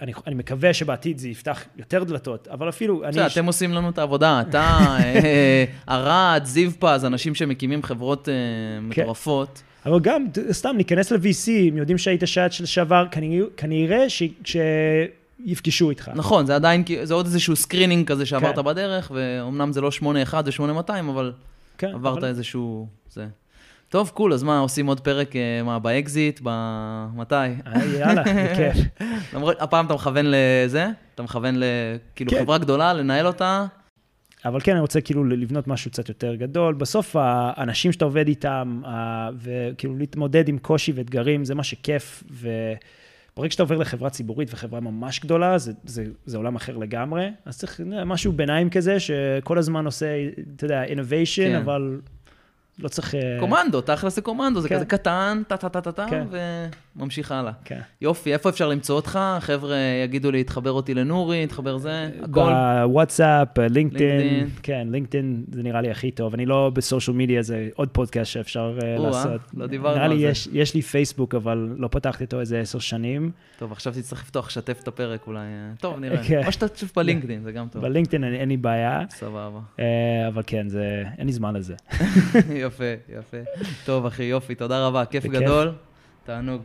אני, 0.00 0.12
אני 0.26 0.34
מקווה 0.34 0.74
שבעתיד 0.74 1.18
זה 1.18 1.28
יפתח 1.28 1.64
יותר 1.76 2.04
דלתות, 2.04 2.48
אבל 2.48 2.68
אפילו 2.68 3.04
אני... 3.04 3.12
בסדר, 3.12 3.26
אתם 3.26 3.46
עושים 3.46 3.72
לנו 3.72 3.88
את 3.88 3.98
העבודה. 3.98 4.40
אתה, 4.48 4.96
אה, 5.88 6.38
זיו 6.44 6.70
פז, 6.78 7.04
אנשים 7.04 7.34
שמקימים 7.34 7.82
חברות 7.82 8.28
uh, 8.28 8.30
מטורפות. 8.82 9.62
אבל 9.86 10.00
גם, 10.00 10.24
סתם, 10.50 10.74
ניכנס 10.76 11.12
ל-VC, 11.12 11.50
הם 11.68 11.76
יודעים 11.76 11.98
שהיית 11.98 12.22
שעת 12.24 12.52
של 12.52 12.66
שעבר, 12.66 13.06
כנראה, 13.10 13.46
כנראה 13.56 14.06
שיפגשו 14.44 15.90
איתך. 15.90 16.10
נכון, 16.14 16.46
זה 16.46 16.54
עדיין, 16.54 16.84
זה 17.02 17.14
עוד 17.14 17.26
איזשהו 17.26 17.56
screening 17.56 18.08
כזה 18.08 18.26
שעברת 18.26 18.56
כן. 18.56 18.64
בדרך, 18.64 19.12
ואומנם 19.14 19.72
זה 19.72 19.80
לא 19.80 19.90
8-1 20.02 20.02
ו-8200, 20.44 20.90
אבל 21.10 21.32
כן, 21.78 21.90
עברת 21.94 22.18
אבל... 22.18 22.28
איזשהו... 22.28 22.86
זה. 23.10 23.26
טוב, 23.88 24.10
cool, 24.14 24.32
אז 24.32 24.42
מה, 24.42 24.58
עושים 24.58 24.86
עוד 24.86 25.00
פרק, 25.00 25.36
אה, 25.36 25.62
מה, 25.62 25.78
באקזיט, 25.78 26.40
ב... 26.42 26.48
מתי? 27.14 27.34
אה, 27.34 27.84
יאללה, 27.98 28.22
בכיף. 28.52 28.84
למרות, 29.34 29.56
הפעם 29.60 29.86
אתה 29.86 29.94
מכוון 29.94 30.26
לזה? 30.28 30.88
אתה 31.14 31.22
מכוון 31.22 31.54
לכאילו 31.56 32.30
כן. 32.30 32.38
חברה 32.38 32.58
גדולה, 32.58 32.92
לנהל 32.92 33.26
אותה? 33.26 33.66
אבל 34.44 34.60
כן, 34.60 34.72
אני 34.72 34.80
רוצה 34.80 35.00
כאילו 35.00 35.24
לבנות 35.24 35.68
משהו 35.68 35.90
קצת 35.90 36.08
יותר 36.08 36.34
גדול. 36.34 36.74
בסוף, 36.74 37.16
האנשים 37.18 37.92
שאתה 37.92 38.04
עובד 38.04 38.28
איתם, 38.28 38.82
וכאילו 39.38 39.96
להתמודד 39.96 40.48
עם 40.48 40.58
קושי 40.58 40.92
ואתגרים, 40.92 41.44
זה 41.44 41.54
מה 41.54 41.62
שכיף. 41.62 42.24
וברגע 42.30 43.50
שאתה 43.50 43.62
עובר 43.62 43.76
לחברה 43.76 44.10
ציבורית 44.10 44.48
וחברה 44.52 44.80
ממש 44.80 45.20
גדולה, 45.20 45.58
זה, 45.58 45.72
זה, 45.84 46.04
זה 46.26 46.36
עולם 46.36 46.56
אחר 46.56 46.76
לגמרי. 46.76 47.30
אז 47.44 47.58
צריך 47.58 47.80
משהו 48.06 48.32
ביניים 48.32 48.70
כזה, 48.70 49.00
שכל 49.00 49.58
הזמן 49.58 49.84
עושה, 49.84 50.06
אתה 50.56 50.64
יודע, 50.64 50.84
innovation, 50.84 51.36
כן. 51.36 51.54
אבל 51.54 52.00
לא 52.78 52.88
צריך... 52.88 53.14
אה, 53.14 53.36
קומנדו, 53.40 53.80
תכל'ס 53.80 54.14
זה 54.14 54.22
קומנדו, 54.22 54.60
זה 54.60 54.68
כן. 54.68 54.74
כזה 54.74 54.84
קטן, 54.84 55.42
טה-טה-טה-טה, 55.48 56.06
כן. 56.10 56.26
וממשיך 56.96 57.32
הלאה. 57.32 57.52
כן. 57.64 57.80
יופי, 58.00 58.32
איפה 58.32 58.48
אפשר 58.48 58.68
למצוא 58.68 58.96
אותך? 58.96 59.18
חבר'ה 59.40 59.76
יגידו 60.04 60.30
לי, 60.30 60.44
תחבר 60.44 60.72
אותי 60.72 60.94
לנורי, 60.94 61.46
תחבר 61.46 61.78
זה, 61.78 62.10
הכל. 62.22 62.52
בוואטסאפ, 62.84 63.58
לינקדאין, 63.58 64.48
כן, 64.62 64.88
לינקדאין 64.90 65.44
זה 65.52 65.62
נראה 65.62 65.80
לי 65.80 65.90
הכי 65.90 66.10
טוב. 66.10 66.34
אני 66.34 66.46
לא 66.46 66.70
בסושיאל 66.74 67.16
מדיה, 67.16 67.42
זה 67.42 67.68
עוד 67.74 67.88
פודקאסט 67.88 68.32
שאפשר 68.32 68.78
אה, 68.82 68.98
לעשות. 68.98 69.40
לא 69.54 69.66
דיברנו 69.66 69.88
על 69.88 69.94
זה. 69.94 70.14
נראה 70.14 70.32
לי 70.52 70.60
יש 70.60 70.74
לי 70.74 70.82
פייסבוק, 70.82 71.34
אבל 71.34 71.74
לא 71.76 71.88
פתחתי 71.88 72.24
אותו 72.24 72.40
איזה 72.40 72.60
עשר 72.60 72.78
שנים. 72.78 73.30
טוב, 73.58 73.72
עכשיו 73.72 73.92
תצטרך 73.92 74.22
לפתוח, 74.22 74.46
לשתף 74.46 74.80
את 74.82 74.88
הפרק 74.88 75.26
אולי. 75.26 75.38
אה, 75.38 75.72
טוב, 75.80 75.98
נראה. 75.98 76.46
או 76.46 76.52
שתשתף 76.52 76.96
בלינקדאין, 76.96 77.42
זה 77.42 77.52
גם 77.52 77.68
טוב. 77.68 77.82
בלינקדאין 77.82 78.24
אין 78.24 78.48
לי 78.48 78.56
בעיה. 78.56 79.00
סבבה. 79.10 79.60
אבל 80.28 80.42
כן, 80.46 80.66
אין 81.18 81.26
לי 81.26 81.32
זמן 81.32 81.56
לזה. 81.56 81.74
יפה, 82.68 82.84
יפה. 83.18 83.36
טוב, 83.84 84.06
אחי, 84.06 84.22
יופי, 84.22 84.54
תודה 84.54 84.86
רבה, 84.86 85.04
כיף 85.04 85.26
גדול. 85.26 85.72
תענוג. 86.24 86.62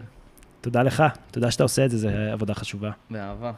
תודה 0.62 0.84
לך, 0.84 1.04
תודה 1.32 1.52
שאתה 1.52 1.64
עושה 1.64 1.86
את 1.86 1.92
זה, 1.92 1.98
זו 1.98 2.10
עבודה 2.10 2.54
חשובה. 2.54 2.92
באהבה. 3.10 3.52